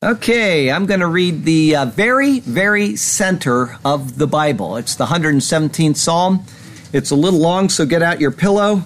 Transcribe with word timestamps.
Okay, 0.00 0.70
I'm 0.70 0.86
going 0.86 1.00
to 1.00 1.08
read 1.08 1.42
the 1.42 1.74
uh, 1.74 1.86
very, 1.86 2.38
very 2.38 2.94
center 2.94 3.80
of 3.84 4.16
the 4.16 4.28
Bible. 4.28 4.76
It's 4.76 4.94
the 4.94 5.06
117th 5.06 5.96
Psalm. 5.96 6.44
It's 6.92 7.10
a 7.10 7.16
little 7.16 7.40
long, 7.40 7.68
so 7.68 7.84
get 7.84 8.00
out 8.00 8.20
your 8.20 8.30
pillow. 8.30 8.84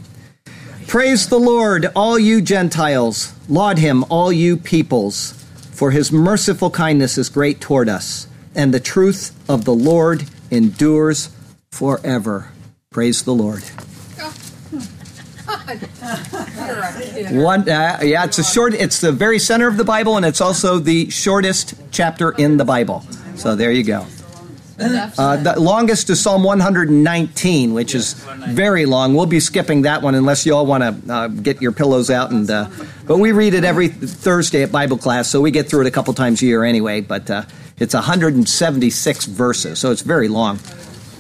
Praise 0.86 1.28
the 1.28 1.38
Lord, 1.38 1.84
all 1.94 2.18
you 2.18 2.40
Gentiles. 2.40 3.34
Laud 3.46 3.76
him, 3.76 4.06
all 4.08 4.32
you 4.32 4.56
peoples. 4.56 5.32
For 5.72 5.90
his 5.90 6.10
merciful 6.10 6.70
kindness 6.70 7.18
is 7.18 7.28
great 7.28 7.60
toward 7.60 7.90
us, 7.90 8.26
and 8.54 8.72
the 8.72 8.80
truth 8.80 9.38
of 9.50 9.66
the 9.66 9.74
Lord 9.74 10.24
endures 10.50 11.28
forever. 11.70 12.52
Praise 12.88 13.22
the 13.24 13.34
Lord. 13.34 13.64
One, 17.32 17.68
uh, 17.68 18.00
yeah, 18.02 18.24
it's 18.24 18.38
a 18.38 18.44
short. 18.44 18.74
It's 18.74 19.00
the 19.00 19.12
very 19.12 19.38
center 19.38 19.68
of 19.68 19.76
the 19.76 19.84
Bible, 19.84 20.16
and 20.16 20.26
it's 20.26 20.40
also 20.40 20.78
the 20.78 21.10
shortest 21.10 21.74
chapter 21.90 22.30
in 22.32 22.56
the 22.56 22.64
Bible. 22.64 23.04
So 23.36 23.54
there 23.54 23.70
you 23.72 23.84
go. 23.84 24.06
Uh, 24.78 25.36
the 25.36 25.60
longest 25.60 26.10
is 26.10 26.20
Psalm 26.20 26.42
119, 26.42 27.74
which 27.74 27.94
is 27.94 28.14
very 28.48 28.86
long. 28.86 29.14
We'll 29.14 29.26
be 29.26 29.40
skipping 29.40 29.82
that 29.82 30.02
one 30.02 30.14
unless 30.14 30.44
you 30.44 30.54
all 30.54 30.66
want 30.66 30.82
to 31.06 31.12
uh, 31.12 31.28
get 31.28 31.62
your 31.62 31.72
pillows 31.72 32.10
out. 32.10 32.30
And 32.30 32.50
uh, 32.50 32.68
but 33.06 33.18
we 33.18 33.32
read 33.32 33.54
it 33.54 33.64
every 33.64 33.88
Thursday 33.88 34.62
at 34.62 34.72
Bible 34.72 34.98
class, 34.98 35.28
so 35.28 35.40
we 35.40 35.50
get 35.50 35.68
through 35.68 35.82
it 35.82 35.86
a 35.86 35.90
couple 35.90 36.12
times 36.14 36.42
a 36.42 36.46
year 36.46 36.64
anyway. 36.64 37.00
But 37.00 37.30
uh, 37.30 37.44
it's 37.78 37.94
176 37.94 39.24
verses, 39.26 39.78
so 39.78 39.90
it's 39.90 40.02
very 40.02 40.28
long. 40.28 40.58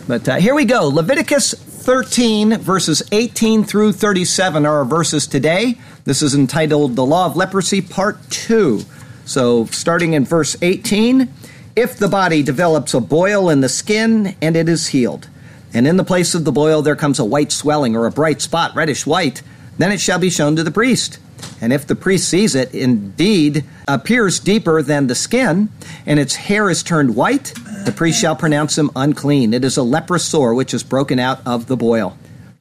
But 0.08 0.28
uh, 0.28 0.36
here 0.36 0.54
we 0.54 0.64
go. 0.64 0.88
Leviticus 0.88 1.54
13, 1.82 2.58
verses 2.58 3.02
18 3.10 3.64
through 3.64 3.90
37 3.90 4.64
are 4.64 4.78
our 4.78 4.84
verses 4.84 5.26
today. 5.26 5.76
This 6.04 6.22
is 6.22 6.32
entitled 6.32 6.94
The 6.94 7.04
Law 7.04 7.26
of 7.26 7.34
Leprosy, 7.34 7.80
Part 7.80 8.18
2. 8.30 8.82
So, 9.24 9.64
starting 9.66 10.12
in 10.12 10.24
verse 10.24 10.56
18 10.62 11.28
If 11.74 11.98
the 11.98 12.06
body 12.06 12.44
develops 12.44 12.94
a 12.94 13.00
boil 13.00 13.50
in 13.50 13.62
the 13.62 13.68
skin 13.68 14.36
and 14.40 14.54
it 14.54 14.68
is 14.68 14.88
healed, 14.88 15.28
and 15.74 15.88
in 15.88 15.96
the 15.96 16.04
place 16.04 16.36
of 16.36 16.44
the 16.44 16.52
boil 16.52 16.82
there 16.82 16.94
comes 16.94 17.18
a 17.18 17.24
white 17.24 17.50
swelling 17.50 17.96
or 17.96 18.06
a 18.06 18.12
bright 18.12 18.40
spot, 18.40 18.76
reddish 18.76 19.04
white, 19.04 19.42
then 19.76 19.90
it 19.90 20.00
shall 20.00 20.20
be 20.20 20.30
shown 20.30 20.54
to 20.54 20.62
the 20.62 20.70
priest. 20.70 21.18
And 21.60 21.72
if 21.72 21.84
the 21.84 21.96
priest 21.96 22.28
sees 22.28 22.54
it 22.54 22.72
indeed 22.72 23.64
appears 23.88 24.38
deeper 24.38 24.82
than 24.82 25.08
the 25.08 25.16
skin, 25.16 25.68
and 26.06 26.20
its 26.20 26.36
hair 26.36 26.70
is 26.70 26.84
turned 26.84 27.16
white, 27.16 27.54
the 27.86 27.92
priest 27.92 28.20
shall 28.20 28.36
pronounce 28.36 28.76
him 28.76 28.90
unclean. 28.96 29.54
It 29.54 29.64
is 29.64 29.76
a 29.76 29.82
leprous 29.82 30.24
sore 30.24 30.54
which 30.54 30.74
is 30.74 30.82
broken 30.82 31.18
out 31.18 31.40
of 31.46 31.66
the 31.66 31.76
boil. 31.76 32.16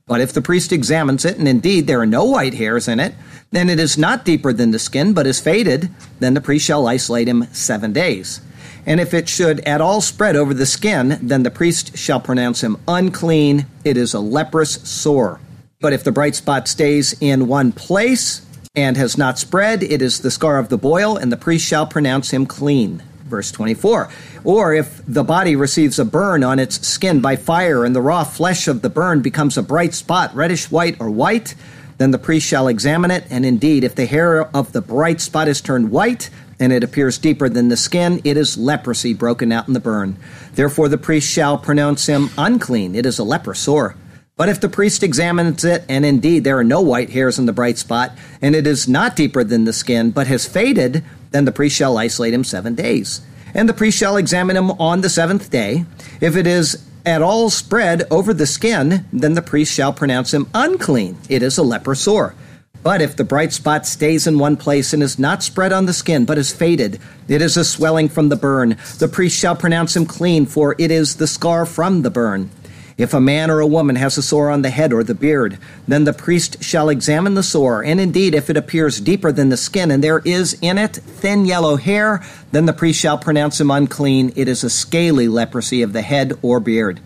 But 0.08 0.22
if 0.22 0.34
the 0.34 0.42
priest 0.42 0.72
examines 0.72 1.26
it, 1.26 1.38
and 1.38 1.48
indeed 1.48 1.88
there 1.88 2.02
are 2.02 2.06
no 2.06 2.26
white 2.26 2.56
hairs 2.56 2.88
in 2.88 3.00
it, 3.00 3.16
then 3.52 3.70
it 3.70 3.80
is 3.80 3.98
not 3.98 4.26
deeper 4.26 4.52
than 4.52 4.72
the 4.72 4.80
skin, 4.80 5.14
but 5.14 5.28
is 5.28 5.40
faded, 5.40 5.90
then 6.20 6.34
the 6.34 6.42
priest 6.42 6.66
shall 6.66 6.88
isolate 6.88 7.28
him 7.28 7.48
seven 7.54 7.94
days. 7.94 8.42
And 8.86 9.00
if 9.00 9.14
it 9.14 9.30
should 9.30 9.60
at 9.62 9.82
all 9.82 10.02
spread 10.02 10.36
over 10.36 10.54
the 10.54 10.66
skin, 10.66 11.20
then 11.22 11.44
the 11.44 11.52
priest 11.52 11.98
shall 11.98 12.20
pronounce 12.20 12.62
him 12.62 12.78
unclean. 12.88 13.68
It 13.86 13.96
is 13.96 14.14
a 14.14 14.20
leprous 14.20 14.74
sore. 14.90 15.40
But 15.80 15.94
if 15.94 16.04
the 16.04 16.12
bright 16.12 16.36
spot 16.36 16.68
stays 16.68 17.16
in 17.22 17.48
one 17.48 17.72
place 17.72 18.46
and 18.76 18.98
has 18.98 19.18
not 19.18 19.40
spread, 19.40 19.84
it 19.84 20.02
is 20.02 20.22
the 20.22 20.32
scar 20.32 20.58
of 20.58 20.70
the 20.70 20.78
boil, 20.78 21.16
and 21.16 21.32
the 21.32 21.38
priest 21.38 21.66
shall 21.66 21.86
pronounce 21.86 22.32
him 22.32 22.46
clean. 22.46 23.04
Verse 23.32 23.50
24. 23.50 24.10
Or 24.44 24.74
if 24.74 25.02
the 25.08 25.24
body 25.24 25.56
receives 25.56 25.98
a 25.98 26.04
burn 26.04 26.44
on 26.44 26.60
its 26.60 26.86
skin 26.86 27.22
by 27.22 27.38
fire, 27.38 27.86
and 27.86 27.96
the 27.96 28.02
raw 28.02 28.26
flesh 28.26 28.68
of 28.68 28.82
the 28.82 28.90
burn 28.90 29.22
becomes 29.22 29.58
a 29.58 29.64
bright 29.64 29.94
spot, 29.94 30.36
reddish 30.36 30.70
white 30.70 31.00
or 31.00 31.10
white, 31.10 31.56
then 31.98 32.12
the 32.12 32.18
priest 32.18 32.46
shall 32.46 32.68
examine 32.68 33.10
it, 33.10 33.24
and 33.30 33.46
indeed, 33.46 33.86
if 33.86 33.96
the 33.96 34.06
hair 34.06 34.48
of 34.54 34.74
the 34.74 34.82
bright 34.82 35.22
spot 35.22 35.48
is 35.48 35.62
turned 35.62 35.92
white, 35.92 36.30
and 36.60 36.74
it 36.74 36.84
appears 36.84 37.18
deeper 37.18 37.48
than 37.48 37.70
the 37.70 37.78
skin, 37.78 38.20
it 38.26 38.36
is 38.36 38.58
leprosy 38.58 39.14
broken 39.14 39.52
out 39.54 39.68
in 39.68 39.74
the 39.74 39.80
burn. 39.80 40.18
Therefore, 40.54 40.90
the 40.90 40.98
priest 40.98 41.32
shall 41.32 41.58
pronounce 41.58 42.08
him 42.08 42.30
unclean. 42.38 42.96
It 42.96 43.06
is 43.06 43.18
a 43.18 43.24
leper 43.24 43.54
sore. 43.54 43.96
But 44.42 44.50
if 44.50 44.60
the 44.60 44.70
priest 44.70 45.04
examines 45.04 45.64
it, 45.64 45.86
and 45.88 46.04
indeed 46.04 46.44
there 46.44 46.58
are 46.58 46.64
no 46.64 46.82
white 46.82 47.12
hairs 47.12 47.38
in 47.38 47.46
the 47.46 47.54
bright 47.54 47.78
spot, 47.78 48.14
and 48.42 48.56
it 48.56 48.66
is 48.66 48.88
not 48.88 49.16
deeper 49.16 49.44
than 49.44 49.66
the 49.66 49.72
skin, 49.72 50.10
but 50.10 50.26
has 50.26 50.48
faded, 50.48 51.04
then 51.30 51.46
the 51.46 51.52
priest 51.52 51.76
shall 51.76 51.96
isolate 52.00 52.34
him 52.34 52.44
seven 52.44 52.74
days. 52.74 53.22
And 53.54 53.70
the 53.70 53.74
priest 53.76 54.00
shall 54.00 54.18
examine 54.18 54.58
him 54.58 54.72
on 54.72 55.02
the 55.02 55.12
seventh 55.12 55.52
day. 55.52 55.86
If 56.22 56.36
it 56.36 56.48
is 56.48 56.84
at 57.06 57.22
all 57.22 57.52
spread 57.52 58.08
over 58.10 58.34
the 58.34 58.48
skin, 58.48 59.06
then 59.14 59.36
the 59.36 59.44
priest 59.44 59.72
shall 59.72 59.94
pronounce 59.94 60.34
him 60.34 60.50
unclean. 60.56 61.20
It 61.30 61.44
is 61.44 61.60
a 61.60 61.64
leper 61.64 61.94
sore. 61.94 62.34
But 62.82 63.00
if 63.00 63.16
the 63.16 63.24
bright 63.24 63.54
spot 63.54 63.86
stays 63.86 64.26
in 64.26 64.40
one 64.40 64.58
place 64.58 64.92
and 64.92 65.04
is 65.04 65.20
not 65.20 65.44
spread 65.44 65.72
on 65.72 65.86
the 65.86 65.94
skin, 65.94 66.26
but 66.26 66.40
is 66.40 66.52
faded, 66.52 67.00
it 67.28 67.44
is 67.44 67.58
a 67.58 67.64
swelling 67.64 68.10
from 68.10 68.30
the 68.30 68.36
burn. 68.36 68.76
The 68.98 69.08
priest 69.08 69.38
shall 69.38 69.56
pronounce 69.56 69.96
him 69.96 70.08
clean, 70.08 70.48
for 70.48 70.74
it 70.80 70.90
is 70.90 71.18
the 71.18 71.28
scar 71.28 71.68
from 71.68 72.02
the 72.02 72.10
burn. 72.10 72.50
If 72.98 73.14
a 73.14 73.22
man 73.22 73.50
or 73.50 73.60
a 73.60 73.68
woman 73.68 73.96
has 73.96 74.18
a 74.18 74.22
sore 74.22 74.50
on 74.50 74.62
the 74.62 74.70
head 74.70 74.94
or 74.94 75.04
the 75.04 75.14
beard, 75.16 75.58
then 75.88 76.04
the 76.04 76.14
priest 76.14 76.64
shall 76.64 76.90
examine 76.90 77.34
the 77.34 77.44
sore, 77.44 77.84
and 77.84 78.00
indeed, 78.00 78.36
if 78.36 78.50
it 78.50 78.58
appears 78.58 79.00
deeper 79.00 79.32
than 79.32 79.50
the 79.50 79.58
skin, 79.58 79.92
and 79.92 80.04
there 80.04 80.20
is 80.20 80.58
in 80.62 80.78
it 80.78 80.96
thin 80.96 81.46
yellow 81.46 81.78
hair, 81.78 82.24
then 82.52 82.66
the 82.66 82.74
priest 82.74 83.00
shall 83.00 83.18
pronounce 83.18 83.60
him 83.60 83.72
unclean. 83.72 84.34
It 84.36 84.48
is 84.48 84.64
a 84.64 84.70
scaly 84.70 85.28
leprosy 85.28 85.82
of 85.82 85.94
the 85.94 86.02
head 86.02 86.34
or 86.42 86.60
beard. 86.60 87.00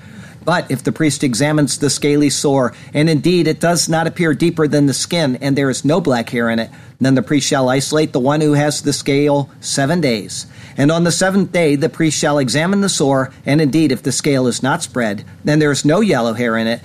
But 0.43 0.69
if 0.69 0.83
the 0.83 0.91
priest 0.91 1.23
examines 1.23 1.79
the 1.79 1.89
scaly 1.89 2.29
sore, 2.29 2.73
and 2.93 3.09
indeed 3.09 3.47
it 3.47 3.59
does 3.59 3.89
not 3.89 4.05
appear 4.05 4.35
deeper 4.35 4.67
than 4.67 4.85
the 4.85 4.93
skin, 4.93 5.37
and 5.37 5.57
there 5.57 5.71
is 5.71 5.83
no 5.83 5.99
black 5.99 6.29
hair 6.29 6.51
in 6.51 6.59
it, 6.59 6.69
then 7.01 7.15
the 7.15 7.23
priest 7.23 7.47
shall 7.47 7.67
isolate 7.67 8.13
the 8.13 8.19
one 8.19 8.41
who 8.41 8.53
has 8.53 8.81
the 8.81 8.93
scale 8.93 9.49
seven 9.59 10.01
days. 10.01 10.45
And 10.77 10.91
on 10.91 11.03
the 11.03 11.11
seventh 11.11 11.51
day, 11.51 11.75
the 11.75 11.89
priest 11.89 12.17
shall 12.17 12.37
examine 12.37 12.81
the 12.81 12.89
sore, 12.89 13.31
and 13.45 13.61
indeed, 13.61 13.91
if 13.91 14.03
the 14.03 14.11
scale 14.11 14.47
is 14.47 14.61
not 14.61 14.83
spread, 14.83 15.23
then 15.43 15.59
there 15.59 15.71
is 15.71 15.85
no 15.85 16.01
yellow 16.01 16.33
hair 16.33 16.57
in 16.57 16.67
it, 16.67 16.81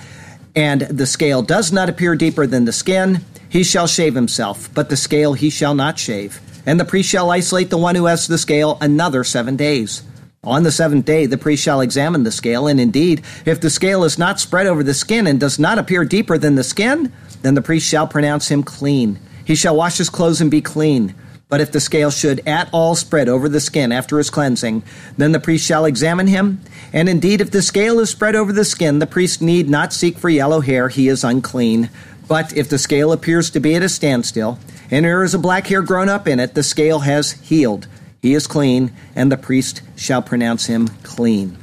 and 0.55 0.83
the 0.83 1.07
scale 1.07 1.43
does 1.43 1.73
not 1.73 1.89
appear 1.89 2.15
deeper 2.17 2.47
than 2.47 2.65
the 2.65 2.73
skin, 2.73 3.25
he 3.49 3.65
shall 3.65 3.87
shave 3.87 4.15
himself, 4.15 4.73
but 4.75 4.89
the 4.89 4.97
scale 4.97 5.35
he 5.35 5.51
shall 5.51 5.75
not 5.75 5.99
shave. 5.99 6.41
And 6.67 6.79
the 6.79 6.85
priest 6.85 7.09
shall 7.09 7.31
isolate 7.31 7.71
the 7.71 7.79
one 7.79 7.97
who 7.97 8.05
has 8.07 8.27
the 8.27 8.39
scale 8.39 8.79
another 8.81 9.25
seven 9.25 9.57
days. 9.57 10.03
On 10.45 10.63
the 10.63 10.73
seventh 10.73 11.05
day, 11.05 11.27
the 11.27 11.37
priest 11.37 11.63
shall 11.63 11.81
examine 11.81 12.23
the 12.23 12.31
scale, 12.31 12.67
and 12.67 12.81
indeed, 12.81 13.23
if 13.45 13.61
the 13.61 13.69
scale 13.69 14.05
is 14.05 14.19
not 14.19 14.41
spread 14.41 14.67
over 14.67 14.83
the 14.83 14.95
skin 14.95 15.27
and 15.27 15.39
does 15.39 15.59
not 15.59 15.79
appear 15.79 16.05
deeper 16.05 16.39
than 16.39 16.55
the 16.55 16.65
skin, 16.65 17.13
then 17.43 17.55
the 17.55 17.63
priest 17.63 17.89
shall 17.89 18.07
pronounce 18.07 18.51
him 18.51 18.63
clean. 18.63 19.19
He 19.45 19.55
shall 19.55 19.77
wash 19.77 19.99
his 19.99 20.09
clothes 20.09 20.41
and 20.41 20.51
be 20.51 20.61
clean. 20.61 21.15
But 21.51 21.61
if 21.61 21.73
the 21.73 21.81
scale 21.81 22.11
should 22.11 22.41
at 22.47 22.71
all 22.73 22.95
spread 22.95 23.29
over 23.29 23.49
the 23.49 23.61
skin 23.61 23.91
after 23.91 24.17
his 24.19 24.31
cleansing, 24.31 24.85
then 25.19 25.33
the 25.33 25.41
priest 25.41 25.67
shall 25.67 25.85
examine 25.85 26.29
him. 26.29 26.61
And 26.93 27.09
indeed, 27.09 27.41
if 27.41 27.51
the 27.51 27.61
scale 27.61 27.99
is 27.99 28.09
spread 28.09 28.37
over 28.37 28.53
the 28.53 28.65
skin, 28.65 29.01
the 29.01 29.07
priest 29.07 29.43
need 29.43 29.69
not 29.69 29.93
seek 29.93 30.17
for 30.17 30.29
yellow 30.29 30.61
hair, 30.61 30.89
he 30.89 31.09
is 31.09 31.25
unclean. 31.25 31.91
But 32.29 32.57
if 32.57 32.69
the 32.69 32.79
scale 32.79 33.13
appears 33.13 33.51
to 33.51 33.61
be 33.61 33.75
at 33.75 33.83
a 33.83 33.89
standstill, 33.89 34.61
and 34.93 35.05
there 35.05 35.25
is 35.25 35.35
a 35.35 35.39
black 35.39 35.67
hair 35.67 35.83
grown 35.83 36.09
up 36.09 36.29
in 36.29 36.39
it, 36.39 36.55
the 36.55 36.63
scale 36.63 37.01
has 37.01 37.33
healed. 37.33 37.89
He 38.23 38.35
is 38.35 38.47
clean, 38.47 38.93
and 39.17 39.33
the 39.33 39.37
priest 39.37 39.83
shall 39.97 40.23
pronounce 40.23 40.67
him 40.67 40.87
clean. 41.03 41.57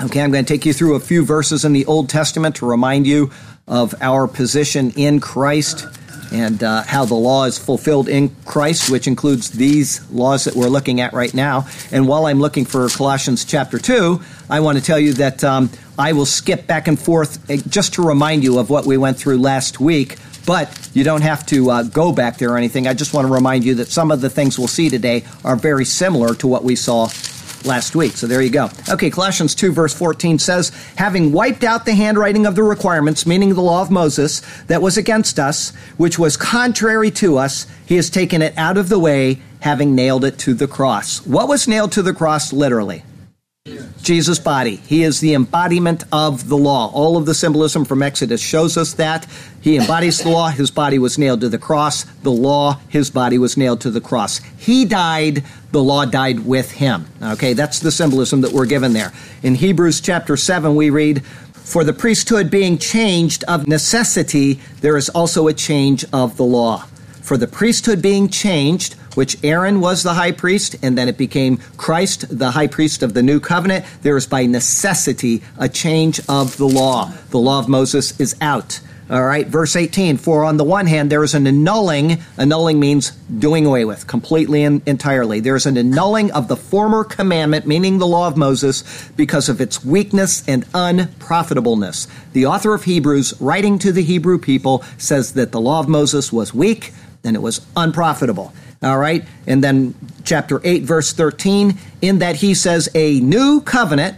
Okay, 0.00 0.20
I'm 0.22 0.30
going 0.30 0.44
to 0.44 0.52
take 0.52 0.66
you 0.66 0.72
through 0.72 0.94
a 0.94 1.00
few 1.00 1.24
verses 1.24 1.64
in 1.64 1.72
the 1.72 1.86
Old 1.86 2.08
Testament 2.08 2.56
to 2.56 2.66
remind 2.66 3.08
you 3.08 3.32
of 3.66 3.94
our 4.00 4.28
position 4.28 4.92
in 4.92 5.18
Christ 5.20 5.86
and 6.32 6.62
uh, 6.62 6.82
how 6.82 7.04
the 7.04 7.14
law 7.14 7.44
is 7.44 7.58
fulfilled 7.58 8.08
in 8.08 8.34
Christ, 8.44 8.90
which 8.90 9.06
includes 9.06 9.50
these 9.50 10.08
laws 10.10 10.44
that 10.44 10.54
we're 10.54 10.68
looking 10.68 11.00
at 11.00 11.12
right 11.12 11.32
now. 11.32 11.66
And 11.90 12.06
while 12.06 12.26
I'm 12.26 12.40
looking 12.40 12.64
for 12.64 12.88
Colossians 12.88 13.44
chapter 13.44 13.78
2, 13.78 14.20
I 14.48 14.60
want 14.60 14.78
to 14.78 14.84
tell 14.84 14.98
you 14.98 15.12
that 15.14 15.42
um, 15.44 15.70
I 15.98 16.12
will 16.12 16.26
skip 16.26 16.66
back 16.66 16.88
and 16.88 16.98
forth 16.98 17.50
uh, 17.50 17.56
just 17.68 17.94
to 17.94 18.02
remind 18.02 18.44
you 18.44 18.58
of 18.58 18.70
what 18.70 18.86
we 18.86 18.96
went 18.96 19.18
through 19.18 19.38
last 19.38 19.80
week. 19.80 20.16
But 20.46 20.90
you 20.94 21.04
don't 21.04 21.20
have 21.20 21.44
to 21.46 21.70
uh, 21.70 21.82
go 21.82 22.12
back 22.12 22.38
there 22.38 22.50
or 22.50 22.56
anything. 22.56 22.86
I 22.86 22.94
just 22.94 23.12
want 23.12 23.26
to 23.26 23.32
remind 23.32 23.62
you 23.64 23.74
that 23.76 23.88
some 23.88 24.10
of 24.10 24.20
the 24.20 24.30
things 24.30 24.58
we'll 24.58 24.68
see 24.68 24.88
today 24.88 25.24
are 25.44 25.54
very 25.54 25.84
similar 25.84 26.34
to 26.36 26.48
what 26.48 26.64
we 26.64 26.76
saw 26.76 27.08
last 27.64 27.94
week. 27.94 28.12
So 28.12 28.26
there 28.26 28.42
you 28.42 28.50
go. 28.50 28.70
Okay, 28.88 29.10
Colossians 29.10 29.54
2, 29.54 29.72
verse 29.72 29.94
14 29.94 30.38
says, 30.38 30.70
Having 30.96 31.32
wiped 31.32 31.64
out 31.64 31.84
the 31.84 31.94
handwriting 31.94 32.46
of 32.46 32.54
the 32.54 32.62
requirements, 32.62 33.26
meaning 33.26 33.54
the 33.54 33.62
law 33.62 33.82
of 33.82 33.90
Moses, 33.90 34.42
that 34.66 34.82
was 34.82 34.96
against 34.96 35.38
us, 35.38 35.70
which 35.96 36.18
was 36.18 36.36
contrary 36.36 37.10
to 37.12 37.38
us, 37.38 37.66
he 37.86 37.96
has 37.96 38.10
taken 38.10 38.42
it 38.42 38.56
out 38.56 38.76
of 38.76 38.88
the 38.88 38.98
way, 38.98 39.40
having 39.60 39.94
nailed 39.94 40.24
it 40.24 40.38
to 40.38 40.54
the 40.54 40.68
cross. 40.68 41.24
What 41.26 41.48
was 41.48 41.68
nailed 41.68 41.92
to 41.92 42.02
the 42.02 42.14
cross 42.14 42.52
literally? 42.52 43.04
Jesus' 44.02 44.38
body. 44.38 44.76
He 44.76 45.02
is 45.02 45.20
the 45.20 45.34
embodiment 45.34 46.04
of 46.10 46.48
the 46.48 46.56
law. 46.56 46.90
All 46.92 47.18
of 47.18 47.26
the 47.26 47.34
symbolism 47.34 47.84
from 47.84 48.02
Exodus 48.02 48.40
shows 48.40 48.78
us 48.78 48.94
that. 48.94 49.26
He 49.60 49.76
embodies 49.76 50.22
the 50.22 50.30
law. 50.30 50.48
His 50.48 50.70
body 50.70 50.98
was 50.98 51.18
nailed 51.18 51.42
to 51.42 51.48
the 51.50 51.58
cross. 51.58 52.04
The 52.22 52.30
law, 52.30 52.80
his 52.88 53.10
body 53.10 53.36
was 53.36 53.58
nailed 53.58 53.82
to 53.82 53.90
the 53.90 54.00
cross. 54.00 54.38
He 54.56 54.86
died. 54.86 55.44
The 55.72 55.82
law 55.82 56.06
died 56.06 56.46
with 56.46 56.72
him. 56.72 57.06
Okay, 57.22 57.52
that's 57.52 57.80
the 57.80 57.92
symbolism 57.92 58.40
that 58.40 58.52
we're 58.52 58.66
given 58.66 58.94
there. 58.94 59.12
In 59.42 59.54
Hebrews 59.54 60.00
chapter 60.00 60.38
7, 60.38 60.74
we 60.74 60.88
read, 60.88 61.24
For 61.24 61.84
the 61.84 61.92
priesthood 61.92 62.50
being 62.50 62.78
changed 62.78 63.44
of 63.44 63.68
necessity, 63.68 64.54
there 64.80 64.96
is 64.96 65.10
also 65.10 65.48
a 65.48 65.52
change 65.52 66.04
of 66.12 66.38
the 66.38 66.44
law. 66.44 66.86
For 67.20 67.36
the 67.36 67.46
priesthood 67.46 68.00
being 68.00 68.30
changed, 68.30 68.96
which 69.14 69.42
Aaron 69.44 69.80
was 69.80 70.02
the 70.02 70.14
high 70.14 70.32
priest, 70.32 70.76
and 70.82 70.96
then 70.96 71.08
it 71.08 71.18
became 71.18 71.58
Christ, 71.76 72.26
the 72.36 72.52
high 72.52 72.66
priest 72.66 73.02
of 73.02 73.14
the 73.14 73.22
new 73.22 73.40
covenant. 73.40 73.84
There 74.02 74.16
is 74.16 74.26
by 74.26 74.46
necessity 74.46 75.42
a 75.58 75.68
change 75.68 76.20
of 76.28 76.56
the 76.56 76.68
law. 76.68 77.12
The 77.30 77.38
law 77.38 77.58
of 77.58 77.68
Moses 77.68 78.18
is 78.20 78.36
out. 78.40 78.80
All 79.10 79.24
right, 79.24 79.44
verse 79.44 79.74
18. 79.74 80.18
For 80.18 80.44
on 80.44 80.56
the 80.56 80.62
one 80.62 80.86
hand, 80.86 81.10
there 81.10 81.24
is 81.24 81.34
an 81.34 81.48
annulling. 81.48 82.20
Annulling 82.38 82.78
means 82.78 83.10
doing 83.10 83.66
away 83.66 83.84
with 83.84 84.06
completely 84.06 84.62
and 84.62 84.86
entirely. 84.86 85.40
There 85.40 85.56
is 85.56 85.66
an 85.66 85.76
annulling 85.76 86.30
of 86.30 86.46
the 86.46 86.54
former 86.54 87.02
commandment, 87.02 87.66
meaning 87.66 87.98
the 87.98 88.06
law 88.06 88.28
of 88.28 88.36
Moses, 88.36 89.10
because 89.16 89.48
of 89.48 89.60
its 89.60 89.84
weakness 89.84 90.48
and 90.48 90.64
unprofitableness. 90.74 92.06
The 92.34 92.46
author 92.46 92.72
of 92.72 92.84
Hebrews, 92.84 93.34
writing 93.40 93.80
to 93.80 93.90
the 93.90 94.04
Hebrew 94.04 94.38
people, 94.38 94.84
says 94.96 95.32
that 95.32 95.50
the 95.50 95.60
law 95.60 95.80
of 95.80 95.88
Moses 95.88 96.32
was 96.32 96.54
weak 96.54 96.92
and 97.24 97.34
it 97.34 97.40
was 97.40 97.66
unprofitable. 97.76 98.52
All 98.82 98.98
right. 98.98 99.24
And 99.46 99.62
then 99.62 99.94
chapter 100.24 100.60
8, 100.64 100.84
verse 100.84 101.12
13, 101.12 101.78
in 102.00 102.18
that 102.20 102.36
he 102.36 102.54
says, 102.54 102.88
a 102.94 103.20
new 103.20 103.60
covenant, 103.60 104.16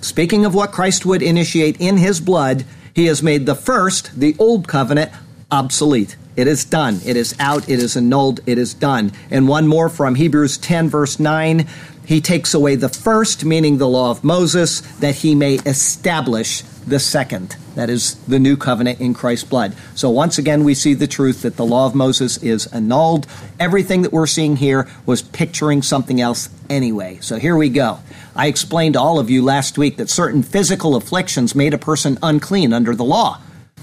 speaking 0.00 0.44
of 0.44 0.54
what 0.54 0.72
Christ 0.72 1.06
would 1.06 1.22
initiate 1.22 1.80
in 1.80 1.96
his 1.96 2.20
blood, 2.20 2.64
he 2.92 3.06
has 3.06 3.22
made 3.22 3.46
the 3.46 3.54
first, 3.54 4.18
the 4.18 4.34
old 4.38 4.66
covenant, 4.66 5.12
obsolete. 5.50 6.16
It 6.36 6.48
is 6.48 6.64
done. 6.64 7.00
It 7.04 7.16
is 7.16 7.36
out. 7.38 7.68
It 7.68 7.78
is 7.78 7.96
annulled. 7.96 8.40
It 8.46 8.58
is 8.58 8.74
done. 8.74 9.12
And 9.30 9.46
one 9.46 9.68
more 9.68 9.88
from 9.88 10.16
Hebrews 10.16 10.58
10, 10.58 10.88
verse 10.88 11.20
9. 11.20 11.68
He 12.04 12.20
takes 12.20 12.54
away 12.54 12.74
the 12.74 12.88
first, 12.88 13.44
meaning 13.44 13.78
the 13.78 13.88
law 13.88 14.10
of 14.10 14.24
Moses, 14.24 14.80
that 14.98 15.16
he 15.16 15.34
may 15.34 15.54
establish 15.66 16.62
the 16.90 17.00
second. 17.00 17.56
That 17.74 17.88
is 17.88 18.14
the 18.26 18.38
new 18.38 18.56
covenant 18.56 19.00
in 19.00 19.14
Christ's 19.14 19.48
blood. 19.48 19.74
So 19.94 20.10
once 20.10 20.36
again, 20.36 20.64
we 20.64 20.74
see 20.74 20.94
the 20.94 21.06
truth 21.06 21.42
that 21.42 21.56
the 21.56 21.64
law 21.64 21.86
of 21.86 21.94
Moses 21.94 22.36
is 22.42 22.66
annulled. 22.66 23.26
Everything 23.58 24.02
that 24.02 24.12
we're 24.12 24.26
seeing 24.26 24.56
here 24.56 24.88
was 25.06 25.22
picturing 25.22 25.82
something 25.82 26.20
else 26.20 26.50
anyway. 26.68 27.18
So 27.22 27.38
here 27.38 27.56
we 27.56 27.70
go. 27.70 28.00
I 28.36 28.48
explained 28.48 28.94
to 28.94 29.00
all 29.00 29.18
of 29.18 29.30
you 29.30 29.42
last 29.42 29.78
week 29.78 29.96
that 29.96 30.10
certain 30.10 30.42
physical 30.42 30.96
afflictions 30.96 31.54
made 31.54 31.72
a 31.72 31.78
person 31.78 32.18
unclean 32.22 32.72
under 32.72 32.94
the 32.94 33.04
law. 33.04 33.40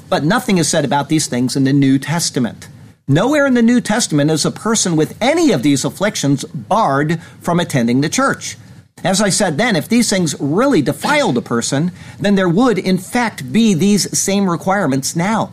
But 0.10 0.24
nothing 0.24 0.58
is 0.58 0.70
said 0.70 0.86
about 0.86 1.10
these 1.10 1.28
things 1.28 1.56
in 1.56 1.64
the 1.64 1.74
New 1.74 2.00
Testament. 2.00 2.68
Nowhere 3.08 3.46
in 3.46 3.54
the 3.54 3.62
New 3.62 3.80
Testament 3.80 4.32
is 4.32 4.46
a 4.46 4.52
person 4.52 4.96
with 4.98 5.18
any 5.22 5.52
of 5.54 5.64
these 5.64 5.86
afflictions 5.86 6.44
barred 6.44 7.22
from 7.40 7.60
attending 7.60 8.02
the 8.02 8.10
church. 8.10 8.58
As 9.04 9.22
I 9.22 9.30
said 9.30 9.58
then, 9.58 9.76
if 9.76 9.88
these 9.88 10.10
things 10.10 10.36
really 10.40 10.82
defiled 10.82 11.38
a 11.38 11.42
person, 11.42 11.92
then 12.20 12.36
there 12.36 12.50
would, 12.50 12.80
in 12.80 12.98
fact, 12.98 13.52
be 13.52 13.74
these 13.74 14.18
same 14.18 14.50
requirements 14.50 15.16
now. 15.16 15.52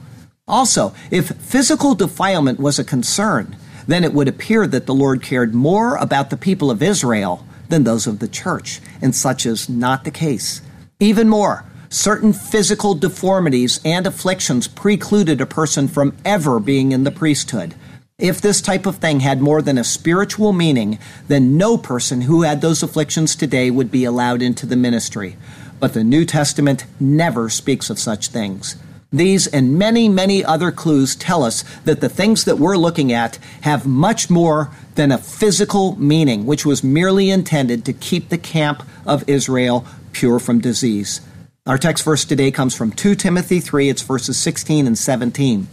Also, 0.48 0.94
if 1.10 1.28
physical 1.36 1.94
defilement 1.94 2.58
was 2.58 2.78
a 2.78 2.84
concern, 2.84 3.56
then 3.86 4.04
it 4.04 4.12
would 4.14 4.28
appear 4.28 4.66
that 4.66 4.86
the 4.86 4.94
Lord 4.94 5.22
cared 5.22 5.54
more 5.54 5.96
about 5.96 6.30
the 6.30 6.36
people 6.36 6.70
of 6.70 6.82
Israel 6.82 7.46
than 7.68 7.84
those 7.84 8.06
of 8.06 8.18
the 8.18 8.28
church, 8.28 8.80
and 9.02 9.14
such 9.14 9.46
is 9.46 9.68
not 9.68 10.04
the 10.04 10.10
case. 10.10 10.62
Even 11.00 11.28
more, 11.28 11.64
certain 11.88 12.32
physical 12.32 12.94
deformities 12.94 13.80
and 13.84 14.06
afflictions 14.06 14.68
precluded 14.68 15.40
a 15.40 15.46
person 15.46 15.88
from 15.88 16.16
ever 16.24 16.58
being 16.60 16.92
in 16.92 17.04
the 17.04 17.10
priesthood. 17.10 17.74
If 18.18 18.40
this 18.40 18.60
type 18.60 18.86
of 18.86 18.98
thing 18.98 19.18
had 19.20 19.40
more 19.40 19.60
than 19.60 19.76
a 19.76 19.82
spiritual 19.82 20.52
meaning, 20.52 21.00
then 21.26 21.56
no 21.56 21.76
person 21.76 22.20
who 22.20 22.42
had 22.42 22.60
those 22.60 22.80
afflictions 22.80 23.34
today 23.34 23.72
would 23.72 23.90
be 23.90 24.04
allowed 24.04 24.40
into 24.40 24.66
the 24.66 24.76
ministry. 24.76 25.36
But 25.80 25.94
the 25.94 26.04
New 26.04 26.24
Testament 26.24 26.84
never 27.00 27.48
speaks 27.48 27.90
of 27.90 27.98
such 27.98 28.28
things. 28.28 28.76
These 29.12 29.48
and 29.48 29.76
many, 29.76 30.08
many 30.08 30.44
other 30.44 30.70
clues 30.70 31.16
tell 31.16 31.42
us 31.42 31.64
that 31.86 32.00
the 32.00 32.08
things 32.08 32.44
that 32.44 32.58
we're 32.58 32.76
looking 32.76 33.12
at 33.12 33.40
have 33.62 33.84
much 33.84 34.30
more 34.30 34.70
than 34.94 35.10
a 35.10 35.18
physical 35.18 35.96
meaning, 35.96 36.46
which 36.46 36.64
was 36.64 36.84
merely 36.84 37.30
intended 37.30 37.84
to 37.84 37.92
keep 37.92 38.28
the 38.28 38.38
camp 38.38 38.84
of 39.04 39.28
Israel 39.28 39.84
pure 40.12 40.38
from 40.38 40.60
disease. 40.60 41.20
Our 41.66 41.78
text 41.78 42.04
verse 42.04 42.24
today 42.24 42.52
comes 42.52 42.76
from 42.76 42.92
2 42.92 43.16
Timothy 43.16 43.58
3, 43.58 43.88
it's 43.88 44.02
verses 44.02 44.36
16 44.36 44.86
and 44.86 44.96
17. 44.96 45.66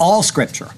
All 0.00 0.24
scripture 0.24 0.70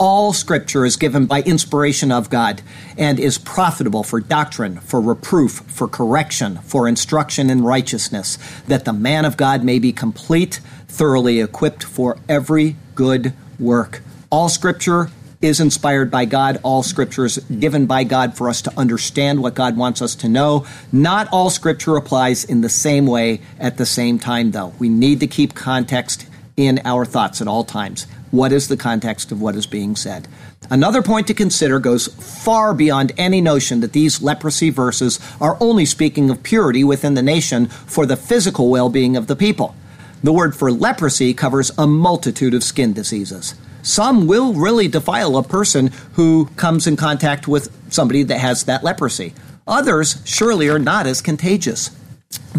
all 0.00 0.32
scripture 0.32 0.86
is 0.86 0.96
given 0.96 1.26
by 1.26 1.42
inspiration 1.42 2.10
of 2.10 2.30
God 2.30 2.62
and 2.96 3.20
is 3.20 3.36
profitable 3.36 4.02
for 4.02 4.18
doctrine, 4.18 4.80
for 4.80 4.98
reproof, 4.98 5.62
for 5.66 5.86
correction, 5.86 6.56
for 6.62 6.88
instruction 6.88 7.50
in 7.50 7.62
righteousness, 7.62 8.38
that 8.66 8.86
the 8.86 8.94
man 8.94 9.26
of 9.26 9.36
God 9.36 9.62
may 9.62 9.78
be 9.78 9.92
complete, 9.92 10.60
thoroughly 10.88 11.38
equipped 11.38 11.84
for 11.84 12.16
every 12.30 12.76
good 12.94 13.34
work. 13.58 14.00
All 14.30 14.48
scripture 14.48 15.10
is 15.42 15.60
inspired 15.60 16.10
by 16.10 16.24
God. 16.24 16.58
All 16.62 16.82
scripture 16.82 17.26
is 17.26 17.36
given 17.38 17.84
by 17.84 18.04
God 18.04 18.36
for 18.38 18.48
us 18.48 18.62
to 18.62 18.78
understand 18.78 19.42
what 19.42 19.54
God 19.54 19.76
wants 19.76 20.00
us 20.00 20.14
to 20.16 20.30
know. 20.30 20.66
Not 20.90 21.28
all 21.30 21.50
scripture 21.50 21.96
applies 21.96 22.42
in 22.44 22.62
the 22.62 22.68
same 22.70 23.06
way 23.06 23.42
at 23.58 23.76
the 23.76 23.86
same 23.86 24.18
time, 24.18 24.52
though. 24.52 24.72
We 24.78 24.88
need 24.88 25.20
to 25.20 25.26
keep 25.26 25.54
context 25.54 26.26
in 26.60 26.80
our 26.84 27.04
thoughts 27.04 27.40
at 27.40 27.48
all 27.48 27.64
times. 27.64 28.06
What 28.30 28.52
is 28.52 28.68
the 28.68 28.76
context 28.76 29.32
of 29.32 29.40
what 29.40 29.56
is 29.56 29.66
being 29.66 29.96
said? 29.96 30.28
Another 30.70 31.02
point 31.02 31.26
to 31.26 31.34
consider 31.34 31.80
goes 31.80 32.06
far 32.06 32.74
beyond 32.74 33.12
any 33.16 33.40
notion 33.40 33.80
that 33.80 33.92
these 33.92 34.22
leprosy 34.22 34.70
verses 34.70 35.18
are 35.40 35.56
only 35.60 35.84
speaking 35.84 36.30
of 36.30 36.42
purity 36.42 36.84
within 36.84 37.14
the 37.14 37.22
nation 37.22 37.66
for 37.66 38.06
the 38.06 38.16
physical 38.16 38.70
well 38.70 38.88
being 38.88 39.16
of 39.16 39.26
the 39.26 39.34
people. 39.34 39.74
The 40.22 40.32
word 40.32 40.54
for 40.54 40.70
leprosy 40.70 41.34
covers 41.34 41.72
a 41.78 41.86
multitude 41.86 42.54
of 42.54 42.62
skin 42.62 42.92
diseases. 42.92 43.54
Some 43.82 44.26
will 44.26 44.52
really 44.52 44.86
defile 44.86 45.36
a 45.36 45.42
person 45.42 45.90
who 46.12 46.46
comes 46.56 46.86
in 46.86 46.96
contact 46.96 47.48
with 47.48 47.74
somebody 47.92 48.22
that 48.24 48.38
has 48.38 48.64
that 48.64 48.84
leprosy. 48.84 49.34
Others 49.66 50.22
surely 50.24 50.68
are 50.68 50.78
not 50.78 51.06
as 51.06 51.22
contagious. 51.22 51.90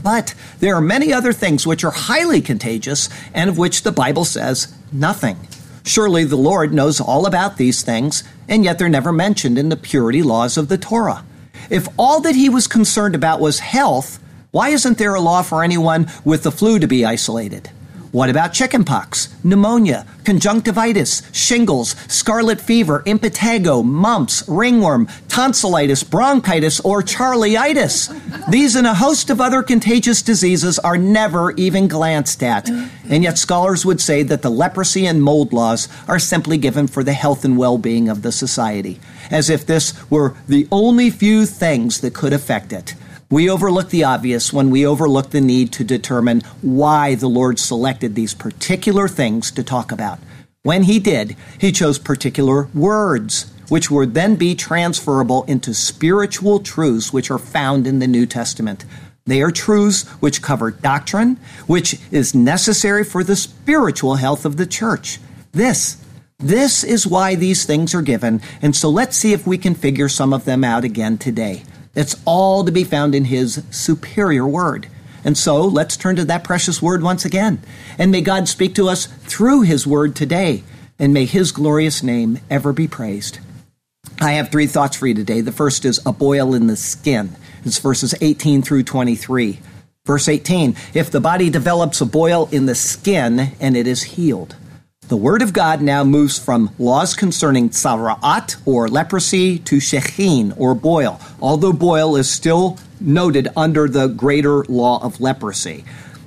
But 0.02 0.34
there 0.60 0.76
are 0.76 0.82
many 0.82 1.14
other 1.14 1.34
things 1.34 1.68
which 1.68 1.84
are 1.84 1.92
highly 1.92 2.42
contagious 2.42 3.10
and 3.34 3.50
of 3.50 3.58
which 3.58 3.84
the 3.84 3.92
Bible 3.92 4.26
says 4.26 4.74
nothing. 4.92 5.48
Surely 5.84 6.24
the 6.24 6.36
Lord 6.36 6.74
knows 6.74 7.00
all 7.00 7.26
about 7.26 7.58
these 7.58 7.82
things, 7.82 8.24
and 8.48 8.64
yet 8.64 8.78
they're 8.78 8.90
never 8.90 9.12
mentioned 9.12 9.58
in 9.58 9.70
the 9.70 9.78
purity 9.78 10.22
laws 10.22 10.58
of 10.58 10.68
the 10.68 10.78
Torah. 10.78 11.26
If 11.70 11.88
all 11.98 12.22
that 12.22 12.36
he 12.36 12.50
was 12.50 12.68
concerned 12.68 13.16
about 13.16 13.40
was 13.40 13.60
health, 13.60 14.20
why 14.52 14.70
isn't 14.70 14.98
there 14.98 15.16
a 15.16 15.22
law 15.22 15.42
for 15.42 15.64
anyone 15.64 16.08
with 16.26 16.44
the 16.44 16.52
flu 16.52 16.80
to 16.80 16.88
be 16.88 17.06
isolated? 17.06 17.70
What 18.12 18.30
about 18.30 18.52
chickenpox, 18.52 19.34
pneumonia, 19.42 20.06
conjunctivitis, 20.26 21.24
shingles, 21.32 21.96
scarlet 22.10 22.60
fever, 22.60 23.04
impetigo, 23.06 23.86
mumps, 23.86 24.44
ringworm, 24.50 25.08
tonsillitis, 25.30 26.04
bronchitis, 26.04 26.82
or 26.82 27.04
charleitis? 27.04 28.10
These 28.52 28.76
and 28.76 28.86
a 28.86 28.96
host 28.96 29.30
of 29.30 29.40
other 29.40 29.64
contagious 29.64 30.22
diseases 30.22 30.78
are 30.80 30.98
never 30.98 31.52
even 31.52 31.88
glanced 31.88 32.44
at. 32.44 32.70
And 33.10 33.24
yet 33.24 33.38
scholars 33.38 33.86
would 33.86 34.02
say 34.02 34.24
that 34.24 34.42
the 34.42 34.52
leprosy 34.52 35.06
and 35.06 35.24
mold 35.24 35.54
laws 35.54 35.88
are 36.10 36.20
simply 36.20 36.58
given 36.58 36.88
for 36.88 37.06
the 37.06 37.14
health 37.14 37.46
and 37.46 37.58
well-being 37.58 38.10
of 38.10 38.24
the 38.24 38.34
society, 38.34 39.00
as 39.30 39.50
if 39.50 39.66
this 39.66 39.94
were 40.10 40.36
the 40.50 40.68
only 40.70 41.12
few 41.12 41.46
things 41.46 42.02
that 42.02 42.14
could 42.14 42.34
affect 42.34 42.74
it. 42.74 42.94
We 43.32 43.50
overlook 43.50 43.92
the 43.92 44.04
obvious 44.04 44.52
when 44.52 44.70
we 44.72 44.86
overlook 44.86 45.30
the 45.30 45.40
need 45.40 45.72
to 45.74 45.86
determine 45.86 46.42
why 46.62 47.16
the 47.16 47.30
Lord 47.30 47.60
selected 47.60 48.14
these 48.14 48.34
particular 48.34 49.08
things 49.08 49.52
to 49.52 49.64
talk 49.64 49.94
about. 49.94 50.20
When 50.64 50.84
He 50.84 51.00
did, 51.00 51.38
He 51.58 51.72
chose 51.72 51.98
particular 51.98 52.68
words, 52.74 53.50
which 53.70 53.90
would 53.90 54.16
then 54.16 54.36
be 54.36 54.54
transferable 54.54 55.46
into 55.46 55.74
spiritual 55.74 56.60
truths 56.60 57.14
which 57.14 57.32
are 57.32 57.40
found 57.40 57.88
in 57.88 58.00
the 58.00 58.08
New 58.08 58.26
Testament. 58.26 58.84
They 59.26 59.42
are 59.42 59.50
truths 59.50 60.04
which 60.20 60.42
cover 60.42 60.70
doctrine, 60.70 61.40
which 61.68 62.00
is 62.12 62.36
necessary 62.36 63.06
for 63.06 63.24
the 63.24 63.38
spiritual 63.38 64.16
health 64.16 64.44
of 64.44 64.58
the 64.58 64.66
church. 64.66 65.22
This 65.54 65.96
this 66.38 66.84
is 66.84 67.08
why 67.08 67.36
these 67.36 67.66
things 67.66 67.94
are 67.94 68.02
given, 68.02 68.42
and 68.62 68.76
so 68.76 68.90
let's 68.90 69.16
see 69.16 69.32
if 69.32 69.48
we 69.48 69.60
can 69.60 69.76
figure 69.76 70.10
some 70.10 70.34
of 70.34 70.44
them 70.44 70.64
out 70.64 70.84
again 70.84 71.20
today. 71.20 71.64
It's 71.96 72.16
all 72.26 72.64
to 72.64 72.72
be 72.72 72.84
found 72.84 73.16
in 73.16 73.26
His 73.26 73.64
superior 73.72 74.48
word. 74.48 74.88
And 75.24 75.38
so 75.38 75.62
let's 75.66 75.98
turn 75.98 76.16
to 76.16 76.26
that 76.26 76.44
precious 76.44 76.82
word 76.82 77.04
once 77.04 77.26
again. 77.26 77.62
And 77.98 78.12
may 78.12 78.22
God 78.22 78.48
speak 78.48 78.76
to 78.76 78.88
us 78.88 79.06
through 79.06 79.62
His 79.62 79.86
word 79.86 80.16
today. 80.16 80.64
And 80.98 81.14
may 81.14 81.26
His 81.26 81.52
glorious 81.52 82.02
name 82.02 82.40
ever 82.50 82.74
be 82.74 82.88
praised. 82.88 83.40
I 84.20 84.34
have 84.34 84.50
three 84.52 84.68
thoughts 84.68 84.96
for 84.96 85.08
you 85.08 85.14
today. 85.14 85.42
The 85.42 85.52
first 85.52 85.86
is 85.86 86.00
a 86.06 86.12
boil 86.12 86.54
in 86.54 86.68
the 86.68 86.76
skin. 86.76 87.36
It's 87.66 87.80
verses 87.80 88.16
18 88.22 88.62
through 88.62 88.84
23. 88.84 89.60
Verse 90.06 90.28
18 90.28 90.76
If 90.94 91.12
the 91.12 91.22
body 91.22 91.50
develops 91.50 92.02
a 92.02 92.06
boil 92.06 92.50
in 92.52 92.66
the 92.66 92.76
skin 92.76 93.54
and 93.60 93.76
it 93.76 93.88
is 93.88 94.04
healed. 94.04 94.56
The 95.12 95.18
Word 95.18 95.42
of 95.42 95.52
God 95.52 95.82
now 95.82 96.06
moves 96.06 96.40
from 96.40 96.74
laws 96.80 97.16
concerning 97.16 97.70
tzara'at, 97.70 98.56
or 98.66 98.88
leprosy, 98.88 99.60
to 99.60 99.76
shechin, 99.76 100.54
or 100.56 100.74
boil, 100.74 101.20
although 101.42 101.74
boil 101.74 102.16
is 102.16 102.32
still 102.32 102.80
noted 103.02 103.50
under 103.58 103.90
the 103.90 104.08
greater 104.08 104.64
law 104.70 105.04
of 105.04 105.20
leprosy. 105.20 105.84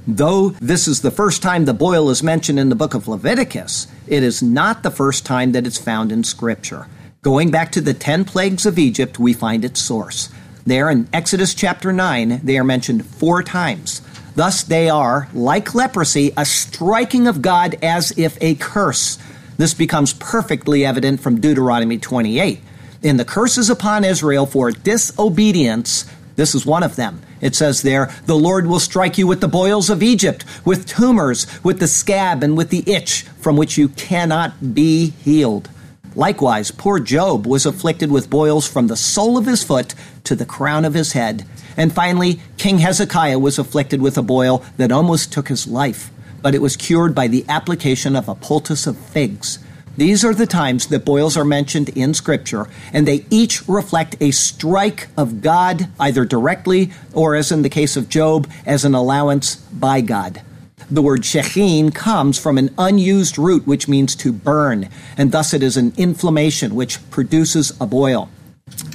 Though 0.07 0.51
this 0.61 0.87
is 0.87 1.01
the 1.01 1.11
first 1.11 1.41
time 1.41 1.65
the 1.65 1.73
boil 1.73 2.11
is 2.11 2.23
mentioned 2.23 2.59
in 2.61 2.69
the 2.69 2.75
book 2.75 2.93
of 2.93 3.09
Leviticus, 3.09 3.87
it 4.07 4.23
is 4.23 4.43
not 4.43 4.83
the 4.83 4.91
first 4.91 5.25
time 5.25 5.53
that 5.53 5.67
it's 5.67 5.79
found 5.79 6.13
in 6.13 6.23
Scripture. 6.23 6.87
Going 7.23 7.51
back 7.51 7.73
to 7.73 7.81
the 7.81 7.95
ten 7.95 8.27
plagues 8.27 8.67
of 8.67 8.79
Egypt, 8.79 9.19
we 9.19 9.33
find 9.33 9.65
its 9.65 9.81
source. 9.81 10.29
There 10.67 10.91
in 10.91 11.09
Exodus 11.11 11.55
chapter 11.55 11.91
9, 11.91 12.43
they 12.45 12.59
are 12.59 12.65
mentioned 12.65 13.07
four 13.07 13.43
times. 13.43 14.03
Thus, 14.35 14.65
they 14.65 14.89
are, 14.89 15.29
like 15.33 15.75
leprosy, 15.75 16.33
a 16.37 16.45
striking 16.45 17.27
of 17.27 17.43
God 17.43 17.77
as 17.83 18.17
if 18.19 18.37
a 18.41 18.57
curse. 18.57 19.19
This 19.57 19.75
becomes 19.75 20.13
perfectly 20.13 20.85
evident 20.85 21.21
from 21.21 21.41
Deuteronomy 21.41 21.99
28. 21.99 22.61
In 23.03 23.17
the 23.17 23.25
curses 23.25 23.71
upon 23.71 24.05
Israel 24.05 24.47
for 24.47 24.71
disobedience, 24.73 26.07
this 26.37 26.55
is 26.55 26.67
one 26.67 26.83
of 26.83 26.97
them. 26.97 27.23
It 27.41 27.55
says 27.55 27.83
there, 27.83 28.11
The 28.27 28.35
Lord 28.35 28.67
will 28.67 28.81
strike 28.81 29.19
you 29.19 29.27
with 29.27 29.41
the 29.41 29.49
boils 29.49 29.91
of 29.91 30.03
Egypt, 30.03 30.45
with 30.65 30.87
tumors, 30.87 31.47
with 31.63 31.79
the 31.79 31.87
scab, 31.87 32.43
and 32.43 32.57
with 32.57 32.71
the 32.71 32.83
itch, 32.91 33.23
from 33.39 33.57
which 33.57 33.79
you 33.79 33.89
cannot 33.91 34.75
be 34.75 35.11
healed. 35.11 35.69
Likewise, 36.17 36.71
poor 36.71 37.01
Job 37.01 37.47
was 37.47 37.67
afflicted 37.67 38.11
with 38.11 38.31
boils 38.31 38.67
from 38.67 38.87
the 38.87 38.97
sole 38.97 39.37
of 39.37 39.47
his 39.47 39.63
foot 39.63 39.95
to 40.25 40.35
the 40.35 40.47
crown 40.47 40.85
of 40.85 40.95
his 40.95 41.13
head. 41.13 41.45
And 41.77 41.93
finally, 41.93 42.41
King 42.57 42.79
Hezekiah 42.79 43.39
was 43.39 43.59
afflicted 43.59 44.01
with 44.01 44.17
a 44.17 44.23
boil 44.23 44.65
that 44.77 44.93
almost 44.93 45.33
took 45.33 45.49
his 45.49 45.67
life, 45.67 46.11
but 46.43 46.55
it 46.55 46.63
was 46.63 46.77
cured 46.77 47.15
by 47.15 47.29
the 47.29 47.45
application 47.49 48.17
of 48.17 48.29
a 48.29 48.35
poultice 48.35 48.87
of 48.87 48.97
figs. 48.97 49.59
These 49.97 50.25
are 50.25 50.35
the 50.35 50.47
times 50.47 50.89
that 50.89 51.05
boils 51.05 51.37
are 51.37 51.45
mentioned 51.45 51.91
in 51.91 52.15
Scripture, 52.15 52.67
and 52.93 53.07
they 53.07 53.25
each 53.31 53.69
reflect 53.69 54.17
a 54.21 54.33
strike 54.33 55.07
of 55.17 55.41
God, 55.41 55.89
either 56.01 56.25
directly 56.25 56.91
or, 57.13 57.37
as 57.37 57.53
in 57.53 57.63
the 57.63 57.69
case 57.69 57.97
of 57.97 58.09
Job, 58.09 58.51
as 58.67 58.85
an 58.85 58.95
allowance 58.95 59.57
by 59.57 60.01
God. 60.01 60.43
The 60.91 61.01
word 61.01 61.23
shechin 61.23 61.95
comes 61.95 62.39
from 62.39 62.59
an 62.59 62.75
unused 62.77 63.39
root 63.39 63.67
which 63.67 63.89
means 63.89 64.17
to 64.17 64.33
burn, 64.33 64.89
and 65.17 65.31
thus 65.31 65.55
it 65.55 65.63
is 65.63 65.77
an 65.77 65.93
inflammation 65.97 66.75
which 66.75 66.99
produces 67.11 67.73
a 67.81 67.87
boil. 67.87 68.29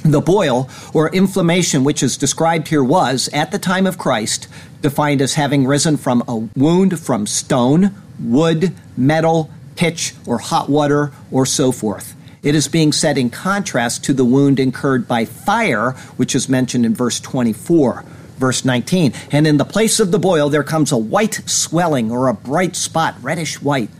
The 0.04 0.20
boil, 0.20 0.68
or 0.94 1.08
inflammation, 1.10 1.84
which 1.84 2.02
is 2.02 2.16
described 2.16 2.68
here, 2.68 2.82
was, 2.82 3.28
at 3.32 3.52
the 3.52 3.58
time 3.58 3.86
of 3.86 3.98
Christ, 3.98 4.48
defined 4.82 5.20
as 5.20 5.34
having 5.34 5.66
risen 5.66 5.96
from 5.96 6.22
a 6.26 6.36
wound 6.58 6.98
from 6.98 7.26
stone, 7.26 7.94
wood, 8.18 8.74
metal, 8.96 9.50
pitch, 9.76 10.14
or 10.26 10.38
hot 10.38 10.68
water, 10.68 11.12
or 11.30 11.46
so 11.46 11.72
forth. 11.72 12.14
It 12.42 12.54
is 12.54 12.68
being 12.68 12.92
said 12.92 13.18
in 13.18 13.30
contrast 13.30 14.04
to 14.04 14.14
the 14.14 14.24
wound 14.24 14.58
incurred 14.58 15.06
by 15.06 15.26
fire, 15.26 15.92
which 16.16 16.34
is 16.34 16.48
mentioned 16.48 16.86
in 16.86 16.94
verse 16.94 17.20
24. 17.20 18.04
Verse 18.38 18.64
19, 18.64 19.12
and 19.32 19.46
in 19.46 19.58
the 19.58 19.66
place 19.66 20.00
of 20.00 20.12
the 20.12 20.18
boil 20.18 20.48
there 20.48 20.64
comes 20.64 20.92
a 20.92 20.96
white 20.96 21.42
swelling 21.44 22.10
or 22.10 22.26
a 22.26 22.32
bright 22.32 22.74
spot, 22.74 23.14
reddish 23.20 23.60
white. 23.60 23.90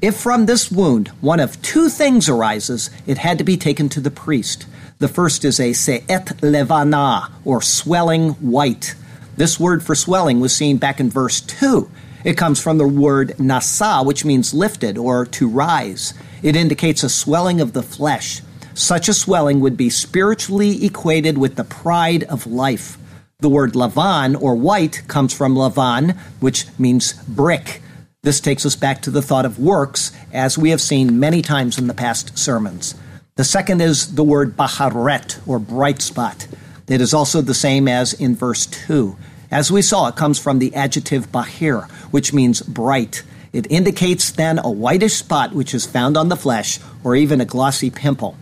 If 0.00 0.16
from 0.16 0.46
this 0.46 0.70
wound 0.70 1.08
one 1.20 1.38
of 1.38 1.60
two 1.60 1.90
things 1.90 2.26
arises, 2.26 2.88
it 3.06 3.18
had 3.18 3.36
to 3.36 3.44
be 3.44 3.58
taken 3.58 3.90
to 3.90 4.00
the 4.00 4.10
priest. 4.10 4.66
The 5.04 5.08
first 5.08 5.44
is 5.44 5.60
a 5.60 5.74
se'et 5.74 6.40
levana, 6.40 7.30
or 7.44 7.60
swelling 7.60 8.30
white. 8.40 8.94
This 9.36 9.60
word 9.60 9.82
for 9.82 9.94
swelling 9.94 10.40
was 10.40 10.56
seen 10.56 10.78
back 10.78 10.98
in 10.98 11.10
verse 11.10 11.42
2. 11.42 11.90
It 12.24 12.38
comes 12.38 12.58
from 12.58 12.78
the 12.78 12.88
word 12.88 13.34
nasa, 13.36 14.02
which 14.02 14.24
means 14.24 14.54
lifted 14.54 14.96
or 14.96 15.26
to 15.26 15.46
rise. 15.46 16.14
It 16.42 16.56
indicates 16.56 17.02
a 17.02 17.10
swelling 17.10 17.60
of 17.60 17.74
the 17.74 17.82
flesh. 17.82 18.40
Such 18.72 19.10
a 19.10 19.12
swelling 19.12 19.60
would 19.60 19.76
be 19.76 19.90
spiritually 19.90 20.82
equated 20.86 21.36
with 21.36 21.56
the 21.56 21.64
pride 21.64 22.24
of 22.24 22.46
life. 22.46 22.96
The 23.40 23.50
word 23.50 23.74
lavan 23.74 24.40
or 24.40 24.54
white 24.54 25.02
comes 25.06 25.34
from 25.34 25.54
lavan, 25.54 26.16
which 26.40 26.64
means 26.78 27.12
brick. 27.28 27.82
This 28.22 28.40
takes 28.40 28.64
us 28.64 28.74
back 28.74 29.02
to 29.02 29.10
the 29.10 29.20
thought 29.20 29.44
of 29.44 29.58
works, 29.58 30.12
as 30.32 30.56
we 30.56 30.70
have 30.70 30.80
seen 30.80 31.20
many 31.20 31.42
times 31.42 31.76
in 31.76 31.88
the 31.88 31.92
past 31.92 32.38
sermons. 32.38 32.94
The 33.36 33.42
second 33.42 33.80
is 33.80 34.14
the 34.14 34.22
word 34.22 34.56
baharet 34.56 35.40
or 35.44 35.58
bright 35.58 36.00
spot. 36.00 36.46
It 36.86 37.00
is 37.00 37.12
also 37.12 37.40
the 37.40 37.52
same 37.52 37.88
as 37.88 38.12
in 38.12 38.36
verse 38.36 38.64
2. 38.64 39.16
As 39.50 39.72
we 39.72 39.82
saw, 39.82 40.06
it 40.06 40.14
comes 40.14 40.38
from 40.38 40.60
the 40.60 40.72
adjective 40.72 41.32
bahir, 41.32 41.90
which 42.12 42.32
means 42.32 42.62
bright. 42.62 43.24
It 43.52 43.68
indicates 43.72 44.30
then 44.30 44.60
a 44.60 44.70
whitish 44.70 45.14
spot 45.14 45.52
which 45.52 45.74
is 45.74 45.84
found 45.84 46.16
on 46.16 46.28
the 46.28 46.36
flesh 46.36 46.78
or 47.02 47.16
even 47.16 47.40
a 47.40 47.44
glossy 47.44 47.90
pimple. 47.90 48.36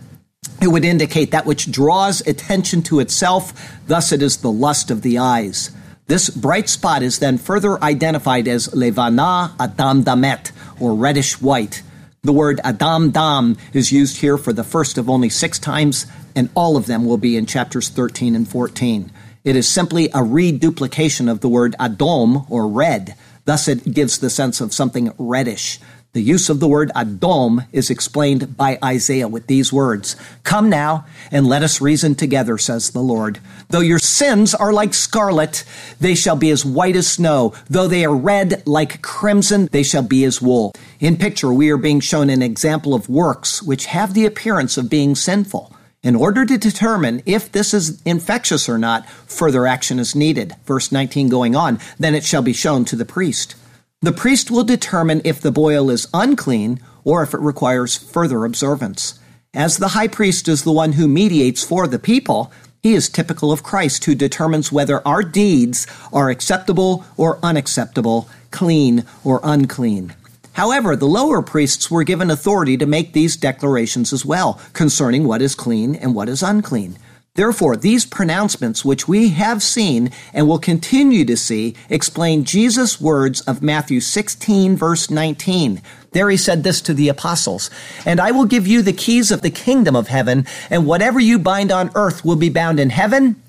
It 0.61 0.67
would 0.67 0.85
indicate 0.85 1.31
that 1.31 1.47
which 1.47 1.71
draws 1.71 2.21
attention 2.27 2.83
to 2.83 2.99
itself, 2.99 3.51
thus, 3.87 4.11
it 4.11 4.21
is 4.21 4.37
the 4.37 4.51
lust 4.51 4.91
of 4.91 5.01
the 5.01 5.17
eyes. 5.17 5.71
This 6.05 6.29
bright 6.29 6.69
spot 6.69 7.01
is 7.01 7.17
then 7.17 7.39
further 7.39 7.83
identified 7.83 8.47
as 8.47 8.71
levana 8.75 9.55
adam 9.59 10.03
damet, 10.03 10.51
or 10.79 10.93
reddish 10.93 11.41
white. 11.41 11.81
The 12.25 12.31
word 12.31 12.61
adam 12.63 13.11
dam 13.11 13.57
is 13.73 13.91
used 13.91 14.15
here 14.15 14.37
for 14.37 14.53
the 14.53 14.63
first 14.63 14.97
of 14.97 15.09
only 15.09 15.27
six 15.27 15.59
times, 15.59 16.05
and 16.37 16.49
all 16.55 16.77
of 16.77 16.85
them 16.85 17.03
will 17.03 17.17
be 17.17 17.35
in 17.35 17.45
chapters 17.45 17.89
13 17.89 18.33
and 18.33 18.47
14. 18.47 19.11
It 19.43 19.57
is 19.57 19.67
simply 19.67 20.09
a 20.13 20.23
reduplication 20.23 21.27
of 21.27 21.41
the 21.41 21.49
word 21.49 21.75
adom 21.81 22.49
or 22.49 22.65
red. 22.69 23.15
Thus, 23.43 23.67
it 23.67 23.93
gives 23.93 24.19
the 24.19 24.29
sense 24.29 24.61
of 24.61 24.71
something 24.71 25.11
reddish. 25.17 25.81
The 26.13 26.21
use 26.21 26.47
of 26.51 26.59
the 26.59 26.67
word 26.67 26.91
adom 26.95 27.65
is 27.71 27.89
explained 27.89 28.55
by 28.55 28.77
Isaiah 28.83 29.27
with 29.27 29.47
these 29.47 29.73
words 29.73 30.15
Come 30.43 30.69
now 30.69 31.07
and 31.31 31.47
let 31.47 31.63
us 31.63 31.81
reason 31.81 32.13
together, 32.13 32.59
says 32.59 32.91
the 32.91 32.99
Lord. 32.99 33.39
Though 33.69 33.79
your 33.79 33.97
sins 33.97 34.53
are 34.53 34.71
like 34.71 34.93
scarlet, 34.93 35.65
they 35.99 36.13
shall 36.13 36.35
be 36.35 36.51
as 36.51 36.63
white 36.63 36.95
as 36.95 37.07
snow. 37.09 37.55
Though 37.67 37.87
they 37.87 38.05
are 38.05 38.15
red 38.15 38.61
like 38.67 39.01
crimson, 39.01 39.67
they 39.71 39.81
shall 39.81 40.03
be 40.03 40.23
as 40.23 40.39
wool. 40.39 40.73
In 40.99 41.17
picture, 41.17 41.51
we 41.51 41.71
are 41.71 41.77
being 41.77 41.99
shown 41.99 42.29
an 42.29 42.43
example 42.43 42.93
of 42.93 43.09
works 43.09 43.63
which 43.63 43.87
have 43.87 44.13
the 44.13 44.27
appearance 44.27 44.77
of 44.77 44.91
being 44.91 45.15
sinful. 45.15 45.75
In 46.03 46.15
order 46.15 46.45
to 46.45 46.59
determine 46.59 47.23
if 47.25 47.51
this 47.51 47.73
is 47.73 47.99
infectious 48.03 48.69
or 48.69 48.77
not, 48.77 49.09
further 49.09 49.65
action 49.65 49.97
is 49.97 50.15
needed. 50.15 50.53
Verse 50.65 50.91
19 50.91 51.29
going 51.29 51.55
on, 51.55 51.79
then 51.97 52.13
it 52.13 52.23
shall 52.23 52.43
be 52.43 52.53
shown 52.53 52.85
to 52.85 52.95
the 52.95 53.03
priest. 53.03 53.55
The 54.03 54.11
priest 54.11 54.51
will 54.51 54.65
determine 54.65 55.21
if 55.23 55.39
the 55.39 55.49
boil 55.49 55.89
is 55.89 56.09
unclean 56.13 56.81
or 57.05 57.23
if 57.23 57.33
it 57.33 57.39
requires 57.39 57.95
further 57.95 58.43
observance. 58.43 59.17
As 59.53 59.77
the 59.77 59.89
high 59.89 60.09
priest 60.09 60.49
is 60.49 60.65
the 60.65 60.73
one 60.73 60.91
who 60.93 61.07
mediates 61.07 61.63
for 61.63 61.87
the 61.87 61.99
people, 61.99 62.51
he 62.81 62.95
is 62.95 63.07
typical 63.07 63.49
of 63.49 63.63
Christ 63.63 64.03
who 64.03 64.13
determines 64.13 64.73
whether 64.73 65.07
our 65.07 65.23
deeds 65.23 65.87
are 66.11 66.29
acceptable 66.29 67.05
or 67.15 67.39
unacceptable, 67.41 68.27
clean 68.51 69.05
or 69.23 69.39
unclean. 69.41 70.13
However, 70.51 70.97
the 70.97 71.07
lower 71.07 71.41
priests 71.41 71.89
were 71.89 72.03
given 72.03 72.29
authority 72.29 72.75
to 72.75 72.85
make 72.85 73.13
these 73.13 73.37
declarations 73.37 74.11
as 74.11 74.25
well 74.25 74.59
concerning 74.73 75.23
what 75.23 75.41
is 75.41 75.55
clean 75.55 75.95
and 75.95 76.13
what 76.13 76.27
is 76.27 76.43
unclean. 76.43 76.97
Therefore, 77.35 77.75
these 77.75 78.05
pronouncements, 78.05 78.85
which 78.85 79.07
we 79.07 79.29
have 79.29 79.63
seen 79.63 80.11
and 80.35 80.47
will 80.47 80.59
continue 80.59 81.25
to 81.25 81.35
see, 81.35 81.73
explain 81.89 82.43
Jesus' 82.43 83.01
words 83.01 83.41
of 83.41 83.63
Matthew 83.63 84.01
16, 84.01 84.77
verse 84.77 85.09
19. 85.09 85.81
There 86.11 86.29
he 86.29 86.37
said 86.37 86.63
this 86.63 86.79
to 86.81 86.93
the 86.93 87.09
apostles 87.09 87.71
And 88.05 88.19
I 88.19 88.29
will 88.29 88.45
give 88.45 88.67
you 88.67 88.83
the 88.83 88.93
keys 88.93 89.31
of 89.31 89.41
the 89.41 89.49
kingdom 89.49 89.95
of 89.95 90.09
heaven, 90.09 90.45
and 90.69 90.85
whatever 90.85 91.19
you 91.19 91.39
bind 91.39 91.71
on 91.71 91.89
earth 91.95 92.23
will 92.23 92.35
be 92.35 92.49
bound 92.49 92.79
in 92.79 92.91
heaven, 92.91 93.41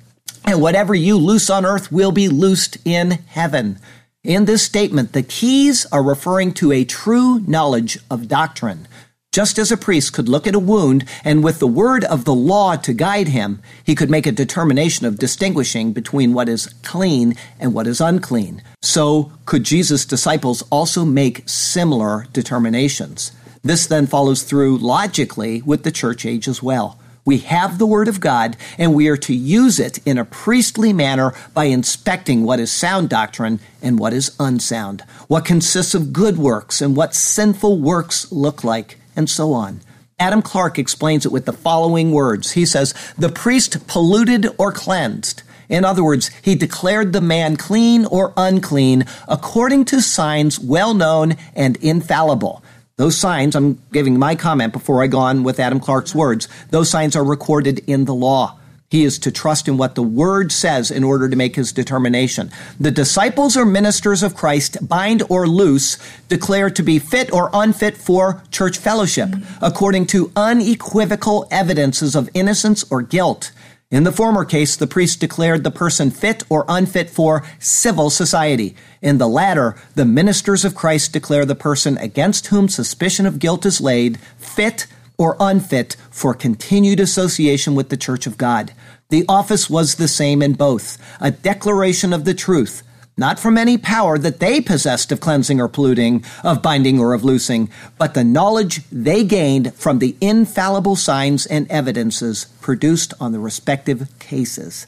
and 0.46 0.62
whatever 0.62 0.94
you 0.94 1.18
loose 1.18 1.50
on 1.50 1.66
earth 1.66 1.92
will 1.92 2.12
be 2.12 2.30
loosed 2.30 2.78
in 2.86 3.10
heaven. 3.26 3.78
In 4.22 4.46
this 4.46 4.62
statement, 4.62 5.12
the 5.12 5.22
keys 5.22 5.84
are 5.92 6.02
referring 6.02 6.54
to 6.54 6.72
a 6.72 6.86
true 6.86 7.40
knowledge 7.40 7.98
of 8.10 8.28
doctrine. 8.28 8.88
Just 9.34 9.58
as 9.58 9.72
a 9.72 9.76
priest 9.76 10.12
could 10.12 10.28
look 10.28 10.46
at 10.46 10.54
a 10.54 10.60
wound 10.60 11.04
and 11.24 11.42
with 11.42 11.58
the 11.58 11.66
word 11.66 12.04
of 12.04 12.24
the 12.24 12.32
law 12.32 12.76
to 12.76 12.92
guide 12.92 13.26
him, 13.26 13.60
he 13.82 13.96
could 13.96 14.08
make 14.08 14.28
a 14.28 14.30
determination 14.30 15.06
of 15.06 15.18
distinguishing 15.18 15.92
between 15.92 16.34
what 16.34 16.48
is 16.48 16.72
clean 16.84 17.34
and 17.58 17.74
what 17.74 17.88
is 17.88 18.00
unclean. 18.00 18.62
So 18.80 19.32
could 19.44 19.64
Jesus' 19.64 20.04
disciples 20.04 20.62
also 20.70 21.04
make 21.04 21.48
similar 21.48 22.28
determinations. 22.32 23.32
This 23.64 23.88
then 23.88 24.06
follows 24.06 24.44
through 24.44 24.78
logically 24.78 25.62
with 25.62 25.82
the 25.82 25.90
church 25.90 26.24
age 26.24 26.46
as 26.46 26.62
well. 26.62 27.00
We 27.24 27.38
have 27.38 27.78
the 27.78 27.86
Word 27.86 28.06
of 28.06 28.20
God, 28.20 28.56
and 28.78 28.94
we 28.94 29.08
are 29.08 29.16
to 29.16 29.34
use 29.34 29.80
it 29.80 29.98
in 30.06 30.16
a 30.16 30.24
priestly 30.24 30.92
manner 30.92 31.34
by 31.54 31.64
inspecting 31.64 32.44
what 32.44 32.60
is 32.60 32.70
sound 32.70 33.08
doctrine 33.08 33.58
and 33.82 33.98
what 33.98 34.12
is 34.12 34.36
unsound, 34.38 35.00
what 35.26 35.44
consists 35.44 35.92
of 35.92 36.12
good 36.12 36.38
works 36.38 36.80
and 36.80 36.94
what 36.94 37.16
sinful 37.16 37.80
works 37.80 38.30
look 38.30 38.62
like, 38.62 38.98
and 39.16 39.28
so 39.28 39.52
on. 39.52 39.80
Adam 40.18 40.42
Clarke 40.42 40.78
explains 40.78 41.26
it 41.26 41.32
with 41.32 41.44
the 41.44 41.52
following 41.52 42.12
words. 42.12 42.52
He 42.52 42.64
says, 42.64 42.94
The 43.18 43.28
priest 43.28 43.86
polluted 43.88 44.46
or 44.58 44.72
cleansed. 44.72 45.42
In 45.68 45.84
other 45.84 46.04
words, 46.04 46.30
he 46.42 46.54
declared 46.54 47.12
the 47.12 47.20
man 47.20 47.56
clean 47.56 48.04
or 48.04 48.32
unclean 48.36 49.06
according 49.26 49.86
to 49.86 50.00
signs 50.00 50.60
well 50.60 50.94
known 50.94 51.34
and 51.54 51.76
infallible. 51.78 52.62
Those 52.96 53.16
signs, 53.16 53.56
I'm 53.56 53.82
giving 53.92 54.18
my 54.18 54.36
comment 54.36 54.72
before 54.72 55.02
I 55.02 55.08
go 55.08 55.18
on 55.18 55.42
with 55.42 55.58
Adam 55.58 55.80
Clarke's 55.80 56.14
words, 56.14 56.48
those 56.70 56.88
signs 56.88 57.16
are 57.16 57.24
recorded 57.24 57.80
in 57.88 58.04
the 58.04 58.14
law. 58.14 58.56
He 58.94 59.02
is 59.02 59.18
to 59.18 59.32
trust 59.32 59.66
in 59.66 59.76
what 59.76 59.96
the 59.96 60.04
word 60.04 60.52
says 60.52 60.92
in 60.92 61.02
order 61.02 61.28
to 61.28 61.34
make 61.34 61.56
his 61.56 61.72
determination. 61.72 62.52
The 62.78 62.92
disciples 62.92 63.56
or 63.56 63.64
ministers 63.64 64.22
of 64.22 64.36
Christ, 64.36 64.86
bind 64.86 65.24
or 65.28 65.48
loose, 65.48 65.98
declare 66.28 66.70
to 66.70 66.80
be 66.80 67.00
fit 67.00 67.32
or 67.32 67.50
unfit 67.52 67.96
for 67.96 68.44
church 68.52 68.78
fellowship, 68.78 69.30
according 69.60 70.06
to 70.14 70.30
unequivocal 70.36 71.48
evidences 71.50 72.14
of 72.14 72.30
innocence 72.34 72.84
or 72.88 73.02
guilt. 73.02 73.50
In 73.90 74.04
the 74.04 74.12
former 74.12 74.44
case, 74.44 74.76
the 74.76 74.86
priest 74.86 75.18
declared 75.18 75.64
the 75.64 75.72
person 75.72 76.12
fit 76.12 76.44
or 76.48 76.64
unfit 76.68 77.10
for 77.10 77.44
civil 77.58 78.10
society. 78.10 78.76
In 79.02 79.18
the 79.18 79.26
latter, 79.26 79.74
the 79.96 80.04
ministers 80.04 80.64
of 80.64 80.76
Christ 80.76 81.12
declare 81.12 81.44
the 81.44 81.56
person 81.56 81.98
against 81.98 82.46
whom 82.46 82.68
suspicion 82.68 83.26
of 83.26 83.40
guilt 83.40 83.66
is 83.66 83.80
laid 83.80 84.20
fit 84.38 84.86
or 85.16 85.36
unfit 85.38 85.96
for 86.10 86.34
continued 86.34 87.00
association 87.00 87.74
with 87.74 87.88
the 87.88 87.96
church 87.96 88.26
of 88.26 88.36
God. 88.36 88.72
The 89.10 89.24
office 89.28 89.68
was 89.68 89.94
the 89.96 90.08
same 90.08 90.42
in 90.42 90.54
both, 90.54 90.98
a 91.20 91.30
declaration 91.30 92.12
of 92.12 92.24
the 92.24 92.34
truth, 92.34 92.82
not 93.16 93.38
from 93.38 93.56
any 93.56 93.78
power 93.78 94.18
that 94.18 94.40
they 94.40 94.60
possessed 94.60 95.12
of 95.12 95.20
cleansing 95.20 95.60
or 95.60 95.68
polluting, 95.68 96.24
of 96.42 96.62
binding 96.62 96.98
or 96.98 97.14
of 97.14 97.22
loosing, 97.22 97.70
but 97.98 98.14
the 98.14 98.24
knowledge 98.24 98.80
they 98.90 99.22
gained 99.22 99.74
from 99.74 99.98
the 99.98 100.16
infallible 100.20 100.96
signs 100.96 101.46
and 101.46 101.70
evidences 101.70 102.46
produced 102.60 103.14
on 103.20 103.32
the 103.32 103.38
respective 103.38 104.08
cases. 104.18 104.86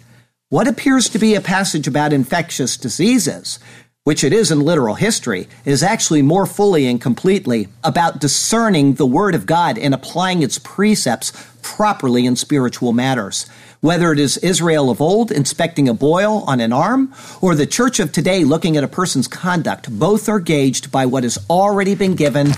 What 0.48 0.66
appears 0.66 1.08
to 1.10 1.18
be 1.18 1.34
a 1.34 1.40
passage 1.40 1.86
about 1.86 2.12
infectious 2.12 2.76
diseases, 2.76 3.58
which 4.04 4.22
it 4.24 4.32
is 4.32 4.50
in 4.50 4.60
literal 4.60 4.94
history, 4.94 5.48
is 5.64 5.82
actually 5.82 6.22
more 6.22 6.46
fully 6.46 6.86
and 6.86 7.00
completely 7.00 7.68
about 7.84 8.20
discerning 8.20 8.94
the 8.94 9.06
Word 9.06 9.34
of 9.34 9.46
God 9.46 9.76
and 9.76 9.92
applying 9.92 10.42
its 10.42 10.58
precepts 10.58 11.32
properly 11.62 12.26
in 12.26 12.36
spiritual 12.36 12.92
matters. 12.92 13.46
Whether 13.80 14.12
it 14.12 14.18
is 14.18 14.38
Israel 14.38 14.90
of 14.90 15.00
old 15.00 15.30
inspecting 15.30 15.88
a 15.88 15.94
boil 15.94 16.44
on 16.46 16.60
an 16.60 16.72
arm, 16.72 17.12
or 17.40 17.54
the 17.54 17.66
church 17.66 18.00
of 18.00 18.10
today 18.10 18.44
looking 18.44 18.76
at 18.76 18.84
a 18.84 18.88
person's 18.88 19.28
conduct, 19.28 19.90
both 19.90 20.28
are 20.28 20.40
gauged 20.40 20.90
by 20.90 21.06
what 21.06 21.24
has 21.24 21.38
already 21.50 21.94
been 21.94 22.14
given 22.14 22.52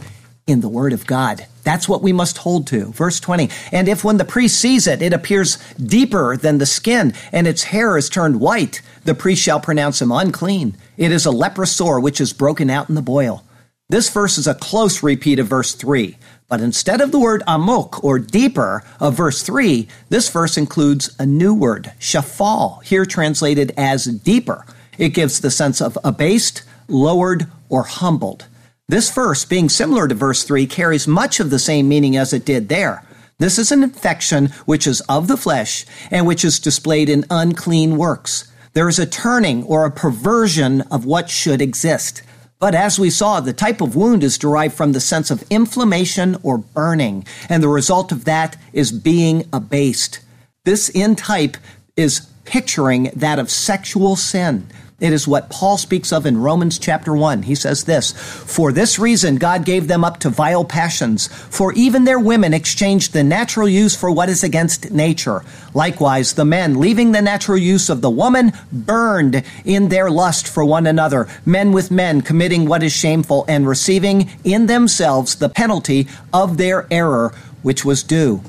in 0.47 0.61
the 0.61 0.69
Word 0.69 0.93
of 0.93 1.07
God. 1.07 1.47
That's 1.63 1.89
what 1.89 2.03
we 2.03 2.13
must 2.13 2.39
hold 2.39 2.67
to. 2.69 2.87
Verse 2.93 3.21
20. 3.21 3.51
And 3.73 3.89
if 3.89 4.03
when 4.03 4.17
the 4.17 4.25
priest 4.25 4.59
sees 4.59 4.87
it, 4.87 5.03
it 5.03 5.13
appears 5.13 5.59
deeper 5.77 6.37
than 6.37 6.59
the 6.59 6.67
skin, 6.67 7.13
and 7.33 7.47
its 7.47 7.65
hair 7.65 7.99
is 7.99 8.09
turned 8.09 8.41
white, 8.41 8.81
the 9.05 9.15
priest 9.15 9.43
shall 9.43 9.61
pronounce 9.61 10.01
him 10.01 10.11
unclean. 10.11 10.77
It 10.97 11.13
is 11.13 11.27
a 11.27 11.31
leprous 11.31 11.77
sore 11.77 12.01
which 12.01 12.21
is 12.21 12.33
broken 12.33 12.71
out 12.71 12.89
in 12.89 12.95
the 12.95 13.03
boil. 13.03 13.45
This 13.91 14.09
verse 14.09 14.39
is 14.39 14.47
a 14.47 14.55
close 14.55 15.03
repeat 15.03 15.39
of 15.39 15.49
verse 15.49 15.75
3. 15.75 16.17
But 16.49 16.63
instead 16.63 17.03
of 17.03 17.13
the 17.13 17.19
word 17.19 17.43
amok 17.47 18.03
or 18.03 18.19
deeper 18.19 18.83
of 19.01 19.15
verse 19.15 19.43
3, 19.43 19.87
this 20.09 20.31
verse 20.31 20.57
includes 20.57 21.15
a 21.19 21.27
new 21.27 21.53
word, 21.53 21.93
shafal, 22.01 22.83
here 22.83 23.05
translated 23.05 23.73
as 23.77 24.07
deeper. 24.07 24.65
It 24.97 25.11
gives 25.11 25.41
the 25.41 25.51
sense 25.51 25.83
of 25.83 25.99
abased, 26.03 26.63
lowered, 26.89 27.49
or 27.69 27.83
humbled. 27.83 28.47
This 28.89 29.13
verse, 29.13 29.45
being 29.45 29.69
similar 29.69 30.09
to 30.09 30.15
verse 30.15 30.43
3, 30.45 30.67
carries 30.67 31.07
much 31.07 31.39
of 31.39 31.51
the 31.51 31.59
same 31.59 31.87
meaning 31.87 32.17
as 32.17 32.33
it 32.33 32.47
did 32.47 32.71
there. 32.71 33.05
This 33.37 33.59
is 33.59 33.71
an 33.71 33.83
infection 33.83 34.47
which 34.65 34.87
is 34.87 35.03
of 35.03 35.29
the 35.29 35.37
flesh 35.37 35.85
and 36.11 36.27
which 36.27 36.47
is 36.47 36.59
displayed 36.59 37.11
in 37.11 37.27
unclean 37.31 37.99
works. 37.99 38.51
There 38.73 38.89
is 38.89 38.99
a 38.99 39.05
turning 39.05 39.65
or 39.65 39.85
a 39.85 39.91
perversion 39.91 40.81
of 40.91 41.05
what 41.05 41.29
should 41.29 41.61
exist. 41.61 42.23
But 42.61 42.75
as 42.75 42.99
we 42.99 43.11
saw, 43.11 43.41
the 43.41 43.53
type 43.53 43.81
of 43.81 43.95
wound 43.95 44.25
is 44.25 44.37
derived 44.37 44.75
from 44.75 44.93
the 44.93 45.01
sense 45.01 45.31
of 45.31 45.45
inflammation 45.49 46.37
or 46.43 46.59
burning, 46.59 47.25
and 47.49 47.63
the 47.63 47.69
result 47.69 48.11
of 48.11 48.25
that 48.25 48.57
is 48.73 48.91
being 48.91 49.45
abased. 49.53 50.21
This 50.65 50.89
in 50.89 51.15
type 51.15 51.57
is 51.97 52.27
picturing 52.45 53.11
that 53.15 53.39
of 53.39 53.51
sexual 53.51 54.17
sin. 54.17 54.67
It 55.01 55.13
is 55.13 55.29
what 55.29 55.49
Paul 55.49 55.79
speaks 55.79 56.13
of 56.13 56.27
in 56.27 56.39
Romans 56.39 56.77
chapter 56.77 57.15
1. 57.15 57.45
He 57.45 57.55
says 57.55 57.85
this 57.85 58.11
For 58.11 58.73
this 58.73 58.99
reason, 58.99 59.37
God 59.37 59.65
gave 59.65 59.87
them 59.87 60.03
up 60.03 60.19
to 60.21 60.29
vile 60.29 60.65
passions, 60.65 61.29
for 61.29 61.73
even 61.75 62.03
their 62.03 62.19
women 62.19 62.53
exchanged 62.53 63.13
the 63.13 63.23
natural 63.23 63.69
use 63.69 63.95
for 63.95 64.11
what 64.11 64.29
is 64.29 64.43
against 64.43 64.91
nature. 64.91 65.45
Likewise, 65.73 66.35
the 66.35 66.45
men, 66.45 66.81
leaving 66.81 67.13
the 67.13 67.23
natural 67.23 67.59
use 67.59 67.89
of 67.89 68.01
the 68.01 68.11
woman, 68.11 68.53
burned 68.73 69.45
in 69.65 69.89
their 69.89 70.11
lust 70.11 70.49
for 70.49 70.65
one 70.65 70.89
another, 70.89 71.29
men 71.47 71.71
with 71.71 71.93
men 71.93 72.21
committing 72.21 72.67
what 72.67 72.83
is 72.83 72.93
shameful 72.93 73.45
and 73.47 73.69
receiving 73.69 74.29
in 74.43 74.67
themselves 74.67 75.37
the 75.37 75.49
penalty 75.49 76.09
of 76.33 76.57
their 76.57 76.89
error, 76.91 77.33
which 77.63 77.85
was 77.85 78.03
due. 78.03 78.43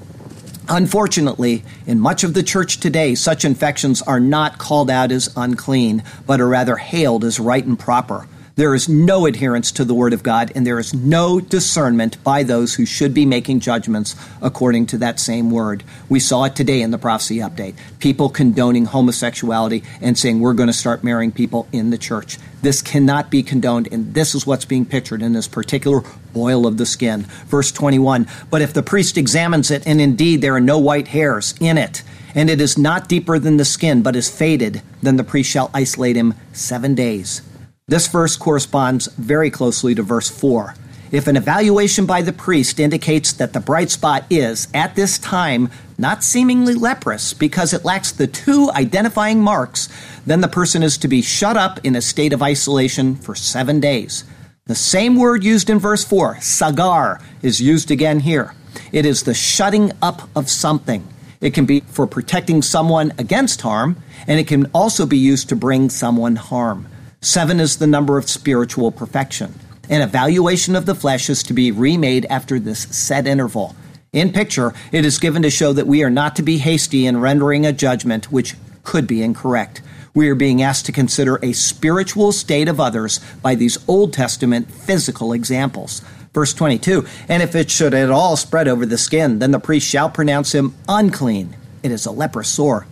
Unfortunately, 0.72 1.64
in 1.88 2.00
much 2.00 2.24
of 2.24 2.36
the 2.36 2.44
church 2.44 2.80
today, 2.80 3.16
such 3.16 3.44
infections 3.44 4.04
are 4.04 4.20
not 4.20 4.60
called 4.60 4.92
out 4.92 5.12
as 5.12 5.34
unclean, 5.36 6.04
but 6.28 6.40
are 6.40 6.48
rather 6.48 6.76
hailed 6.76 7.24
as 7.24 7.40
right 7.40 7.66
and 7.66 7.80
proper. 7.80 8.28
There 8.60 8.76
is 8.76 8.90
no 8.90 9.26
adherence 9.26 9.72
to 9.72 9.86
the 9.86 9.94
Word 9.94 10.12
of 10.12 10.22
God, 10.22 10.52
and 10.54 10.68
there 10.68 10.80
is 10.80 10.94
no 10.94 11.40
discernment 11.40 12.22
by 12.26 12.44
those 12.44 12.76
who 12.76 12.86
should 12.86 13.14
be 13.14 13.26
making 13.26 13.62
judgments 13.62 14.18
according 14.42 14.88
to 14.88 14.98
that 14.98 15.18
same 15.18 15.50
Word. 15.50 15.82
We 16.10 16.20
saw 16.20 16.44
it 16.44 16.58
today 16.58 16.82
in 16.82 16.92
the 16.92 16.98
prophecy 16.98 17.38
update. 17.38 17.76
People 18.00 18.28
condoning 18.28 18.84
homosexuality 18.84 19.84
and 20.02 20.18
saying 20.18 20.42
we're 20.42 20.56
going 20.56 20.68
to 20.68 20.74
start 20.74 21.06
marrying 21.06 21.32
people 21.32 21.70
in 21.72 21.90
the 21.90 21.98
church. 21.98 22.38
This 22.62 22.82
cannot 22.82 23.32
be 23.32 23.44
condoned, 23.44 23.88
and 23.94 24.14
this 24.14 24.36
is 24.36 24.46
what's 24.46 24.66
being 24.66 24.86
pictured 24.86 25.22
in 25.22 25.32
this 25.32 25.48
particular 25.48 26.02
boil 26.34 26.68
of 26.68 26.76
the 26.76 26.86
skin. 26.86 27.22
Verse 27.46 27.72
21 27.72 28.28
But 28.50 28.62
if 28.62 28.74
the 28.74 28.84
priest 28.84 29.18
examines 29.18 29.72
it, 29.72 29.88
and 29.88 30.02
indeed 30.02 30.42
there 30.42 30.56
are 30.56 30.60
no 30.60 30.80
white 30.80 31.08
hairs 31.08 31.56
in 31.62 31.78
it, 31.78 32.04
and 32.36 32.50
it 32.50 32.60
is 32.60 32.78
not 32.78 33.08
deeper 33.08 33.40
than 33.40 33.56
the 33.56 33.64
skin, 33.64 34.02
but 34.02 34.18
is 34.18 34.30
faded, 34.30 34.82
then 35.02 35.16
the 35.16 35.24
priest 35.24 35.50
shall 35.50 35.72
isolate 35.74 36.18
him 36.18 36.34
seven 36.52 36.94
days. 36.94 37.42
This 37.90 38.08
verse 38.08 38.38
corresponds 38.38 39.08
very 39.14 39.50
closely 39.50 39.96
to 39.96 40.04
verse 40.04 40.30
4. 40.30 40.76
If 41.12 41.26
an 41.26 41.36
evaluation 41.36 42.06
by 42.06 42.22
the 42.22 42.32
priest 42.32 42.80
indicates 42.80 43.34
that 43.34 43.54
the 43.54 43.60
bright 43.60 43.90
spot 43.90 44.26
is, 44.30 44.68
at 44.76 44.94
this 44.94 45.18
time, 45.18 45.72
not 45.98 46.24
seemingly 46.24 46.76
leprous 46.76 47.34
because 47.34 47.74
it 47.74 47.84
lacks 47.84 48.12
the 48.12 48.28
two 48.28 48.70
identifying 48.76 49.42
marks, 49.42 49.90
then 50.24 50.42
the 50.42 50.48
person 50.48 50.84
is 50.84 51.00
to 51.00 51.08
be 51.08 51.24
shut 51.24 51.58
up 51.58 51.84
in 51.84 51.96
a 51.96 52.02
state 52.02 52.32
of 52.32 52.44
isolation 52.44 53.16
for 53.16 53.34
seven 53.34 53.80
days. 53.80 54.24
The 54.68 54.76
same 54.76 55.16
word 55.16 55.44
used 55.44 55.68
in 55.68 55.80
verse 55.80 56.04
4, 56.04 56.42
sagar, 56.42 57.20
is 57.42 57.60
used 57.60 57.90
again 57.90 58.20
here. 58.20 58.54
It 58.92 59.04
is 59.04 59.24
the 59.24 59.34
shutting 59.34 59.94
up 60.00 60.30
of 60.36 60.48
something. 60.48 61.08
It 61.42 61.56
can 61.56 61.66
be 61.66 61.80
for 61.80 62.06
protecting 62.06 62.62
someone 62.62 63.14
against 63.18 63.62
harm, 63.62 63.98
and 64.28 64.40
it 64.40 64.48
can 64.48 64.68
also 64.76 65.08
be 65.08 65.18
used 65.18 65.50
to 65.50 65.56
bring 65.56 65.90
someone 65.90 66.36
harm. 66.36 66.86
Seven 67.22 67.60
is 67.60 67.78
the 67.78 67.88
number 67.88 68.18
of 68.18 68.30
spiritual 68.30 68.92
perfection. 68.92 69.54
An 69.90 70.02
evaluation 70.02 70.74
of 70.74 70.86
the 70.86 70.96
flesh 70.96 71.30
is 71.30 71.44
to 71.44 71.54
be 71.54 71.70
remade 71.70 72.26
after 72.30 72.60
this 72.60 72.84
set 72.96 73.28
interval. 73.28 73.76
In 74.14 74.32
picture, 74.32 74.74
it 74.94 75.04
is 75.04 75.20
given 75.20 75.42
to 75.42 75.50
show 75.50 75.74
that 75.74 75.86
we 75.86 76.02
are 76.02 76.10
not 76.10 76.38
to 76.38 76.44
be 76.44 76.60
hasty 76.60 77.06
in 77.06 77.20
rendering 77.20 77.66
a 77.66 77.74
judgment 77.74 78.32
which 78.32 78.56
could 78.86 79.06
be 79.06 79.22
incorrect. 79.22 79.82
We 80.14 80.30
are 80.30 80.36
being 80.36 80.62
asked 80.62 80.86
to 80.86 80.94
consider 80.94 81.40
a 81.44 81.52
spiritual 81.52 82.32
state 82.32 82.70
of 82.70 82.80
others 82.80 83.20
by 83.42 83.54
these 83.54 83.78
Old 83.90 84.14
Testament 84.14 84.72
physical 84.72 85.34
examples. 85.34 86.02
Verse 86.34 86.54
22 86.54 87.06
And 87.28 87.44
if 87.44 87.54
it 87.54 87.70
should 87.70 87.94
at 87.94 88.10
all 88.10 88.38
spread 88.38 88.70
over 88.70 88.86
the 88.86 88.98
skin, 88.98 89.40
then 89.40 89.52
the 89.52 89.60
priest 89.60 89.86
shall 89.86 90.10
pronounce 90.10 90.56
him 90.56 90.74
unclean. 90.88 91.54
It 91.84 91.92
is 91.92 92.06
a 92.06 92.12
leprous 92.12 92.48
sore. 92.48 92.88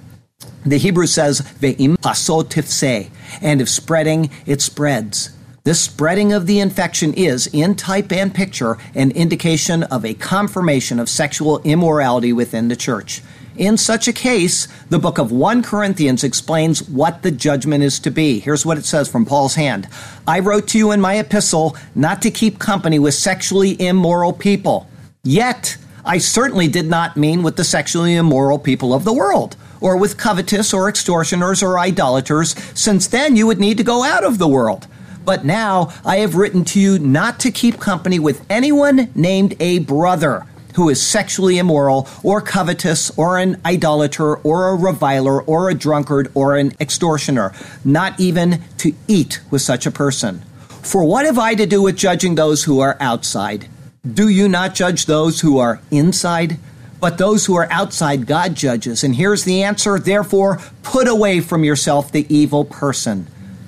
The 0.68 0.78
Hebrew 0.78 1.06
says, 1.06 1.40
Ve'im 1.62 1.96
pasotifse, 1.96 3.10
and 3.42 3.62
if 3.62 3.70
spreading, 3.70 4.30
it 4.46 4.62
spreads. 4.62 5.32
This 5.64 5.80
spreading 5.80 6.34
of 6.34 6.46
the 6.46 6.60
infection 6.60 7.14
is, 7.14 7.48
in 7.48 7.76
type 7.76 8.12
and 8.12 8.36
picture, 8.36 8.78
an 8.94 9.12
indication 9.12 9.84
of 9.84 10.04
a 10.04 10.14
confirmation 10.14 11.00
of 11.00 11.08
sexual 11.08 11.60
immorality 11.60 12.34
within 12.34 12.68
the 12.68 12.76
church. 12.76 13.22
In 13.56 13.78
such 13.78 14.10
a 14.10 14.14
case, 14.14 14.68
the 14.90 15.00
book 15.00 15.18
of 15.18 15.32
1 15.32 15.64
Corinthians 15.64 16.26
explains 16.26 16.84
what 16.90 17.22
the 17.22 17.32
judgment 17.32 17.82
is 17.82 17.98
to 18.02 18.12
be. 18.12 18.40
Here's 18.40 18.66
what 18.66 18.78
it 18.78 18.84
says 18.84 19.08
from 19.08 19.26
Paul's 19.26 19.56
hand 19.56 19.88
I 20.28 20.40
wrote 20.40 20.68
to 20.70 20.78
you 20.78 20.92
in 20.92 21.00
my 21.00 21.16
epistle 21.16 21.78
not 21.96 22.22
to 22.24 22.32
keep 22.32 22.60
company 22.60 23.00
with 23.00 23.14
sexually 23.14 23.82
immoral 23.82 24.34
people. 24.34 24.90
Yet, 25.24 25.78
I 26.04 26.18
certainly 26.18 26.68
did 26.68 26.88
not 26.88 27.16
mean 27.16 27.42
with 27.42 27.56
the 27.56 27.64
sexually 27.64 28.16
immoral 28.16 28.60
people 28.60 28.94
of 28.94 29.06
the 29.06 29.14
world 29.14 29.56
or 29.82 29.98
with 29.98 30.18
covetous 30.18 30.74
or 30.74 30.90
extortioners 30.90 31.62
or 31.64 31.80
idolaters, 31.80 32.56
since 32.74 33.08
then 33.08 33.36
you 33.36 33.48
would 33.48 33.60
need 33.60 33.78
to 33.78 33.84
go 33.84 34.04
out 34.04 34.24
of 34.24 34.38
the 34.38 34.48
world. 34.48 34.88
But 35.26 35.44
now 35.44 35.94
I 36.06 36.18
have 36.18 36.36
written 36.36 36.64
to 36.66 36.80
you 36.80 37.00
not 37.00 37.40
to 37.42 37.52
keep 37.52 37.80
company 37.80 38.18
with 38.20 38.46
anyone 38.50 39.10
named 39.14 39.56
a 39.60 39.80
brother 39.80 40.46
who 40.76 40.90
is 40.90 41.06
sexually 41.06 41.58
immoral 41.58 42.08
or 42.24 42.40
covetous 42.40 43.10
or 43.18 43.38
an 43.40 43.60
idolater 43.66 44.36
or 44.38 44.70
a 44.70 44.76
reviler 44.76 45.42
or 45.42 45.70
a 45.70 45.74
drunkard 45.74 46.32
or 46.36 46.56
an 46.56 46.72
extortioner, 46.80 47.52
not 47.84 48.18
even 48.20 48.62
to 48.78 48.94
eat 49.08 49.42
with 49.50 49.62
such 49.62 49.86
a 49.86 49.92
person. 49.92 50.44
For 50.84 51.04
what 51.04 51.26
have 51.26 51.40
I 51.40 51.56
to 51.56 51.66
do 51.66 51.82
with 51.82 51.98
judging 51.98 52.36
those 52.36 52.64
who 52.64 52.80
are 52.80 52.96
outside? 53.00 53.68
Do 54.08 54.30
you 54.30 54.48
not 54.48 54.76
judge 54.76 55.08
those 55.08 55.42
who 55.42 55.58
are 55.58 55.82
inside? 55.92 56.60
But 57.00 57.18
those 57.18 57.46
who 57.46 57.56
are 57.56 57.68
outside, 57.72 58.26
God 58.26 58.56
judges. 58.56 59.04
And 59.04 59.16
here's 59.16 59.44
the 59.44 59.64
answer 59.64 60.00
Therefore, 60.00 60.60
put 60.84 61.08
away 61.08 61.42
from 61.42 61.64
yourself 61.64 62.12
the 62.12 62.26
evil 62.34 62.66
person. 62.66 63.28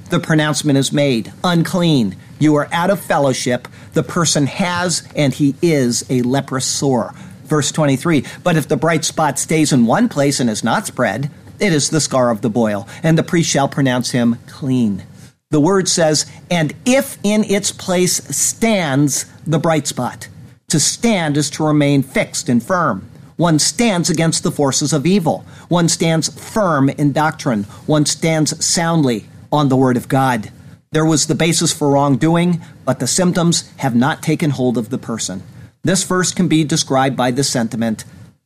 The 0.09 0.19
pronouncement 0.19 0.77
is 0.77 0.91
made 0.91 1.31
unclean. 1.43 2.15
You 2.39 2.55
are 2.55 2.67
out 2.71 2.89
of 2.89 2.99
fellowship. 2.99 3.67
The 3.93 4.03
person 4.03 4.47
has 4.47 5.07
and 5.15 5.33
he 5.33 5.55
is 5.61 6.05
a 6.09 6.21
leprous 6.23 6.65
sore. 6.65 7.13
Verse 7.43 7.71
23 7.71 8.23
But 8.43 8.57
if 8.57 8.67
the 8.67 8.77
bright 8.77 9.05
spot 9.05 9.37
stays 9.37 9.71
in 9.71 9.85
one 9.85 10.09
place 10.09 10.39
and 10.39 10.49
is 10.49 10.63
not 10.63 10.87
spread, 10.87 11.29
it 11.59 11.73
is 11.73 11.89
the 11.89 11.99
scar 11.99 12.29
of 12.29 12.41
the 12.41 12.49
boil, 12.49 12.87
and 13.03 13.17
the 13.17 13.23
priest 13.23 13.49
shall 13.49 13.67
pronounce 13.67 14.11
him 14.11 14.37
clean. 14.47 15.03
The 15.51 15.59
word 15.59 15.87
says, 15.87 16.25
and 16.49 16.73
if 16.85 17.17
in 17.23 17.43
its 17.43 17.71
place 17.71 18.23
stands 18.35 19.25
the 19.45 19.59
bright 19.59 19.87
spot. 19.87 20.27
To 20.69 20.79
stand 20.79 21.35
is 21.37 21.49
to 21.51 21.65
remain 21.65 22.03
fixed 22.03 22.49
and 22.49 22.61
firm. 22.61 23.08
One 23.39 23.57
stands 23.57 24.09
against 24.09 24.43
the 24.43 24.51
forces 24.51 24.91
of 24.91 25.05
evil. 25.05 25.45
One 25.69 25.87
stands 25.87 26.27
firm 26.27 26.89
in 26.89 27.13
doctrine. 27.13 27.63
One 27.85 28.05
stands 28.05 28.65
soundly 28.65 29.29
on 29.49 29.69
the 29.69 29.77
Word 29.77 29.95
of 29.95 30.09
God. 30.09 30.51
There 30.91 31.05
was 31.05 31.25
the 31.25 31.35
basis 31.35 31.71
for 31.71 31.89
wrongdoing, 31.89 32.61
but 32.83 32.99
the 32.99 33.07
symptoms 33.07 33.71
have 33.77 33.95
not 33.95 34.21
taken 34.21 34.49
hold 34.49 34.77
of 34.77 34.89
the 34.89 34.97
person. 34.97 35.41
This 35.85 36.03
verse 36.03 36.33
can 36.33 36.49
be 36.49 36.65
described 36.65 37.15
by 37.15 37.31
the 37.31 37.45
sentiment 37.45 38.03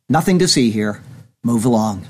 nothing 0.09 0.37
to 0.37 0.47
see 0.47 0.69
here, 0.69 1.01
move 1.43 1.65
along. 1.65 2.05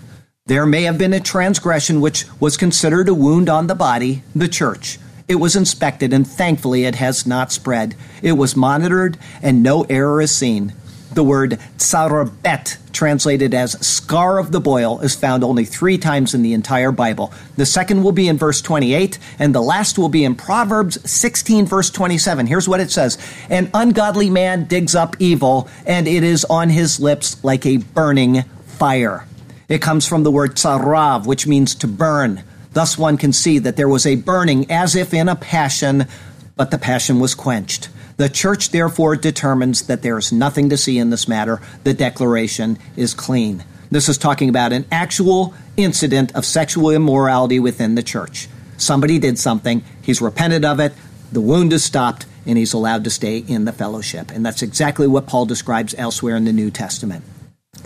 There 0.48 0.66
may 0.66 0.84
have 0.84 0.98
been 0.98 1.14
a 1.14 1.22
transgression 1.22 2.02
which 2.02 2.26
was 2.42 2.58
considered 2.58 3.08
a 3.08 3.14
wound 3.14 3.48
on 3.48 3.68
the 3.68 3.76
body, 3.76 4.24
the 4.36 4.50
church. 4.50 5.00
It 5.30 5.36
was 5.36 5.56
inspected, 5.56 6.12
and 6.12 6.28
thankfully 6.28 6.84
it 6.84 6.96
has 6.96 7.26
not 7.26 7.54
spread. 7.54 7.96
It 8.22 8.34
was 8.34 8.58
monitored, 8.58 9.18
and 9.42 9.64
no 9.64 9.84
error 9.84 10.20
is 10.20 10.36
seen. 10.36 10.74
The 11.14 11.24
word 11.24 11.60
tsarabet, 11.78 12.78
translated 12.92 13.54
as 13.54 13.74
scar 13.86 14.40
of 14.40 14.52
the 14.52 14.60
boil, 14.60 15.00
is 15.02 15.14
found 15.14 15.44
only 15.44 15.64
three 15.64 16.00
times 16.00 16.34
in 16.34 16.42
the 16.42 16.54
entire 16.54 16.92
Bible. 16.92 17.32
The 17.56 17.68
second 17.68 18.04
will 18.04 18.12
be 18.12 18.28
in 18.28 18.40
verse 18.40 18.62
28, 18.62 19.20
and 19.38 19.54
the 19.54 19.62
last 19.62 20.00
will 20.00 20.10
be 20.10 20.24
in 20.24 20.34
Proverbs 20.34 20.98
16, 21.10 21.68
verse 21.68 21.92
27. 21.92 22.48
Here's 22.48 22.68
what 22.68 22.80
it 22.80 22.90
says 22.90 23.20
An 23.50 23.70
ungodly 23.76 24.32
man 24.32 24.66
digs 24.66 24.96
up 24.96 25.16
evil, 25.20 25.70
and 25.86 26.08
it 26.08 26.24
is 26.24 26.46
on 26.46 26.70
his 26.70 27.00
lips 27.00 27.44
like 27.44 27.66
a 27.68 27.78
burning 27.78 28.42
fire. 28.66 29.28
It 29.70 29.82
comes 29.82 30.08
from 30.08 30.24
the 30.24 30.32
word 30.32 30.56
tsarav, 30.56 31.28
which 31.28 31.46
means 31.46 31.76
to 31.76 31.88
burn. 31.88 32.44
Thus, 32.72 32.98
one 32.98 33.18
can 33.18 33.34
see 33.34 33.60
that 33.60 33.76
there 33.76 33.88
was 33.88 34.08
a 34.08 34.16
burning 34.16 34.72
as 34.72 34.96
if 34.96 35.14
in 35.14 35.30
a 35.30 35.36
passion, 35.36 36.08
but 36.56 36.72
the 36.72 36.80
passion 36.80 37.20
was 37.20 37.36
quenched. 37.36 37.90
The 38.18 38.30
church 38.30 38.70
therefore 38.70 39.16
determines 39.16 39.84
that 39.84 40.02
there 40.02 40.18
is 40.18 40.32
nothing 40.32 40.70
to 40.70 40.78
see 40.78 40.98
in 40.98 41.10
this 41.10 41.28
matter. 41.28 41.62
The 41.84 41.94
declaration 41.94 42.78
is 42.96 43.14
clean. 43.14 43.64
This 43.90 44.10
is 44.10 44.18
talking 44.18 44.50
about 44.50 44.74
an 44.74 44.86
actual 44.92 45.54
incident 45.78 46.36
of 46.36 46.46
sexual 46.46 46.92
immorality 46.92 47.60
within 47.60 47.96
the 47.96 48.04
church. 48.04 48.48
Somebody 48.78 49.20
did 49.20 49.38
something, 49.40 49.84
he's 50.02 50.22
repented 50.22 50.66
of 50.66 50.80
it, 50.80 50.94
the 51.32 51.42
wound 51.42 51.74
is 51.74 51.84
stopped, 51.84 52.26
and 52.46 52.58
he's 52.58 52.74
allowed 52.74 53.04
to 53.04 53.10
stay 53.10 53.38
in 53.38 53.66
the 53.66 53.72
fellowship. 53.72 54.32
And 54.32 54.46
that's 54.46 54.62
exactly 54.62 55.08
what 55.08 55.28
Paul 55.28 55.46
describes 55.46 55.96
elsewhere 55.98 56.36
in 56.36 56.46
the 56.46 56.54
New 56.54 56.70
Testament. 56.70 57.24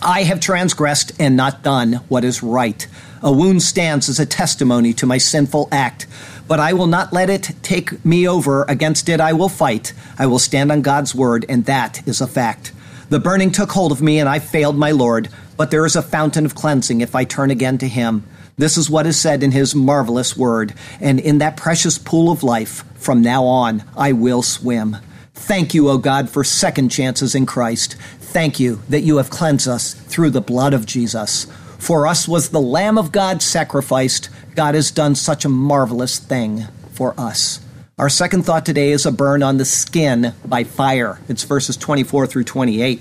I 0.01 0.23
have 0.23 0.39
transgressed 0.39 1.11
and 1.19 1.35
not 1.35 1.63
done 1.63 1.93
what 2.07 2.23
is 2.23 2.43
right. 2.43 2.87
A 3.21 3.31
wound 3.31 3.63
stands 3.63 4.09
as 4.09 4.19
a 4.19 4.25
testimony 4.25 4.93
to 4.93 5.05
my 5.05 5.17
sinful 5.17 5.69
act 5.71 6.07
but 6.47 6.59
I 6.59 6.73
will 6.73 6.87
not 6.87 7.13
let 7.13 7.29
it 7.29 7.51
take 7.61 8.03
me 8.05 8.27
over. 8.27 8.63
Against 8.63 9.09
it 9.09 9.19
I 9.19 9.33
will 9.33 9.49
fight. 9.49 9.93
I 10.17 10.25
will 10.25 10.39
stand 10.39 10.71
on 10.71 10.81
God's 10.81 11.13
word, 11.13 11.45
and 11.49 11.65
that 11.65 12.07
is 12.07 12.21
a 12.21 12.27
fact. 12.27 12.71
The 13.09 13.19
burning 13.19 13.51
took 13.51 13.71
hold 13.71 13.91
of 13.91 14.01
me, 14.01 14.19
and 14.19 14.27
I 14.27 14.39
failed 14.39 14.77
my 14.77 14.91
Lord, 14.91 15.29
but 15.55 15.71
there 15.71 15.85
is 15.85 15.95
a 15.95 16.01
fountain 16.01 16.45
of 16.45 16.55
cleansing 16.55 17.01
if 17.01 17.15
I 17.15 17.23
turn 17.23 17.51
again 17.51 17.77
to 17.79 17.87
him. 17.87 18.25
This 18.57 18.77
is 18.77 18.89
what 18.89 19.05
is 19.05 19.19
said 19.19 19.43
in 19.43 19.51
his 19.51 19.75
marvelous 19.75 20.35
word, 20.35 20.73
and 20.99 21.19
in 21.19 21.37
that 21.37 21.57
precious 21.57 21.97
pool 21.97 22.31
of 22.31 22.43
life, 22.43 22.83
from 22.95 23.21
now 23.21 23.45
on, 23.45 23.83
I 23.95 24.13
will 24.13 24.41
swim. 24.41 24.97
Thank 25.35 25.73
you, 25.73 25.89
O 25.89 25.97
God, 25.99 26.29
for 26.29 26.43
second 26.43 26.89
chances 26.89 27.35
in 27.35 27.45
Christ. 27.45 27.95
Thank 28.19 28.59
you 28.59 28.81
that 28.89 29.01
you 29.01 29.17
have 29.17 29.29
cleansed 29.29 29.67
us 29.67 29.93
through 29.93 30.31
the 30.31 30.41
blood 30.41 30.73
of 30.73 30.85
Jesus. 30.85 31.45
For 31.77 32.07
us 32.07 32.27
was 32.27 32.49
the 32.49 32.59
Lamb 32.59 32.97
of 32.97 33.11
God 33.11 33.41
sacrificed 33.41 34.29
God 34.57 34.73
has 34.73 34.89
done 34.89 35.13
such 35.13 35.45
a 35.45 35.49
marvelous 35.49 36.17
thing 36.17 36.63
for 36.91 37.13
us. 37.15 37.61
Our 37.99 38.09
second 38.09 38.41
thought 38.41 38.65
today 38.65 38.89
is 38.89 39.05
a 39.05 39.11
burn 39.11 39.43
on 39.43 39.57
the 39.57 39.65
skin 39.65 40.33
by 40.43 40.63
fire. 40.63 41.19
It's 41.29 41.43
verses 41.43 41.77
24 41.77 42.25
through 42.25 42.45
28. 42.45 42.99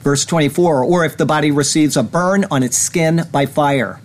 Verse 0.00 0.24
24, 0.24 0.82
or 0.82 1.04
if 1.04 1.16
the 1.16 1.24
body 1.24 1.52
receives 1.52 1.96
a 1.96 2.02
burn 2.02 2.44
on 2.50 2.64
its 2.64 2.76
skin 2.76 3.22
by 3.30 3.46
fire. 3.46 4.00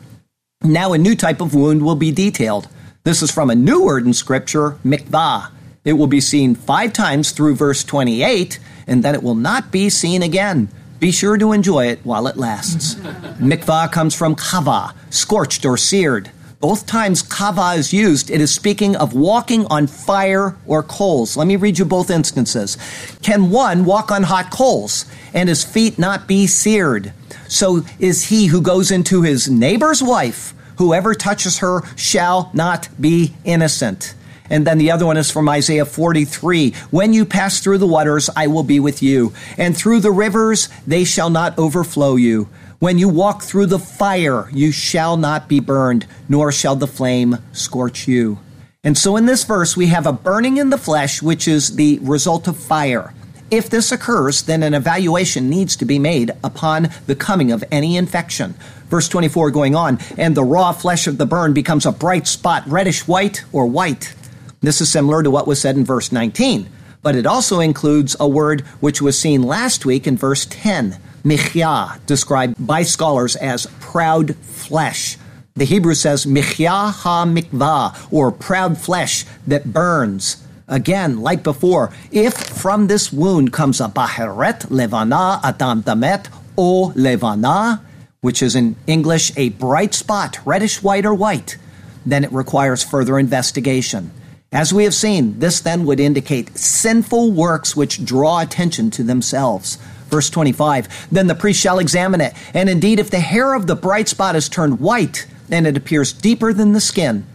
Now, 0.61 0.93
a 0.93 0.99
new 0.99 1.15
type 1.15 1.41
of 1.41 1.55
wound 1.55 1.81
will 1.81 1.95
be 1.95 2.11
detailed. 2.11 2.67
This 3.03 3.23
is 3.23 3.31
from 3.31 3.49
a 3.49 3.55
new 3.55 3.83
word 3.83 4.05
in 4.05 4.13
Scripture, 4.13 4.77
mikvah. 4.85 5.49
It 5.83 5.93
will 5.93 6.05
be 6.05 6.21
seen 6.21 6.53
five 6.53 6.93
times 6.93 7.31
through 7.31 7.55
verse 7.55 7.83
28, 7.83 8.59
and 8.85 9.01
then 9.01 9.15
it 9.15 9.23
will 9.23 9.33
not 9.33 9.71
be 9.71 9.89
seen 9.89 10.21
again. 10.21 10.69
Be 10.99 11.11
sure 11.11 11.39
to 11.39 11.51
enjoy 11.51 11.87
it 11.87 12.01
while 12.03 12.27
it 12.27 12.37
lasts. 12.37 12.93
mikvah 13.41 13.91
comes 13.91 14.13
from 14.13 14.35
kava, 14.35 14.93
scorched 15.09 15.65
or 15.65 15.77
seared. 15.77 16.29
Both 16.61 16.85
times 16.85 17.23
kava 17.23 17.71
is 17.71 17.91
used, 17.91 18.29
it 18.29 18.39
is 18.39 18.53
speaking 18.53 18.95
of 18.95 19.15
walking 19.15 19.65
on 19.65 19.87
fire 19.87 20.55
or 20.67 20.83
coals. 20.83 21.35
Let 21.35 21.47
me 21.47 21.55
read 21.55 21.79
you 21.79 21.85
both 21.85 22.11
instances. 22.11 22.77
Can 23.23 23.49
one 23.49 23.83
walk 23.83 24.11
on 24.11 24.21
hot 24.21 24.51
coals 24.51 25.05
and 25.33 25.49
his 25.49 25.63
feet 25.63 25.97
not 25.97 26.27
be 26.27 26.45
seared? 26.45 27.13
So 27.47 27.81
is 27.97 28.29
he 28.29 28.45
who 28.45 28.61
goes 28.61 28.91
into 28.91 29.23
his 29.23 29.49
neighbor's 29.49 30.03
wife. 30.03 30.53
Whoever 30.77 31.15
touches 31.15 31.57
her 31.57 31.81
shall 31.95 32.51
not 32.53 32.89
be 33.01 33.33
innocent. 33.43 34.13
And 34.47 34.67
then 34.67 34.77
the 34.77 34.91
other 34.91 35.07
one 35.07 35.17
is 35.17 35.31
from 35.31 35.49
Isaiah 35.49 35.85
43. 35.85 36.75
When 36.91 37.11
you 37.11 37.25
pass 37.25 37.59
through 37.59 37.79
the 37.79 37.87
waters, 37.87 38.29
I 38.35 38.45
will 38.47 38.63
be 38.63 38.79
with 38.79 39.01
you. 39.01 39.33
And 39.57 39.75
through 39.75 40.01
the 40.01 40.11
rivers, 40.11 40.69
they 40.85 41.05
shall 41.05 41.31
not 41.31 41.57
overflow 41.57 42.17
you. 42.17 42.49
When 42.81 42.97
you 42.97 43.09
walk 43.09 43.43
through 43.43 43.67
the 43.67 43.77
fire, 43.77 44.49
you 44.51 44.71
shall 44.71 45.15
not 45.15 45.47
be 45.47 45.59
burned, 45.59 46.07
nor 46.27 46.51
shall 46.51 46.75
the 46.75 46.87
flame 46.87 47.37
scorch 47.51 48.07
you. 48.07 48.39
And 48.83 48.97
so 48.97 49.17
in 49.17 49.27
this 49.27 49.43
verse, 49.43 49.77
we 49.77 49.85
have 49.89 50.07
a 50.07 50.11
burning 50.11 50.57
in 50.57 50.71
the 50.71 50.79
flesh, 50.79 51.21
which 51.21 51.47
is 51.47 51.75
the 51.75 51.99
result 52.01 52.47
of 52.47 52.57
fire. 52.57 53.13
If 53.51 53.69
this 53.69 53.91
occurs, 53.91 54.41
then 54.41 54.63
an 54.63 54.73
evaluation 54.73 55.47
needs 55.47 55.75
to 55.75 55.85
be 55.85 55.99
made 55.99 56.31
upon 56.43 56.89
the 57.05 57.13
coming 57.13 57.51
of 57.51 57.63
any 57.71 57.97
infection. 57.97 58.55
Verse 58.89 59.07
24 59.07 59.51
going 59.51 59.75
on, 59.75 59.99
and 60.17 60.33
the 60.33 60.43
raw 60.43 60.71
flesh 60.71 61.05
of 61.05 61.19
the 61.19 61.27
burn 61.27 61.53
becomes 61.53 61.85
a 61.85 61.91
bright 61.91 62.25
spot, 62.25 62.63
reddish 62.65 63.07
white 63.07 63.43
or 63.51 63.67
white. 63.67 64.15
This 64.61 64.81
is 64.81 64.89
similar 64.89 65.21
to 65.21 65.29
what 65.29 65.45
was 65.45 65.61
said 65.61 65.77
in 65.77 65.85
verse 65.85 66.11
19, 66.11 66.67
but 67.03 67.15
it 67.15 67.27
also 67.27 67.59
includes 67.59 68.15
a 68.19 68.27
word 68.27 68.61
which 68.79 69.03
was 69.03 69.19
seen 69.19 69.43
last 69.43 69.85
week 69.85 70.07
in 70.07 70.17
verse 70.17 70.47
10 70.49 70.97
Michya, 71.23 71.99
described 72.05 72.55
by 72.65 72.83
scholars 72.83 73.35
as 73.35 73.67
proud 73.79 74.35
flesh. 74.37 75.17
The 75.55 75.65
Hebrew 75.65 75.93
says 75.93 76.25
Michya 76.25 76.69
ha 76.69 77.25
mikvah, 77.25 78.11
or 78.11 78.31
proud 78.31 78.77
flesh 78.77 79.25
that 79.45 79.71
burns. 79.71 80.43
Again, 80.67 81.21
like 81.21 81.43
before, 81.43 81.91
if 82.11 82.33
from 82.33 82.87
this 82.87 83.11
wound 83.11 83.51
comes 83.51 83.81
a 83.81 83.89
baheret 83.89 84.71
levana 84.71 85.39
adam 85.43 85.83
damet 85.83 86.27
o 86.57 86.93
levana, 86.95 87.81
which 88.21 88.41
is 88.41 88.55
in 88.55 88.75
English 88.87 89.31
a 89.35 89.49
bright 89.49 89.93
spot, 89.93 90.39
reddish 90.45 90.81
white 90.81 91.05
or 91.05 91.13
white, 91.13 91.57
then 92.05 92.23
it 92.23 92.31
requires 92.31 92.83
further 92.83 93.19
investigation. 93.19 94.11
As 94.53 94.73
we 94.73 94.83
have 94.83 94.93
seen, 94.93 95.39
this 95.39 95.59
then 95.59 95.85
would 95.85 95.99
indicate 95.99 96.57
sinful 96.57 97.31
works 97.31 97.75
which 97.75 98.03
draw 98.03 98.39
attention 98.39 98.91
to 98.91 99.03
themselves. 99.03 99.77
Verse 100.11 100.29
25 100.29 101.07
Then 101.11 101.27
the 101.27 101.35
priest 101.35 101.59
shall 101.59 101.79
examine 101.79 102.21
it, 102.21 102.33
and 102.53 102.69
indeed, 102.69 102.99
if 102.99 103.09
the 103.09 103.19
hair 103.19 103.53
of 103.53 103.65
the 103.65 103.75
bright 103.75 104.09
spot 104.09 104.35
is 104.35 104.49
turned 104.49 104.79
white, 104.79 105.25
and 105.49 105.65
it 105.65 105.77
appears 105.77 106.13
deeper 106.13 106.53
than 106.53 106.73
the 106.73 106.81
skin, 106.81 107.25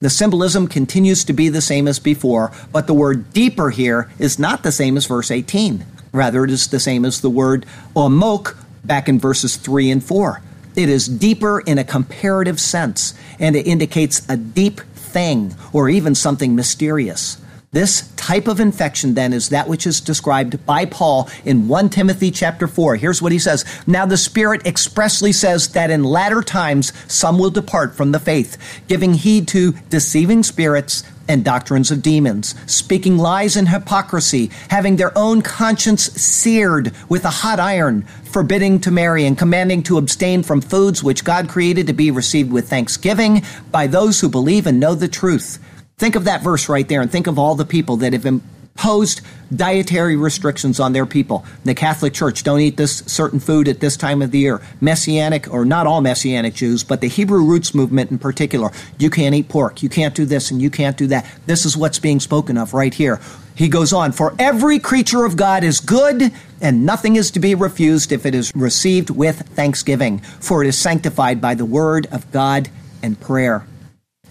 the 0.00 0.10
symbolism 0.10 0.68
continues 0.68 1.24
to 1.24 1.32
be 1.32 1.48
the 1.48 1.60
same 1.60 1.88
as 1.88 1.98
before, 1.98 2.52
but 2.70 2.86
the 2.86 2.94
word 2.94 3.32
deeper 3.32 3.70
here 3.70 4.08
is 4.18 4.38
not 4.38 4.62
the 4.62 4.70
same 4.70 4.96
as 4.96 5.06
verse 5.06 5.30
18. 5.30 5.84
Rather, 6.12 6.44
it 6.44 6.50
is 6.50 6.68
the 6.68 6.78
same 6.78 7.04
as 7.04 7.20
the 7.20 7.30
word 7.30 7.66
omok 7.96 8.56
back 8.84 9.08
in 9.08 9.18
verses 9.18 9.56
3 9.56 9.90
and 9.90 10.04
4. 10.04 10.40
It 10.76 10.88
is 10.88 11.08
deeper 11.08 11.60
in 11.60 11.78
a 11.78 11.84
comparative 11.84 12.60
sense, 12.60 13.14
and 13.40 13.56
it 13.56 13.66
indicates 13.66 14.22
a 14.28 14.36
deep 14.36 14.80
thing 14.94 15.56
or 15.72 15.88
even 15.88 16.14
something 16.14 16.54
mysterious. 16.54 17.38
This 17.70 18.10
type 18.16 18.48
of 18.48 18.60
infection 18.60 19.12
then 19.12 19.34
is 19.34 19.50
that 19.50 19.68
which 19.68 19.86
is 19.86 20.00
described 20.00 20.64
by 20.64 20.86
Paul 20.86 21.28
in 21.44 21.68
1 21.68 21.90
Timothy 21.90 22.30
chapter 22.30 22.66
4. 22.66 22.96
Here's 22.96 23.20
what 23.20 23.30
he 23.30 23.38
says. 23.38 23.66
Now 23.86 24.06
the 24.06 24.16
Spirit 24.16 24.66
expressly 24.66 25.32
says 25.32 25.68
that 25.72 25.90
in 25.90 26.02
latter 26.02 26.40
times 26.40 26.94
some 27.12 27.38
will 27.38 27.50
depart 27.50 27.94
from 27.94 28.12
the 28.12 28.20
faith, 28.20 28.56
giving 28.88 29.12
heed 29.12 29.48
to 29.48 29.72
deceiving 29.90 30.42
spirits 30.44 31.02
and 31.28 31.44
doctrines 31.44 31.90
of 31.90 32.00
demons, 32.00 32.54
speaking 32.64 33.18
lies 33.18 33.54
and 33.54 33.68
hypocrisy, 33.68 34.50
having 34.70 34.96
their 34.96 35.16
own 35.16 35.42
conscience 35.42 36.04
seared 36.04 36.94
with 37.10 37.26
a 37.26 37.30
hot 37.30 37.60
iron, 37.60 38.00
forbidding 38.32 38.80
to 38.80 38.90
marry 38.90 39.26
and 39.26 39.36
commanding 39.36 39.82
to 39.82 39.98
abstain 39.98 40.42
from 40.42 40.62
foods 40.62 41.04
which 41.04 41.22
God 41.22 41.50
created 41.50 41.86
to 41.88 41.92
be 41.92 42.10
received 42.10 42.50
with 42.50 42.70
thanksgiving 42.70 43.42
by 43.70 43.86
those 43.86 44.20
who 44.20 44.30
believe 44.30 44.66
and 44.66 44.80
know 44.80 44.94
the 44.94 45.06
truth 45.06 45.58
Think 45.98 46.14
of 46.14 46.24
that 46.24 46.42
verse 46.42 46.68
right 46.68 46.88
there 46.88 47.00
and 47.00 47.10
think 47.10 47.26
of 47.26 47.38
all 47.38 47.56
the 47.56 47.64
people 47.64 47.96
that 47.98 48.12
have 48.12 48.24
imposed 48.24 49.20
dietary 49.54 50.14
restrictions 50.14 50.78
on 50.78 50.92
their 50.92 51.06
people. 51.06 51.44
The 51.64 51.74
Catholic 51.74 52.14
Church, 52.14 52.44
don't 52.44 52.60
eat 52.60 52.76
this 52.76 52.98
certain 53.06 53.40
food 53.40 53.66
at 53.66 53.80
this 53.80 53.96
time 53.96 54.22
of 54.22 54.30
the 54.30 54.38
year. 54.38 54.62
Messianic, 54.80 55.52
or 55.52 55.64
not 55.64 55.88
all 55.88 56.00
Messianic 56.00 56.54
Jews, 56.54 56.84
but 56.84 57.00
the 57.00 57.08
Hebrew 57.08 57.44
roots 57.44 57.74
movement 57.74 58.12
in 58.12 58.18
particular. 58.18 58.70
You 58.98 59.10
can't 59.10 59.34
eat 59.34 59.48
pork. 59.48 59.82
You 59.82 59.88
can't 59.88 60.14
do 60.14 60.24
this 60.24 60.52
and 60.52 60.62
you 60.62 60.70
can't 60.70 60.96
do 60.96 61.08
that. 61.08 61.26
This 61.46 61.66
is 61.66 61.76
what's 61.76 61.98
being 61.98 62.20
spoken 62.20 62.56
of 62.56 62.74
right 62.74 62.94
here. 62.94 63.20
He 63.56 63.68
goes 63.68 63.92
on, 63.92 64.12
for 64.12 64.36
every 64.38 64.78
creature 64.78 65.24
of 65.24 65.36
God 65.36 65.64
is 65.64 65.80
good, 65.80 66.30
and 66.60 66.86
nothing 66.86 67.16
is 67.16 67.32
to 67.32 67.40
be 67.40 67.56
refused 67.56 68.12
if 68.12 68.24
it 68.24 68.36
is 68.36 68.54
received 68.54 69.10
with 69.10 69.40
thanksgiving, 69.48 70.20
for 70.20 70.62
it 70.62 70.68
is 70.68 70.78
sanctified 70.78 71.40
by 71.40 71.56
the 71.56 71.64
word 71.64 72.06
of 72.12 72.30
God 72.30 72.68
and 73.02 73.20
prayer. 73.20 73.66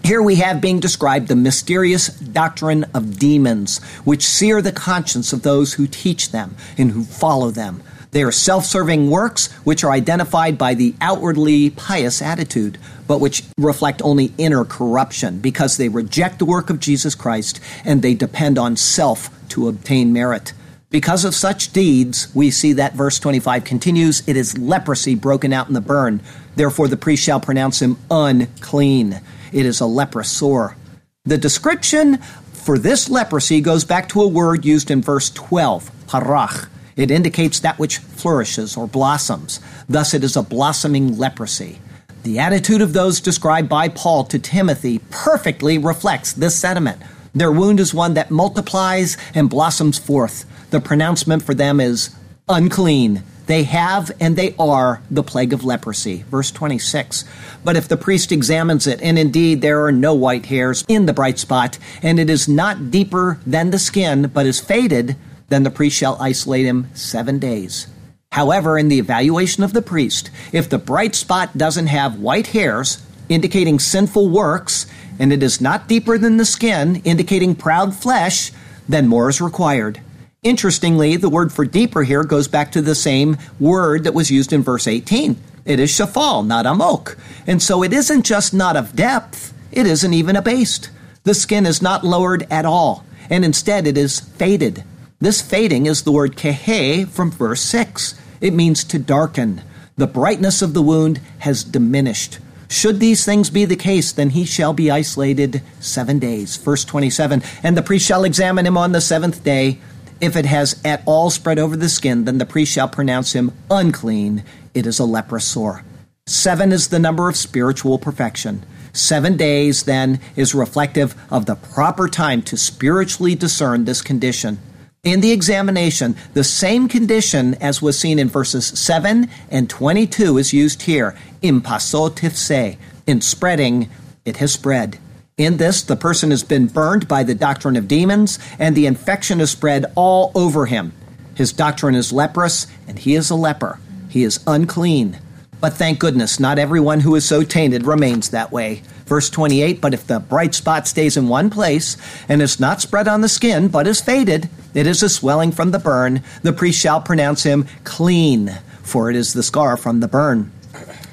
Here 0.04 0.22
we 0.22 0.36
have 0.36 0.60
being 0.60 0.80
described 0.80 1.28
the 1.28 1.36
mysterious 1.36 2.08
doctrine 2.08 2.84
of 2.94 3.18
demons, 3.18 3.82
which 4.04 4.26
sear 4.26 4.62
the 4.62 4.72
conscience 4.72 5.32
of 5.32 5.42
those 5.42 5.74
who 5.74 5.86
teach 5.86 6.30
them 6.30 6.56
and 6.78 6.92
who 6.92 7.04
follow 7.04 7.50
them. 7.50 7.82
They 8.10 8.22
are 8.22 8.32
self 8.32 8.64
serving 8.64 9.10
works 9.10 9.52
which 9.64 9.84
are 9.84 9.90
identified 9.90 10.56
by 10.56 10.74
the 10.74 10.94
outwardly 11.00 11.70
pious 11.70 12.22
attitude, 12.22 12.78
but 13.06 13.20
which 13.20 13.44
reflect 13.58 14.00
only 14.02 14.32
inner 14.38 14.64
corruption 14.64 15.40
because 15.40 15.76
they 15.76 15.88
reject 15.88 16.38
the 16.38 16.46
work 16.46 16.70
of 16.70 16.80
Jesus 16.80 17.14
Christ 17.14 17.60
and 17.84 18.00
they 18.00 18.14
depend 18.14 18.58
on 18.58 18.76
self 18.76 19.30
to 19.50 19.68
obtain 19.68 20.12
merit. 20.12 20.54
Because 20.90 21.26
of 21.26 21.34
such 21.34 21.74
deeds, 21.74 22.34
we 22.34 22.50
see 22.50 22.72
that 22.72 22.94
verse 22.94 23.18
25 23.18 23.62
continues, 23.64 24.26
it 24.26 24.38
is 24.38 24.56
leprosy 24.56 25.14
broken 25.14 25.52
out 25.52 25.68
in 25.68 25.74
the 25.74 25.82
burn. 25.82 26.22
Therefore, 26.56 26.88
the 26.88 26.96
priest 26.96 27.22
shall 27.22 27.40
pronounce 27.40 27.82
him 27.82 27.98
unclean. 28.10 29.20
It 29.52 29.66
is 29.66 29.80
a 29.80 29.86
leprous 29.86 30.30
sore. 30.30 30.76
The 31.24 31.38
description 31.38 32.18
for 32.52 32.78
this 32.78 33.08
leprosy 33.08 33.60
goes 33.60 33.84
back 33.84 34.08
to 34.10 34.22
a 34.22 34.28
word 34.28 34.64
used 34.64 34.90
in 34.90 35.02
verse 35.02 35.30
12, 35.30 35.90
parach. 36.06 36.68
It 36.96 37.10
indicates 37.10 37.60
that 37.60 37.78
which 37.78 37.98
flourishes 37.98 38.76
or 38.76 38.86
blossoms. 38.86 39.60
Thus, 39.88 40.14
it 40.14 40.24
is 40.24 40.36
a 40.36 40.42
blossoming 40.42 41.16
leprosy. 41.16 41.78
The 42.24 42.40
attitude 42.40 42.82
of 42.82 42.92
those 42.92 43.20
described 43.20 43.68
by 43.68 43.88
Paul 43.88 44.24
to 44.24 44.38
Timothy 44.38 45.00
perfectly 45.10 45.78
reflects 45.78 46.32
this 46.32 46.56
sentiment. 46.56 47.00
Their 47.34 47.52
wound 47.52 47.78
is 47.78 47.94
one 47.94 48.14
that 48.14 48.30
multiplies 48.30 49.16
and 49.34 49.48
blossoms 49.48 49.98
forth. 49.98 50.44
The 50.70 50.80
pronouncement 50.80 51.44
for 51.44 51.54
them 51.54 51.80
is 51.80 52.14
unclean. 52.48 53.22
They 53.48 53.62
have 53.64 54.12
and 54.20 54.36
they 54.36 54.54
are 54.58 55.00
the 55.10 55.22
plague 55.22 55.54
of 55.54 55.64
leprosy. 55.64 56.22
Verse 56.30 56.50
26. 56.50 57.24
But 57.64 57.76
if 57.76 57.88
the 57.88 57.96
priest 57.96 58.30
examines 58.30 58.86
it, 58.86 59.00
and 59.00 59.18
indeed 59.18 59.62
there 59.62 59.84
are 59.86 59.90
no 59.90 60.12
white 60.12 60.46
hairs 60.46 60.84
in 60.86 61.06
the 61.06 61.14
bright 61.14 61.38
spot, 61.38 61.78
and 62.02 62.20
it 62.20 62.28
is 62.28 62.46
not 62.46 62.90
deeper 62.90 63.40
than 63.46 63.70
the 63.70 63.78
skin, 63.78 64.30
but 64.34 64.44
is 64.44 64.60
faded, 64.60 65.16
then 65.48 65.62
the 65.62 65.70
priest 65.70 65.96
shall 65.96 66.20
isolate 66.20 66.66
him 66.66 66.88
seven 66.92 67.38
days. 67.38 67.86
However, 68.32 68.76
in 68.76 68.88
the 68.88 68.98
evaluation 68.98 69.64
of 69.64 69.72
the 69.72 69.80
priest, 69.80 70.30
if 70.52 70.68
the 70.68 70.78
bright 70.78 71.14
spot 71.14 71.56
doesn't 71.56 71.86
have 71.86 72.20
white 72.20 72.48
hairs, 72.48 73.02
indicating 73.30 73.78
sinful 73.78 74.28
works, 74.28 74.86
and 75.18 75.32
it 75.32 75.42
is 75.42 75.58
not 75.58 75.88
deeper 75.88 76.18
than 76.18 76.36
the 76.36 76.44
skin, 76.44 76.96
indicating 76.96 77.54
proud 77.54 77.94
flesh, 77.94 78.52
then 78.86 79.08
more 79.08 79.30
is 79.30 79.40
required. 79.40 80.02
Interestingly, 80.48 81.16
the 81.16 81.28
word 81.28 81.52
for 81.52 81.66
deeper 81.66 82.04
here 82.04 82.24
goes 82.24 82.48
back 82.48 82.72
to 82.72 82.80
the 82.80 82.94
same 82.94 83.36
word 83.60 84.04
that 84.04 84.14
was 84.14 84.30
used 84.30 84.50
in 84.50 84.62
verse 84.62 84.88
18. 84.88 85.36
It 85.66 85.78
is 85.78 85.90
shafal, 85.90 86.46
not 86.46 86.64
amok. 86.64 87.18
And 87.46 87.62
so 87.62 87.82
it 87.82 87.92
isn't 87.92 88.24
just 88.24 88.54
not 88.54 88.74
of 88.74 88.96
depth, 88.96 89.52
it 89.70 89.86
isn't 89.86 90.14
even 90.14 90.36
abased. 90.36 90.88
The 91.24 91.34
skin 91.34 91.66
is 91.66 91.82
not 91.82 92.02
lowered 92.02 92.46
at 92.50 92.64
all, 92.64 93.04
and 93.28 93.44
instead 93.44 93.86
it 93.86 93.98
is 93.98 94.20
faded. 94.20 94.84
This 95.20 95.42
fading 95.42 95.84
is 95.84 96.04
the 96.04 96.12
word 96.12 96.34
kehe 96.34 97.06
from 97.06 97.30
verse 97.30 97.60
6. 97.60 98.18
It 98.40 98.54
means 98.54 98.84
to 98.84 98.98
darken. 98.98 99.60
The 99.98 100.06
brightness 100.06 100.62
of 100.62 100.72
the 100.72 100.80
wound 100.80 101.20
has 101.40 101.62
diminished. 101.62 102.38
Should 102.70 103.00
these 103.00 103.26
things 103.26 103.50
be 103.50 103.66
the 103.66 103.76
case, 103.76 104.12
then 104.12 104.30
he 104.30 104.46
shall 104.46 104.72
be 104.72 104.90
isolated 104.90 105.60
seven 105.78 106.18
days. 106.18 106.56
Verse 106.56 106.86
27 106.86 107.42
And 107.62 107.76
the 107.76 107.82
priest 107.82 108.06
shall 108.06 108.24
examine 108.24 108.66
him 108.66 108.78
on 108.78 108.92
the 108.92 109.02
seventh 109.02 109.44
day. 109.44 109.78
If 110.20 110.34
it 110.34 110.46
has 110.46 110.80
at 110.84 111.02
all 111.06 111.30
spread 111.30 111.58
over 111.58 111.76
the 111.76 111.88
skin, 111.88 112.24
then 112.24 112.38
the 112.38 112.46
priest 112.46 112.72
shall 112.72 112.88
pronounce 112.88 113.34
him 113.34 113.52
unclean. 113.70 114.42
It 114.74 114.86
is 114.86 114.98
a 114.98 115.04
leprous 115.04 115.44
sore. 115.44 115.84
Seven 116.26 116.72
is 116.72 116.88
the 116.88 116.98
number 116.98 117.28
of 117.28 117.36
spiritual 117.36 117.98
perfection. 117.98 118.64
Seven 118.92 119.36
days, 119.36 119.84
then, 119.84 120.20
is 120.34 120.54
reflective 120.54 121.14
of 121.30 121.46
the 121.46 121.54
proper 121.54 122.08
time 122.08 122.42
to 122.42 122.56
spiritually 122.56 123.36
discern 123.36 123.84
this 123.84 124.02
condition. 124.02 124.58
In 125.04 125.20
the 125.20 125.30
examination, 125.30 126.16
the 126.34 126.42
same 126.42 126.88
condition 126.88 127.54
as 127.54 127.80
was 127.80 127.96
seen 127.96 128.18
in 128.18 128.28
verses 128.28 128.66
7 128.66 129.30
and 129.50 129.70
22 129.70 130.36
is 130.36 130.52
used 130.52 130.82
here. 130.82 131.16
Impaso 131.42 132.14
tifse. 132.14 132.76
In 133.06 133.20
spreading, 133.20 133.88
it 134.24 134.38
has 134.38 134.52
spread. 134.52 134.98
In 135.38 135.56
this, 135.56 135.82
the 135.82 135.94
person 135.94 136.32
has 136.32 136.42
been 136.42 136.66
burned 136.66 137.06
by 137.06 137.22
the 137.22 137.34
doctrine 137.34 137.76
of 137.76 137.86
demons, 137.86 138.40
and 138.58 138.76
the 138.76 138.86
infection 138.86 139.40
is 139.40 139.52
spread 139.52 139.86
all 139.94 140.32
over 140.34 140.66
him. 140.66 140.92
His 141.36 141.52
doctrine 141.52 141.94
is 141.94 142.12
leprous, 142.12 142.66
and 142.88 142.98
he 142.98 143.14
is 143.14 143.30
a 143.30 143.36
leper. 143.36 143.78
He 144.08 144.24
is 144.24 144.40
unclean. 144.48 145.20
But 145.60 145.74
thank 145.74 146.00
goodness, 146.00 146.40
not 146.40 146.58
everyone 146.58 147.00
who 147.00 147.14
is 147.14 147.24
so 147.24 147.44
tainted 147.44 147.86
remains 147.86 148.30
that 148.30 148.50
way. 148.50 148.82
Verse 149.06 149.30
28 149.30 149.80
But 149.80 149.94
if 149.94 150.08
the 150.08 150.18
bright 150.18 150.56
spot 150.56 150.88
stays 150.88 151.16
in 151.16 151.28
one 151.28 151.50
place, 151.50 151.96
and 152.28 152.42
is 152.42 152.58
not 152.58 152.80
spread 152.80 153.06
on 153.06 153.20
the 153.20 153.28
skin, 153.28 153.68
but 153.68 153.86
is 153.86 154.00
faded, 154.00 154.50
it 154.74 154.88
is 154.88 155.04
a 155.04 155.08
swelling 155.08 155.52
from 155.52 155.70
the 155.70 155.78
burn, 155.78 156.24
the 156.42 156.52
priest 156.52 156.80
shall 156.80 157.00
pronounce 157.00 157.44
him 157.44 157.64
clean, 157.84 158.58
for 158.82 159.08
it 159.08 159.14
is 159.14 159.34
the 159.34 159.44
scar 159.44 159.76
from 159.76 160.00
the 160.00 160.08
burn. 160.08 160.50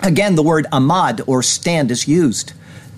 Again, 0.01 0.33
the 0.33 0.43
word 0.43 0.65
amad, 0.71 1.21
or 1.27 1.43
stand, 1.43 1.91
is 1.91 2.07
used. 2.07 2.53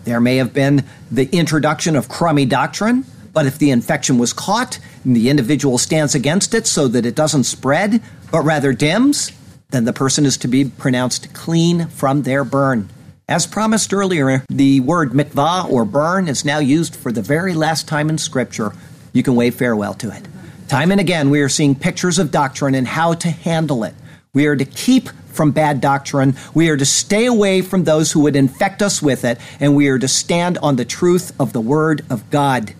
There 0.07 0.21
may 0.21 0.37
have 0.37 0.53
been 0.53 0.85
the 1.11 1.27
introduction 1.33 1.97
of 1.97 2.07
crummy 2.07 2.45
doctrine, 2.45 3.03
but 3.33 3.45
if 3.45 3.57
the 3.57 3.71
infection 3.71 4.17
was 4.17 4.31
caught 4.31 4.79
and 5.03 5.13
the 5.13 5.29
individual 5.29 5.77
stands 5.77 6.15
against 6.15 6.53
it 6.53 6.65
so 6.65 6.87
that 6.87 7.05
it 7.05 7.13
doesn't 7.13 7.43
spread, 7.43 8.01
but 8.31 8.43
rather 8.43 8.71
dims, 8.71 9.33
then 9.71 9.83
the 9.83 9.91
person 9.91 10.25
is 10.25 10.37
to 10.37 10.47
be 10.47 10.63
pronounced 10.63 11.33
clean 11.33 11.87
from 11.87 12.21
their 12.21 12.45
burn. 12.45 12.87
As 13.27 13.45
promised 13.45 13.93
earlier, 13.93 14.45
the 14.47 14.79
word 14.79 15.11
mikvah 15.11 15.69
or 15.69 15.83
burn 15.83 16.29
is 16.29 16.45
now 16.45 16.59
used 16.59 16.95
for 16.95 17.11
the 17.11 17.21
very 17.21 17.53
last 17.53 17.85
time 17.85 18.09
in 18.09 18.17
Scripture. 18.17 18.71
You 19.11 19.23
can 19.23 19.35
wave 19.35 19.55
farewell 19.55 19.93
to 19.95 20.15
it. 20.15 20.25
Time 20.69 20.91
and 20.91 21.01
again, 21.01 21.29
we 21.29 21.41
are 21.41 21.49
seeing 21.49 21.75
pictures 21.75 22.17
of 22.17 22.31
doctrine 22.31 22.75
and 22.75 22.87
how 22.87 23.13
to 23.15 23.29
handle 23.29 23.83
it. 23.83 23.93
We 24.33 24.45
are 24.45 24.55
to 24.55 24.63
keep 24.63 25.09
from 25.37 25.51
bad 25.51 25.79
doctrine. 25.79 26.35
We 26.53 26.67
are 26.69 26.75
to 26.75 26.85
stay 26.85 27.25
away 27.25 27.61
from 27.61 27.85
those 27.85 28.11
who 28.11 28.19
would 28.21 28.35
infect 28.35 28.81
us 28.81 29.01
with 29.01 29.23
it, 29.23 29.39
and 29.59 29.75
we 29.75 29.87
are 29.87 29.99
to 29.99 30.07
stand 30.07 30.57
on 30.57 30.75
the 30.75 30.83
truth 30.83 31.31
of 31.39 31.53
the 31.53 31.61
Word 31.61 32.03
of 32.09 32.29
God. 32.29 32.73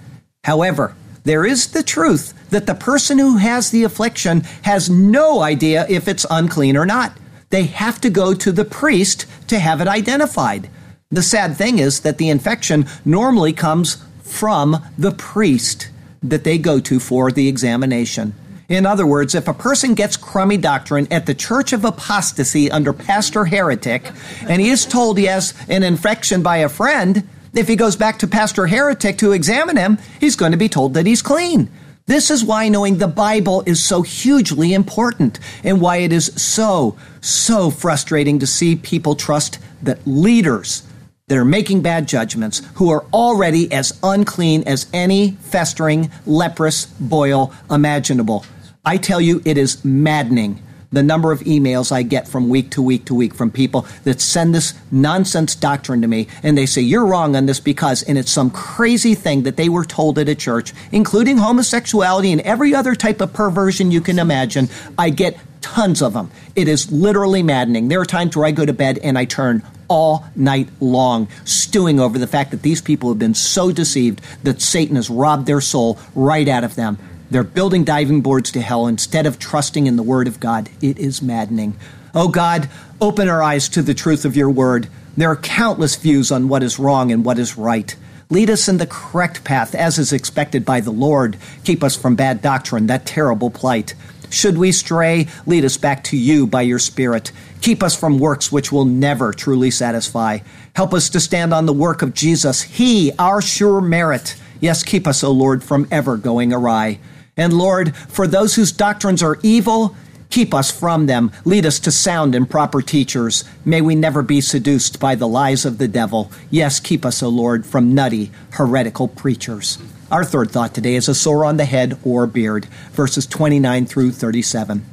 However, 0.43 0.96
there 1.24 1.46
is 1.46 1.67
the 1.67 1.84
truth 1.84 2.34
that 2.50 2.65
the 2.65 2.76
person 2.76 3.20
who 3.20 3.38
has 3.38 3.70
the 3.70 3.84
affliction 3.84 4.41
has 4.63 4.89
no 4.89 5.41
idea 5.41 5.86
if 5.88 6.08
it's 6.08 6.26
unclean 6.30 6.76
or 6.76 6.86
not. 6.86 7.17
They 7.50 7.63
have 7.63 8.02
to 8.02 8.10
go 8.10 8.34
to 8.34 8.52
the 8.52 8.65
priest 8.65 9.26
to 9.48 9.60
have 9.60 9.80
it 9.80 9.88
identified. 9.88 10.70
The 11.12 11.22
sad 11.22 11.56
thing 11.56 11.80
is 11.80 12.02
that 12.02 12.17
the 12.17 12.30
infection 12.30 12.86
normally 13.06 13.54
comes 13.54 14.04
from 14.22 14.84
the 14.98 15.12
priest 15.12 15.89
that 16.24 16.43
they 16.43 16.58
go 16.58 16.80
to 16.80 17.00
for 17.00 17.32
the 17.32 17.48
examination. 17.48 18.34
In 18.69 18.86
other 18.86 19.08
words, 19.08 19.34
if 19.34 19.47
a 19.47 19.53
person 19.53 19.93
gets 19.93 20.17
crummy 20.17 20.58
doctrine 20.58 21.08
at 21.10 21.25
the 21.25 21.34
Church 21.34 21.71
of 21.71 21.86
Apostasy 21.86 22.69
under 22.69 22.91
Pastor 22.91 23.45
Heretic, 23.45 24.12
and 24.41 24.62
he 24.62 24.69
is 24.69 24.86
told 24.86 25.17
he 25.17 25.25
has 25.25 25.53
an 25.69 25.84
infection 25.84 26.43
by 26.43 26.58
a 26.58 26.67
friend, 26.67 27.27
if 27.53 27.69
he 27.69 27.77
goes 27.77 27.95
back 27.95 28.19
to 28.19 28.27
Pastor 28.27 28.67
Heretic 28.67 29.19
to 29.19 29.32
examine 29.32 29.77
him, 29.77 29.97
he's 30.19 30.36
going 30.36 30.51
to 30.51 30.58
be 30.58 30.67
told 30.67 30.95
that 30.95 31.06
he's 31.06 31.21
clean. 31.21 31.69
This 32.08 32.30
is 32.30 32.43
why 32.43 32.67
knowing 32.67 32.97
the 32.97 33.08
Bible 33.08 33.63
is 33.65 33.82
so 33.82 34.01
hugely 34.01 34.73
important 34.73 35.39
and 35.63 35.80
why 35.80 35.97
it 35.97 36.12
is 36.12 36.25
so, 36.36 36.97
so 37.21 37.69
frustrating 37.69 38.39
to 38.39 38.47
see 38.47 38.75
people 38.75 39.15
trust 39.15 39.60
that 39.82 40.06
leaders 40.06 40.84
that 41.27 41.38
are 41.38 41.45
making 41.45 41.82
bad 41.82 42.08
judgments, 42.08 42.62
who 42.75 42.89
are 42.89 43.06
already 43.13 43.71
as 43.73 43.97
unclean 44.03 44.63
as 44.65 44.88
any 44.93 45.32
festering, 45.41 46.10
leprous 46.25 46.86
boil 46.86 47.53
imaginable. 47.69 48.45
I 48.88 48.95
tell 48.95 49.19
you, 49.19 49.41
it 49.43 49.58
is 49.58 49.84
maddening 49.84 50.63
the 50.93 51.04
number 51.04 51.34
of 51.34 51.41
emails 51.41 51.91
I 51.91 52.04
get 52.04 52.26
from 52.26 52.47
week 52.47 52.71
to 52.71 52.82
week 52.82 53.04
to 53.08 53.13
week 53.13 53.36
from 53.36 53.52
people 53.52 53.86
that 54.06 54.21
send 54.21 54.56
this 54.56 54.76
nonsense 54.91 55.56
doctrine 55.56 56.02
to 56.04 56.08
me 56.08 56.30
and 56.41 56.58
they 56.58 56.65
say, 56.65 56.84
You're 56.84 57.06
wrong 57.06 57.36
on 57.36 57.47
this 57.47 57.60
because, 57.60 58.02
and 58.04 58.17
it's 58.17 58.32
some 58.32 58.50
crazy 58.50 59.13
thing 59.13 59.43
that 59.43 59.58
they 59.58 59.67
were 59.67 59.84
told 59.84 60.17
at 60.17 60.30
a 60.30 60.36
church, 60.36 60.71
including 60.93 61.36
homosexuality 61.36 62.32
and 62.32 62.39
every 62.43 62.73
other 62.73 62.95
type 62.95 63.19
of 63.19 63.34
perversion 63.34 63.91
you 63.91 64.00
can 64.00 64.19
imagine. 64.19 64.69
I 64.97 65.10
get 65.10 65.38
tons 65.60 66.02
of 66.02 66.13
them. 66.13 66.32
It 66.56 66.69
is 66.69 66.89
literally 66.89 67.43
maddening. 67.43 67.89
There 67.89 68.00
are 68.00 68.06
times 68.06 68.38
where 68.38 68.45
I 68.45 68.52
go 68.52 68.65
to 68.65 68.71
bed 68.71 69.00
and 69.00 69.17
I 69.17 69.26
turn 69.26 69.63
all 69.89 70.26
night 70.34 70.69
long, 70.80 71.28
stewing 71.43 72.00
over 72.00 72.17
the 72.17 72.28
fact 72.28 72.52
that 72.52 72.62
these 72.62 72.82
people 72.82 73.10
have 73.10 73.19
been 73.19 73.34
so 73.34 73.73
deceived 73.73 74.21
that 74.43 74.62
Satan 74.62 74.95
has 74.95 75.10
robbed 75.10 75.45
their 75.45 75.60
soul 75.60 76.00
right 76.15 76.47
out 76.47 76.63
of 76.63 76.76
them. 76.76 76.97
They're 77.30 77.44
building 77.44 77.84
diving 77.84 78.22
boards 78.22 78.52
to 78.52 78.62
hell 78.62 78.88
instead 78.88 79.26
of 79.26 79.40
trusting 79.40 79.88
in 79.88 79.96
the 79.96 80.04
Word 80.04 80.28
of 80.28 80.40
God. 80.40 80.70
It 80.82 80.98
is 80.98 81.22
maddening. 81.22 81.76
Oh 82.16 82.30
God, 82.30 82.70
open 83.02 83.28
our 83.28 83.44
eyes 83.44 83.68
to 83.70 83.82
the 83.82 83.94
truth 83.94 84.26
of 84.26 84.38
your 84.38 84.50
Word. 84.50 84.88
There 85.18 85.30
are 85.30 85.36
countless 85.36 85.96
views 85.96 86.32
on 86.32 86.48
what 86.48 86.63
is 86.63 86.80
wrong 86.80 87.12
and 87.12 87.26
what 87.26 87.40
is 87.40 87.58
right. 87.58 87.96
Lead 88.30 88.50
us 88.50 88.68
in 88.68 88.78
the 88.78 88.88
correct 88.88 89.44
path 89.44 89.74
as 89.74 89.98
is 89.98 90.13
expected 90.13 90.66
by 90.66 90.82
the 90.82 90.92
Lord. 90.92 91.38
Keep 91.63 91.84
us 91.84 91.96
from 91.96 92.16
bad 92.16 92.42
doctrine, 92.42 92.88
that 92.88 93.06
terrible 93.06 93.50
plight. 93.50 93.94
Should 94.30 94.58
we 94.58 94.72
stray, 94.72 95.28
lead 95.46 95.63
us 95.63 95.78
back 95.78 96.04
to 96.06 96.18
you 96.18 96.46
by 96.46 96.62
your 96.62 96.80
Spirit. 96.80 97.32
Keep 97.62 97.82
us 97.82 97.98
from 97.98 98.20
works 98.20 98.52
which 98.52 98.72
will 98.72 98.86
never 98.86 99.32
truly 99.32 99.72
satisfy. 99.72 100.40
Help 100.76 100.94
us 100.94 101.10
to 101.10 101.20
stand 101.20 101.54
on 101.54 101.66
the 101.66 101.74
work 101.74 102.02
of 102.02 102.13
Jesus, 102.13 102.62
He, 102.62 103.12
our 103.18 103.42
sure 103.42 103.82
merit. 103.82 104.36
Yes, 104.60 104.84
keep 104.84 105.08
us, 105.08 105.24
O 105.24 105.32
Lord, 105.32 105.63
from 105.63 105.88
ever 105.92 106.18
going 106.18 106.52
awry. 106.52 107.00
And 107.38 107.54
Lord, 107.54 107.95
for 107.95 108.28
those 108.28 108.56
whose 108.56 108.71
doctrines 108.71 109.23
are 109.23 109.39
evil, 109.43 109.95
keep 110.30 110.54
us 110.54 110.71
from 110.71 111.06
them. 111.06 111.32
Lead 111.45 111.65
us 111.65 111.80
to 111.82 111.91
sound 111.91 112.36
and 112.36 112.50
proper 112.50 112.82
teachers. 112.82 113.45
May 113.63 113.82
we 113.82 113.95
never 113.95 114.23
be 114.23 114.41
seduced 114.41 115.00
by 115.00 115.15
the 115.15 115.28
lies 115.28 115.63
of 115.63 115.78
the 115.78 115.88
devil. 115.88 116.32
Yes, 116.50 116.80
keep 116.80 117.06
us, 117.06 117.21
O 117.21 117.30
Lord, 117.30 117.65
from 117.65 117.93
nutty, 117.93 118.32
heretical 118.52 119.08
preachers. 119.08 119.78
Our 120.12 120.26
third 120.26 120.52
thought 120.52 120.73
today 120.73 120.95
is 120.95 121.08
a 121.08 121.15
sore 121.15 121.45
on 121.45 121.58
the 121.58 121.65
head 121.65 122.00
or 122.04 122.28
beard, 122.28 122.65
verses 122.93 123.28
29 123.28 123.86
through 123.86 124.12
37. 124.12 124.86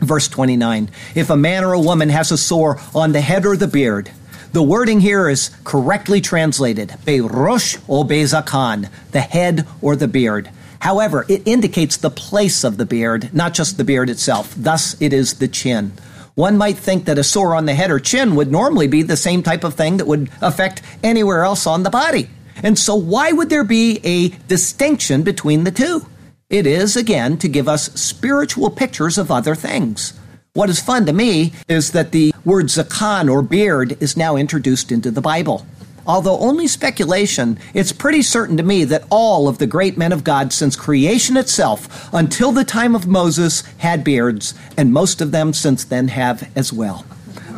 Verse 0.00 0.28
29 0.28 0.90
If 1.14 1.30
a 1.30 1.36
man 1.36 1.64
or 1.64 1.72
a 1.72 1.80
woman 1.80 2.08
has 2.08 2.32
a 2.32 2.38
sore 2.38 2.80
on 2.94 3.12
the 3.12 3.20
head 3.20 3.46
or 3.46 3.56
the 3.56 3.68
beard, 3.68 4.10
the 4.52 4.62
wording 4.62 5.00
here 5.00 5.28
is 5.28 5.50
correctly 5.64 6.20
translated, 6.20 6.90
Berosh 7.04 7.82
or 7.88 8.04
Bezakan, 8.04 8.88
the 9.10 9.20
head 9.20 9.66
or 9.82 9.96
the 9.96 10.08
beard. 10.08 10.48
However, 10.84 11.24
it 11.30 11.40
indicates 11.46 11.96
the 11.96 12.10
place 12.10 12.62
of 12.62 12.76
the 12.76 12.84
beard, 12.84 13.32
not 13.32 13.54
just 13.54 13.78
the 13.78 13.84
beard 13.84 14.10
itself. 14.10 14.54
Thus, 14.54 15.00
it 15.00 15.14
is 15.14 15.38
the 15.38 15.48
chin. 15.48 15.94
One 16.34 16.58
might 16.58 16.76
think 16.76 17.06
that 17.06 17.16
a 17.16 17.24
sore 17.24 17.54
on 17.54 17.64
the 17.64 17.72
head 17.72 17.90
or 17.90 17.98
chin 17.98 18.34
would 18.34 18.52
normally 18.52 18.86
be 18.86 19.02
the 19.02 19.16
same 19.16 19.42
type 19.42 19.64
of 19.64 19.72
thing 19.72 19.96
that 19.96 20.06
would 20.06 20.28
affect 20.42 20.82
anywhere 21.02 21.42
else 21.42 21.66
on 21.66 21.84
the 21.84 21.90
body. 21.90 22.28
And 22.62 22.78
so, 22.78 22.94
why 22.96 23.32
would 23.32 23.48
there 23.48 23.64
be 23.64 23.98
a 24.04 24.28
distinction 24.46 25.22
between 25.22 25.64
the 25.64 25.70
two? 25.70 26.04
It 26.50 26.66
is, 26.66 26.98
again, 26.98 27.38
to 27.38 27.48
give 27.48 27.66
us 27.66 27.86
spiritual 27.94 28.68
pictures 28.68 29.16
of 29.16 29.30
other 29.30 29.54
things. 29.54 30.12
What 30.52 30.68
is 30.68 30.80
fun 30.80 31.06
to 31.06 31.14
me 31.14 31.54
is 31.66 31.92
that 31.92 32.12
the 32.12 32.34
word 32.44 32.66
zakan 32.66 33.32
or 33.32 33.40
beard 33.40 33.96
is 34.02 34.18
now 34.18 34.36
introduced 34.36 34.92
into 34.92 35.10
the 35.10 35.22
Bible. 35.22 35.66
Although 36.06 36.38
only 36.38 36.66
speculation, 36.66 37.58
it's 37.72 37.92
pretty 37.92 38.22
certain 38.22 38.56
to 38.58 38.62
me 38.62 38.84
that 38.84 39.04
all 39.10 39.48
of 39.48 39.58
the 39.58 39.66
great 39.66 39.96
men 39.96 40.12
of 40.12 40.24
God 40.24 40.52
since 40.52 40.76
creation 40.76 41.36
itself 41.36 42.12
until 42.12 42.52
the 42.52 42.64
time 42.64 42.94
of 42.94 43.06
Moses 43.06 43.62
had 43.78 44.04
beards, 44.04 44.54
and 44.76 44.92
most 44.92 45.20
of 45.20 45.30
them 45.30 45.52
since 45.52 45.84
then 45.84 46.08
have 46.08 46.50
as 46.54 46.72
well. 46.72 47.06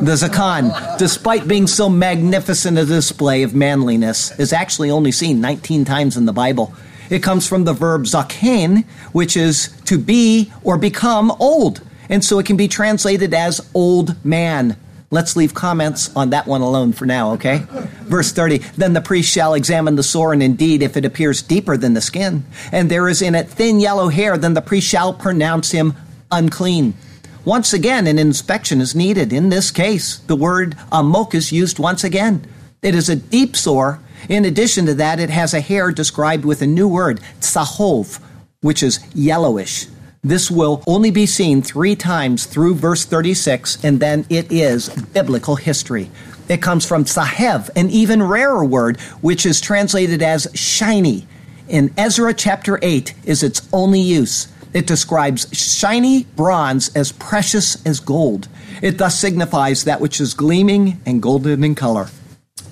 The 0.00 0.12
Zakan, 0.12 0.98
despite 0.98 1.48
being 1.48 1.66
so 1.66 1.88
magnificent 1.88 2.78
a 2.78 2.84
display 2.84 3.42
of 3.42 3.54
manliness, 3.54 4.38
is 4.38 4.52
actually 4.52 4.90
only 4.90 5.10
seen 5.10 5.40
19 5.40 5.84
times 5.84 6.16
in 6.16 6.26
the 6.26 6.32
Bible. 6.32 6.74
It 7.08 7.22
comes 7.22 7.48
from 7.48 7.64
the 7.64 7.72
verb 7.72 8.02
zaken, 8.02 8.84
which 9.12 9.36
is 9.36 9.68
to 9.86 9.98
be 9.98 10.52
or 10.62 10.76
become 10.76 11.30
old. 11.40 11.80
And 12.08 12.24
so 12.24 12.38
it 12.38 12.46
can 12.46 12.56
be 12.56 12.68
translated 12.68 13.32
as 13.32 13.66
old 13.74 14.22
man. 14.24 14.76
Let's 15.10 15.36
leave 15.36 15.54
comments 15.54 16.14
on 16.16 16.30
that 16.30 16.46
one 16.46 16.62
alone 16.62 16.92
for 16.92 17.06
now, 17.06 17.32
okay? 17.32 17.64
Verse 18.02 18.32
30 18.32 18.58
Then 18.76 18.92
the 18.92 19.00
priest 19.00 19.30
shall 19.30 19.54
examine 19.54 19.94
the 19.94 20.02
sore, 20.02 20.32
and 20.32 20.42
indeed, 20.42 20.82
if 20.82 20.96
it 20.96 21.04
appears 21.04 21.42
deeper 21.42 21.76
than 21.76 21.94
the 21.94 22.00
skin, 22.00 22.44
and 22.72 22.90
there 22.90 23.08
is 23.08 23.22
in 23.22 23.34
it 23.34 23.48
thin 23.48 23.78
yellow 23.78 24.08
hair, 24.08 24.36
then 24.36 24.54
the 24.54 24.62
priest 24.62 24.88
shall 24.88 25.14
pronounce 25.14 25.70
him 25.70 25.94
unclean. 26.32 26.94
Once 27.44 27.72
again, 27.72 28.08
an 28.08 28.18
inspection 28.18 28.80
is 28.80 28.96
needed. 28.96 29.32
In 29.32 29.48
this 29.48 29.70
case, 29.70 30.18
the 30.18 30.34
word 30.34 30.76
amok 30.90 31.32
is 31.32 31.52
used 31.52 31.78
once 31.78 32.02
again. 32.02 32.44
It 32.82 32.96
is 32.96 33.08
a 33.08 33.14
deep 33.14 33.54
sore. 33.54 34.00
In 34.28 34.44
addition 34.44 34.86
to 34.86 34.94
that, 34.94 35.20
it 35.20 35.30
has 35.30 35.54
a 35.54 35.60
hair 35.60 35.92
described 35.92 36.44
with 36.44 36.60
a 36.60 36.66
new 36.66 36.88
word, 36.88 37.20
tsahov, 37.40 38.20
which 38.60 38.82
is 38.82 38.98
yellowish. 39.14 39.86
This 40.26 40.50
will 40.50 40.82
only 40.88 41.12
be 41.12 41.24
seen 41.24 41.62
three 41.62 41.94
times 41.94 42.46
through 42.46 42.74
verse 42.74 43.04
36, 43.04 43.84
and 43.84 44.00
then 44.00 44.26
it 44.28 44.50
is 44.50 44.88
biblical 44.88 45.54
history. 45.54 46.10
It 46.48 46.60
comes 46.60 46.84
from 46.84 47.04
sahev, 47.04 47.70
an 47.76 47.90
even 47.90 48.20
rarer 48.20 48.64
word, 48.64 49.00
which 49.20 49.46
is 49.46 49.60
translated 49.60 50.22
as 50.22 50.48
shiny. 50.52 51.28
In 51.68 51.94
Ezra 51.96 52.34
chapter 52.34 52.80
8 52.82 53.14
is 53.24 53.44
its 53.44 53.68
only 53.72 54.00
use. 54.00 54.48
It 54.74 54.88
describes 54.88 55.46
shiny 55.56 56.24
bronze 56.24 56.88
as 56.96 57.12
precious 57.12 57.86
as 57.86 58.00
gold. 58.00 58.48
It 58.82 58.98
thus 58.98 59.16
signifies 59.16 59.84
that 59.84 60.00
which 60.00 60.20
is 60.20 60.34
gleaming 60.34 61.00
and 61.06 61.22
golden 61.22 61.62
in 61.62 61.76
color. 61.76 62.08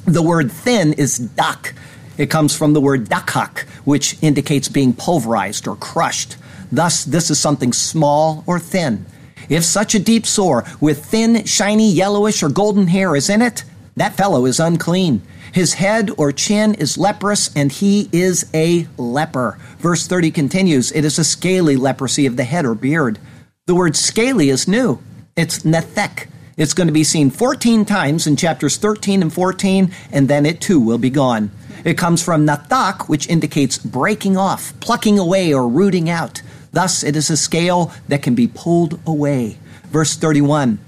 The 0.06 0.22
word 0.22 0.50
thin 0.50 0.92
is 0.94 1.18
dak. 1.18 1.74
It 2.18 2.30
comes 2.30 2.56
from 2.56 2.72
the 2.72 2.80
word 2.80 3.08
dakak, 3.08 3.60
which 3.84 4.20
indicates 4.22 4.68
being 4.68 4.92
pulverized 4.92 5.68
or 5.68 5.76
crushed. 5.76 6.36
Thus, 6.74 7.04
this 7.04 7.30
is 7.30 7.38
something 7.38 7.72
small 7.72 8.42
or 8.46 8.58
thin. 8.58 9.06
If 9.48 9.64
such 9.64 9.94
a 9.94 10.00
deep 10.00 10.26
sore 10.26 10.64
with 10.80 11.04
thin, 11.04 11.44
shiny, 11.44 11.90
yellowish, 11.90 12.42
or 12.42 12.48
golden 12.48 12.88
hair 12.88 13.14
is 13.14 13.30
in 13.30 13.42
it, 13.42 13.64
that 13.96 14.14
fellow 14.14 14.44
is 14.46 14.58
unclean. 14.58 15.22
His 15.52 15.74
head 15.74 16.10
or 16.16 16.32
chin 16.32 16.74
is 16.74 16.98
leprous, 16.98 17.54
and 17.54 17.70
he 17.70 18.08
is 18.10 18.50
a 18.52 18.88
leper. 18.98 19.56
Verse 19.78 20.08
30 20.08 20.32
continues 20.32 20.90
It 20.90 21.04
is 21.04 21.18
a 21.18 21.24
scaly 21.24 21.76
leprosy 21.76 22.26
of 22.26 22.36
the 22.36 22.44
head 22.44 22.64
or 22.64 22.74
beard. 22.74 23.20
The 23.66 23.74
word 23.76 23.94
scaly 23.94 24.48
is 24.48 24.66
new. 24.66 25.00
It's 25.36 25.60
nethek. 25.60 26.26
It's 26.56 26.74
going 26.74 26.88
to 26.88 26.92
be 26.92 27.04
seen 27.04 27.30
14 27.30 27.84
times 27.84 28.26
in 28.26 28.34
chapters 28.36 28.76
13 28.78 29.22
and 29.22 29.32
14, 29.32 29.92
and 30.10 30.28
then 30.28 30.44
it 30.44 30.60
too 30.60 30.80
will 30.80 30.98
be 30.98 31.10
gone. 31.10 31.52
It 31.84 31.98
comes 31.98 32.22
from 32.22 32.46
nathak, 32.46 33.08
which 33.08 33.28
indicates 33.28 33.78
breaking 33.78 34.36
off, 34.36 34.72
plucking 34.80 35.18
away, 35.18 35.52
or 35.52 35.68
rooting 35.68 36.10
out. 36.10 36.42
Thus, 36.74 37.04
it 37.04 37.14
is 37.14 37.30
a 37.30 37.36
scale 37.36 37.92
that 38.08 38.22
can 38.22 38.34
be 38.34 38.48
pulled 38.48 38.98
away. 39.06 39.58
Verse 39.92 40.16
31. 40.16 40.80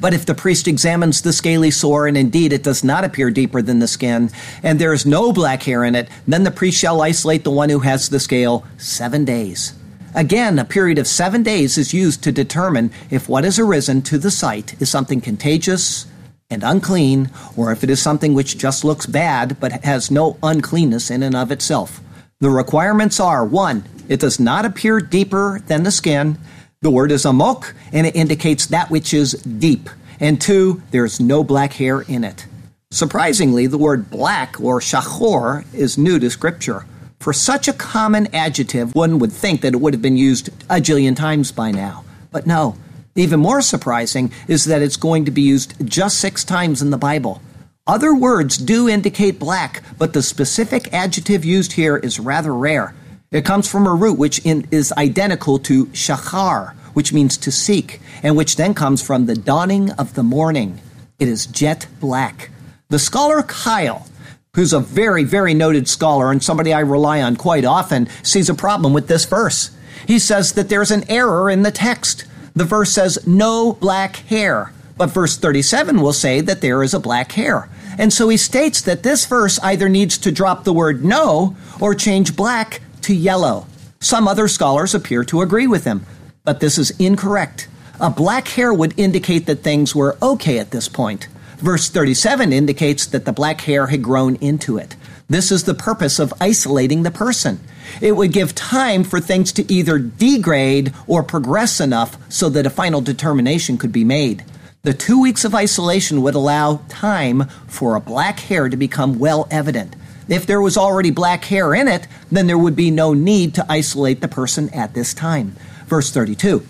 But 0.00 0.12
if 0.12 0.26
the 0.26 0.34
priest 0.34 0.66
examines 0.66 1.22
the 1.22 1.32
scaly 1.32 1.70
sore, 1.70 2.08
and 2.08 2.16
indeed 2.16 2.52
it 2.52 2.64
does 2.64 2.82
not 2.82 3.04
appear 3.04 3.30
deeper 3.30 3.62
than 3.62 3.78
the 3.78 3.86
skin, 3.86 4.30
and 4.64 4.80
there 4.80 4.92
is 4.92 5.06
no 5.06 5.32
black 5.32 5.62
hair 5.62 5.84
in 5.84 5.94
it, 5.94 6.08
then 6.26 6.42
the 6.42 6.50
priest 6.50 6.80
shall 6.80 7.02
isolate 7.02 7.44
the 7.44 7.52
one 7.52 7.68
who 7.68 7.78
has 7.78 8.08
the 8.08 8.18
scale 8.18 8.64
seven 8.78 9.24
days. 9.24 9.74
Again, 10.12 10.58
a 10.58 10.64
period 10.64 10.98
of 10.98 11.06
seven 11.06 11.44
days 11.44 11.78
is 11.78 11.94
used 11.94 12.24
to 12.24 12.32
determine 12.32 12.90
if 13.08 13.28
what 13.28 13.44
has 13.44 13.60
arisen 13.60 14.02
to 14.02 14.18
the 14.18 14.32
sight 14.32 14.74
is 14.80 14.90
something 14.90 15.20
contagious 15.20 16.06
and 16.50 16.64
unclean, 16.64 17.30
or 17.56 17.70
if 17.70 17.84
it 17.84 17.90
is 17.90 18.02
something 18.02 18.34
which 18.34 18.58
just 18.58 18.84
looks 18.84 19.06
bad 19.06 19.56
but 19.60 19.84
has 19.84 20.10
no 20.10 20.36
uncleanness 20.42 21.12
in 21.12 21.22
and 21.22 21.36
of 21.36 21.52
itself. 21.52 22.00
The 22.38 22.50
requirements 22.50 23.18
are 23.18 23.46
one, 23.46 23.84
it 24.10 24.20
does 24.20 24.38
not 24.38 24.66
appear 24.66 25.00
deeper 25.00 25.62
than 25.68 25.84
the 25.84 25.90
skin. 25.90 26.36
The 26.82 26.90
word 26.90 27.10
is 27.10 27.24
amok, 27.24 27.74
and 27.94 28.06
it 28.06 28.14
indicates 28.14 28.66
that 28.66 28.90
which 28.90 29.14
is 29.14 29.32
deep. 29.42 29.88
And 30.20 30.38
two, 30.38 30.82
there 30.90 31.06
is 31.06 31.18
no 31.18 31.42
black 31.42 31.72
hair 31.72 32.02
in 32.02 32.24
it. 32.24 32.46
Surprisingly, 32.90 33.66
the 33.66 33.78
word 33.78 34.10
black 34.10 34.60
or 34.60 34.80
shachor 34.80 35.64
is 35.72 35.96
new 35.96 36.18
to 36.18 36.28
Scripture. 36.28 36.84
For 37.20 37.32
such 37.32 37.68
a 37.68 37.72
common 37.72 38.26
adjective, 38.34 38.94
one 38.94 39.18
would 39.18 39.32
think 39.32 39.62
that 39.62 39.72
it 39.72 39.80
would 39.80 39.94
have 39.94 40.02
been 40.02 40.18
used 40.18 40.50
a 40.68 40.76
jillion 40.76 41.16
times 41.16 41.52
by 41.52 41.70
now. 41.70 42.04
But 42.30 42.46
no. 42.46 42.76
Even 43.14 43.40
more 43.40 43.62
surprising 43.62 44.30
is 44.46 44.66
that 44.66 44.82
it's 44.82 44.98
going 44.98 45.24
to 45.24 45.30
be 45.30 45.40
used 45.40 45.74
just 45.86 46.20
six 46.20 46.44
times 46.44 46.82
in 46.82 46.90
the 46.90 46.98
Bible. 46.98 47.40
Other 47.88 48.16
words 48.16 48.58
do 48.58 48.88
indicate 48.88 49.38
black, 49.38 49.80
but 49.96 50.12
the 50.12 50.22
specific 50.22 50.92
adjective 50.92 51.44
used 51.44 51.74
here 51.74 51.96
is 51.96 52.18
rather 52.18 52.52
rare. 52.52 52.96
It 53.30 53.44
comes 53.44 53.70
from 53.70 53.86
a 53.86 53.94
root 53.94 54.18
which 54.18 54.40
in, 54.40 54.66
is 54.72 54.92
identical 54.92 55.60
to 55.60 55.86
shachar, 55.86 56.74
which 56.94 57.12
means 57.12 57.36
to 57.38 57.52
seek, 57.52 58.00
and 58.24 58.36
which 58.36 58.56
then 58.56 58.74
comes 58.74 59.02
from 59.02 59.26
the 59.26 59.36
dawning 59.36 59.92
of 59.92 60.14
the 60.14 60.24
morning. 60.24 60.80
It 61.20 61.28
is 61.28 61.46
jet 61.46 61.86
black. 62.00 62.50
The 62.88 62.98
scholar 62.98 63.40
Keil, 63.42 64.08
who's 64.56 64.72
a 64.72 64.80
very, 64.80 65.22
very 65.22 65.54
noted 65.54 65.86
scholar 65.86 66.32
and 66.32 66.42
somebody 66.42 66.72
I 66.72 66.80
rely 66.80 67.22
on 67.22 67.36
quite 67.36 67.64
often, 67.64 68.08
sees 68.24 68.48
a 68.48 68.54
problem 68.54 68.94
with 68.94 69.06
this 69.06 69.26
verse. 69.26 69.70
He 70.08 70.18
says 70.18 70.54
that 70.54 70.68
there's 70.68 70.90
an 70.90 71.08
error 71.08 71.48
in 71.48 71.62
the 71.62 71.70
text. 71.70 72.24
The 72.56 72.64
verse 72.64 72.90
says, 72.90 73.24
no 73.28 73.74
black 73.74 74.16
hair. 74.16 74.72
But 74.96 75.10
verse 75.10 75.36
37 75.36 76.00
will 76.00 76.12
say 76.12 76.40
that 76.40 76.62
there 76.62 76.82
is 76.82 76.94
a 76.94 77.00
black 77.00 77.30
hair. 77.32 77.68
And 77.98 78.12
so 78.12 78.28
he 78.28 78.36
states 78.36 78.82
that 78.82 79.02
this 79.02 79.26
verse 79.26 79.58
either 79.60 79.88
needs 79.88 80.18
to 80.18 80.32
drop 80.32 80.64
the 80.64 80.72
word 80.72 81.04
no 81.04 81.56
or 81.80 81.94
change 81.94 82.36
black 82.36 82.80
to 83.02 83.14
yellow. 83.14 83.66
Some 84.00 84.28
other 84.28 84.48
scholars 84.48 84.94
appear 84.94 85.24
to 85.24 85.40
agree 85.40 85.66
with 85.66 85.84
him, 85.84 86.04
but 86.44 86.60
this 86.60 86.78
is 86.78 86.90
incorrect. 86.98 87.68
A 87.98 88.10
black 88.10 88.48
hair 88.48 88.72
would 88.74 88.98
indicate 88.98 89.46
that 89.46 89.60
things 89.60 89.94
were 89.94 90.18
okay 90.20 90.58
at 90.58 90.70
this 90.70 90.88
point. 90.88 91.28
Verse 91.58 91.88
37 91.88 92.52
indicates 92.52 93.06
that 93.06 93.24
the 93.24 93.32
black 93.32 93.62
hair 93.62 93.86
had 93.86 94.02
grown 94.02 94.36
into 94.36 94.76
it. 94.76 94.94
This 95.28 95.50
is 95.50 95.64
the 95.64 95.74
purpose 95.74 96.18
of 96.18 96.34
isolating 96.40 97.02
the 97.02 97.10
person. 97.10 97.58
It 98.00 98.12
would 98.12 98.32
give 98.32 98.54
time 98.54 99.02
for 99.02 99.18
things 99.18 99.52
to 99.54 99.72
either 99.72 99.98
degrade 99.98 100.92
or 101.06 101.22
progress 101.22 101.80
enough 101.80 102.16
so 102.30 102.48
that 102.50 102.66
a 102.66 102.70
final 102.70 103.00
determination 103.00 103.78
could 103.78 103.92
be 103.92 104.04
made. 104.04 104.44
The 104.86 104.94
two 104.94 105.20
weeks 105.20 105.44
of 105.44 105.52
isolation 105.52 106.22
would 106.22 106.36
allow 106.36 106.76
time 106.88 107.48
for 107.66 107.96
a 107.96 108.00
black 108.00 108.38
hair 108.38 108.68
to 108.68 108.76
become 108.76 109.18
well 109.18 109.48
evident. 109.50 109.96
If 110.28 110.46
there 110.46 110.60
was 110.60 110.76
already 110.76 111.10
black 111.10 111.44
hair 111.46 111.74
in 111.74 111.88
it, 111.88 112.06
then 112.30 112.46
there 112.46 112.56
would 112.56 112.76
be 112.76 112.92
no 112.92 113.12
need 113.12 113.52
to 113.56 113.66
isolate 113.68 114.20
the 114.20 114.28
person 114.28 114.72
at 114.72 114.94
this 114.94 115.12
time. 115.12 115.56
Verse 115.88 116.12
32. 116.12 116.64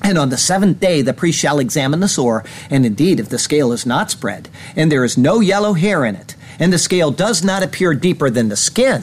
And 0.00 0.16
on 0.16 0.28
the 0.28 0.36
seventh 0.36 0.78
day, 0.78 1.02
the 1.02 1.12
priest 1.12 1.40
shall 1.40 1.58
examine 1.58 1.98
the 1.98 2.06
sore, 2.06 2.44
and 2.70 2.86
indeed, 2.86 3.18
if 3.18 3.30
the 3.30 3.36
scale 3.36 3.72
is 3.72 3.84
not 3.84 4.12
spread, 4.12 4.48
and 4.76 4.92
there 4.92 5.02
is 5.02 5.18
no 5.18 5.40
yellow 5.40 5.72
hair 5.72 6.04
in 6.04 6.14
it, 6.14 6.36
and 6.60 6.72
the 6.72 6.78
scale 6.78 7.10
does 7.10 7.42
not 7.42 7.64
appear 7.64 7.94
deeper 7.94 8.30
than 8.30 8.48
the 8.48 8.54
skin, 8.54 9.02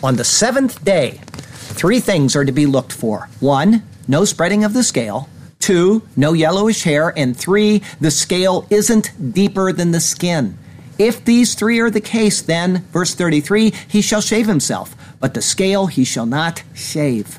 on 0.00 0.14
the 0.14 0.22
seventh 0.22 0.84
day, 0.84 1.18
three 1.24 1.98
things 1.98 2.36
are 2.36 2.44
to 2.44 2.52
be 2.52 2.66
looked 2.66 2.92
for. 2.92 3.28
One, 3.40 3.82
no 4.06 4.24
spreading 4.24 4.62
of 4.62 4.74
the 4.74 4.84
scale. 4.84 5.28
Two, 5.60 6.02
no 6.16 6.32
yellowish 6.32 6.82
hair. 6.82 7.12
And 7.16 7.36
three, 7.36 7.82
the 8.00 8.10
scale 8.10 8.66
isn't 8.70 9.32
deeper 9.32 9.72
than 9.72 9.92
the 9.92 10.00
skin. 10.00 10.58
If 10.98 11.24
these 11.24 11.54
three 11.54 11.78
are 11.80 11.90
the 11.90 12.00
case, 12.00 12.42
then, 12.42 12.84
verse 12.92 13.14
33, 13.14 13.72
he 13.88 14.02
shall 14.02 14.20
shave 14.20 14.46
himself, 14.46 14.94
but 15.18 15.32
the 15.32 15.40
scale 15.40 15.86
he 15.86 16.04
shall 16.04 16.26
not 16.26 16.62
shave. 16.74 17.38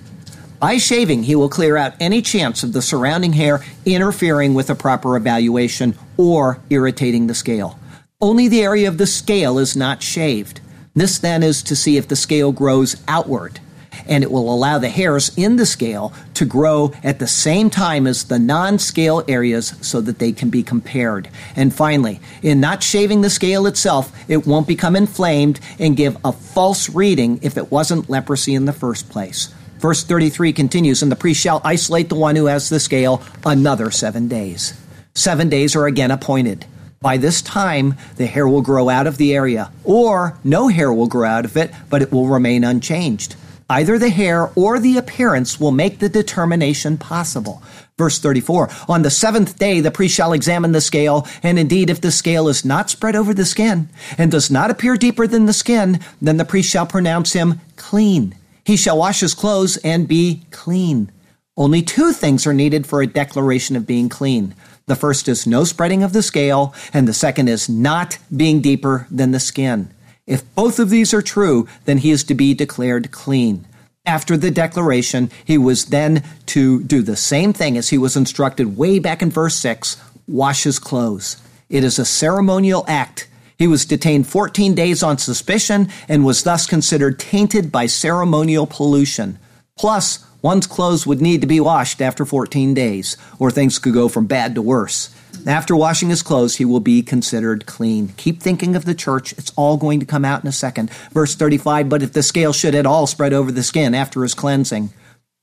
By 0.60 0.78
shaving, 0.78 1.24
he 1.24 1.36
will 1.36 1.50
clear 1.50 1.78
out 1.78 1.94
any 2.00 2.22
chance 2.22 2.64
of 2.64 2.74
the 2.74 2.82
surrounding 2.82 3.34
hair 3.34 3.64
interfering 3.86 4.54
with 4.54 4.70
a 4.70 4.76
proper 4.76 5.18
evaluation 5.18 5.96
or 6.18 6.60
irritating 6.70 7.28
the 7.28 7.36
scale. 7.36 7.80
Only 8.20 8.48
the 8.48 8.62
area 8.62 8.88
of 8.88 8.98
the 9.00 9.08
scale 9.08 9.58
is 9.58 9.76
not 9.76 10.04
shaved. 10.04 10.62
This 10.96 11.18
then 11.18 11.42
is 11.42 11.64
to 11.64 11.76
see 11.76 11.98
if 11.98 12.08
the 12.08 12.16
scale 12.16 12.52
grows 12.52 12.96
outward 13.08 13.60
and 14.08 14.24
it 14.24 14.32
will 14.32 14.54
allow 14.54 14.78
the 14.78 14.90
hairs 14.90 15.32
in 15.38 15.56
the 15.56 15.66
scale 15.66 16.14
to 16.34 16.46
grow 16.46 16.92
at 17.04 17.20
the 17.20 17.28
same 17.28 17.70
time 17.70 18.08
as 18.08 18.26
the 18.26 18.40
non 18.40 18.80
scale 18.80 19.24
areas 19.28 19.74
so 19.82 20.02
that 20.02 20.20
they 20.20 20.32
can 20.32 20.50
be 20.50 20.64
compared. 20.64 21.30
And 21.56 21.74
finally, 21.74 22.20
in 22.42 22.60
not 22.60 22.84
shaving 22.84 23.22
the 23.22 23.30
scale 23.30 23.68
itself, 23.68 24.12
it 24.30 24.46
won't 24.48 24.68
become 24.68 24.96
inflamed 24.96 25.60
and 25.80 25.98
give 25.98 26.18
a 26.24 26.32
false 26.32 26.90
reading 26.90 27.40
if 27.42 27.58
it 27.58 27.72
wasn't 27.72 28.10
leprosy 28.10 28.56
in 28.56 28.66
the 28.66 28.74
first 28.74 29.10
place. 29.10 29.54
Verse 29.80 30.04
33 30.04 30.54
continues, 30.54 31.02
and 31.02 31.12
the 31.12 31.16
priest 31.16 31.42
shall 31.42 31.60
isolate 31.64 32.10
the 32.10 32.16
one 32.16 32.36
who 32.36 32.46
has 32.46 32.70
the 32.70 32.80
scale 32.80 33.22
another 33.44 33.90
seven 33.90 34.28
days. 34.28 34.80
Seven 35.16 35.50
days 35.50 35.76
are 35.76 35.88
again 35.88 36.12
appointed. 36.12 36.66
By 37.02 37.18
this 37.18 37.42
time, 37.42 37.96
the 38.18 38.28
hair 38.28 38.48
will 38.48 38.62
grow 38.62 38.88
out 38.88 39.08
of 39.08 39.18
the 39.18 39.34
area, 39.34 39.72
or 39.84 40.38
no 40.44 40.68
hair 40.68 40.94
will 40.94 41.08
grow 41.08 41.28
out 41.28 41.46
of 41.46 41.58
it, 41.58 41.72
but 41.90 42.04
it 42.04 42.12
will 42.12 42.28
remain 42.28 42.64
unchanged. 42.64 43.36
Either 43.72 43.98
the 43.98 44.10
hair 44.10 44.52
or 44.56 44.80
the 44.80 44.98
appearance 44.98 45.58
will 45.58 45.72
make 45.72 46.00
the 46.00 46.10
determination 46.10 46.98
possible. 46.98 47.64
Verse 47.98 48.20
34 48.20 48.70
On 48.90 49.02
the 49.02 49.10
seventh 49.10 49.58
day, 49.58 49.80
the 49.80 49.90
priest 49.90 50.14
shall 50.14 50.34
examine 50.34 50.74
the 50.74 50.82
scale, 50.82 51.26
and 51.42 51.58
indeed, 51.58 51.90
if 51.90 52.02
the 52.02 52.12
scale 52.12 52.50
is 52.50 52.66
not 52.66 52.90
spread 52.90 53.16
over 53.16 53.34
the 53.34 53.46
skin 53.46 53.88
and 54.18 54.30
does 54.30 54.52
not 54.52 54.72
appear 54.72 54.98
deeper 54.98 55.26
than 55.26 55.46
the 55.46 55.54
skin, 55.54 56.02
then 56.22 56.36
the 56.36 56.44
priest 56.44 56.70
shall 56.70 56.86
pronounce 56.86 57.32
him 57.32 57.62
clean. 57.78 58.36
He 58.66 58.76
shall 58.76 58.98
wash 58.98 59.22
his 59.22 59.34
clothes 59.34 59.78
and 59.78 60.06
be 60.06 60.44
clean. 60.52 61.10
Only 61.56 61.82
two 61.82 62.12
things 62.12 62.46
are 62.46 62.54
needed 62.54 62.86
for 62.86 63.02
a 63.02 63.08
declaration 63.08 63.78
of 63.78 63.88
being 63.88 64.10
clean. 64.10 64.54
The 64.88 64.98
first 64.98 65.30
is 65.30 65.48
no 65.48 65.64
spreading 65.64 66.04
of 66.04 66.12
the 66.12 66.24
scale, 66.24 66.76
and 66.94 67.08
the 67.08 67.14
second 67.14 67.48
is 67.48 67.70
not 67.70 68.18
being 68.36 68.60
deeper 68.60 69.08
than 69.10 69.32
the 69.32 69.40
skin. 69.40 69.94
If 70.28 70.44
both 70.56 70.80
of 70.80 70.90
these 70.90 71.14
are 71.14 71.22
true, 71.22 71.68
then 71.86 71.98
he 72.00 72.12
is 72.12 72.24
to 72.26 72.34
be 72.34 72.54
declared 72.54 73.12
clean. 73.12 73.66
After 74.06 74.36
the 74.36 74.52
declaration, 74.52 75.30
he 75.46 75.58
was 75.58 75.86
then 75.86 76.24
to 76.48 76.84
do 76.84 77.02
the 77.02 77.16
same 77.16 77.54
thing 77.54 77.78
as 77.78 77.90
he 77.90 77.98
was 77.98 78.16
instructed 78.18 78.78
way 78.78 79.00
back 79.00 79.22
in 79.22 79.30
verse 79.30 79.56
6 79.56 79.98
wash 80.28 80.64
his 80.64 80.80
clothes. 80.80 81.38
It 81.70 81.84
is 81.84 82.00
a 82.00 82.06
ceremonial 82.06 82.86
act. 82.88 83.28
He 83.58 83.68
was 83.68 83.86
detained 83.86 84.28
14 84.28 84.74
days 84.74 85.04
on 85.04 85.18
suspicion 85.18 85.90
and 86.08 86.26
was 86.26 86.44
thus 86.44 86.66
considered 86.66 87.20
tainted 87.20 87.72
by 87.72 87.86
ceremonial 87.86 88.66
pollution. 88.66 89.38
Plus, 89.78 90.26
one's 90.42 90.68
clothes 90.68 91.06
would 91.06 91.22
need 91.22 91.42
to 91.42 91.48
be 91.48 91.60
washed 91.60 92.02
after 92.02 92.26
14 92.26 92.74
days, 92.74 93.18
or 93.40 93.52
things 93.52 93.78
could 93.78 93.94
go 93.94 94.08
from 94.08 94.26
bad 94.26 94.56
to 94.56 94.62
worse. 94.62 95.14
After 95.48 95.76
washing 95.76 96.10
his 96.10 96.22
clothes, 96.22 96.58
he 96.58 96.66
will 96.66 96.80
be 96.80 97.02
considered 97.02 97.66
clean. 97.66 98.10
Keep 98.18 98.42
thinking 98.42 98.76
of 98.76 98.86
the 98.86 98.94
church. 98.94 99.34
It's 99.34 99.52
all 99.56 99.78
going 99.78 100.00
to 100.00 100.06
come 100.06 100.24
out 100.26 100.44
in 100.44 100.48
a 100.48 100.52
second. 100.52 100.90
Verse 101.12 101.36
35 101.36 101.90
But 101.90 102.04
if 102.04 102.14
the 102.14 102.24
scale 102.24 102.54
should 102.54 102.76
at 102.76 102.86
all 102.86 103.08
spread 103.08 103.34
over 103.34 103.52
the 103.52 103.64
skin 103.64 103.94
after 103.96 104.24
his 104.24 104.34
cleansing, 104.34 104.92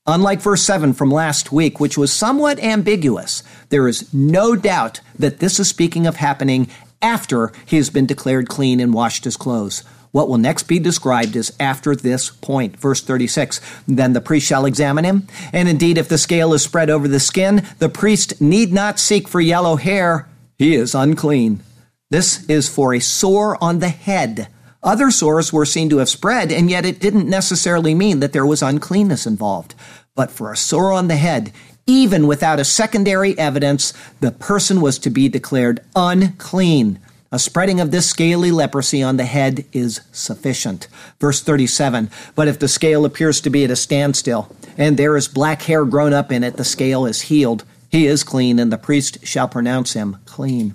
Unlike 0.07 0.41
verse 0.41 0.63
7 0.63 0.93
from 0.93 1.11
last 1.11 1.51
week, 1.51 1.79
which 1.79 1.95
was 1.95 2.11
somewhat 2.11 2.57
ambiguous, 2.63 3.43
there 3.69 3.87
is 3.87 4.11
no 4.11 4.55
doubt 4.55 5.01
that 5.19 5.37
this 5.37 5.59
is 5.59 5.67
speaking 5.67 6.07
of 6.07 6.15
happening 6.15 6.67
after 6.99 7.51
he 7.67 7.77
has 7.77 7.91
been 7.91 8.07
declared 8.07 8.49
clean 8.49 8.79
and 8.79 8.91
washed 8.91 9.25
his 9.25 9.37
clothes. 9.37 9.83
What 10.11 10.27
will 10.27 10.37
next 10.37 10.63
be 10.63 10.79
described 10.79 11.35
is 11.35 11.53
after 11.59 11.95
this 11.95 12.29
point. 12.29 12.77
Verse 12.77 13.01
36 13.01 13.61
Then 13.87 14.13
the 14.13 14.21
priest 14.21 14.47
shall 14.47 14.65
examine 14.65 15.05
him, 15.05 15.27
and 15.53 15.69
indeed, 15.69 15.97
if 15.97 16.09
the 16.09 16.17
scale 16.17 16.53
is 16.53 16.63
spread 16.63 16.89
over 16.89 17.07
the 17.07 17.19
skin, 17.19 17.65
the 17.77 17.89
priest 17.89 18.41
need 18.41 18.73
not 18.73 18.99
seek 18.99 19.27
for 19.27 19.39
yellow 19.39 19.75
hair. 19.75 20.27
He 20.57 20.75
is 20.75 20.95
unclean. 20.95 21.61
This 22.09 22.43
is 22.49 22.67
for 22.67 22.93
a 22.93 22.99
sore 22.99 23.61
on 23.63 23.79
the 23.79 23.89
head. 23.89 24.47
Other 24.81 25.11
sores 25.11 25.53
were 25.53 25.65
seen 25.65 25.89
to 25.89 25.97
have 25.97 26.09
spread, 26.09 26.51
and 26.51 26.69
yet 26.69 26.85
it 26.85 26.99
didn't 26.99 27.29
necessarily 27.29 27.93
mean 27.93 28.19
that 28.21 28.33
there 28.33 28.45
was 28.45 28.63
uncleanness 28.63 29.27
involved. 29.27 29.75
But 30.15 30.31
for 30.31 30.51
a 30.51 30.57
sore 30.57 30.91
on 30.91 31.07
the 31.07 31.17
head, 31.17 31.51
even 31.85 32.27
without 32.27 32.59
a 32.59 32.65
secondary 32.65 33.37
evidence, 33.37 33.93
the 34.21 34.31
person 34.31 34.81
was 34.81 34.97
to 34.99 35.09
be 35.09 35.27
declared 35.27 35.81
unclean. 35.95 36.99
A 37.31 37.37
spreading 37.37 37.79
of 37.79 37.91
this 37.91 38.09
scaly 38.09 38.51
leprosy 38.51 39.03
on 39.03 39.17
the 39.17 39.25
head 39.25 39.65
is 39.71 40.01
sufficient. 40.11 40.87
Verse 41.19 41.41
37 41.41 42.09
But 42.33 42.47
if 42.47 42.57
the 42.57 42.67
scale 42.67 43.05
appears 43.05 43.39
to 43.41 43.51
be 43.51 43.63
at 43.63 43.69
a 43.69 43.75
standstill, 43.75 44.55
and 44.77 44.97
there 44.97 45.15
is 45.15 45.27
black 45.27 45.61
hair 45.61 45.85
grown 45.85 46.11
up 46.11 46.31
in 46.31 46.43
it, 46.43 46.57
the 46.57 46.63
scale 46.63 47.05
is 47.05 47.21
healed. 47.21 47.65
He 47.89 48.07
is 48.07 48.23
clean, 48.23 48.57
and 48.57 48.71
the 48.71 48.79
priest 48.79 49.25
shall 49.27 49.47
pronounce 49.47 49.93
him 49.93 50.17
clean. 50.25 50.73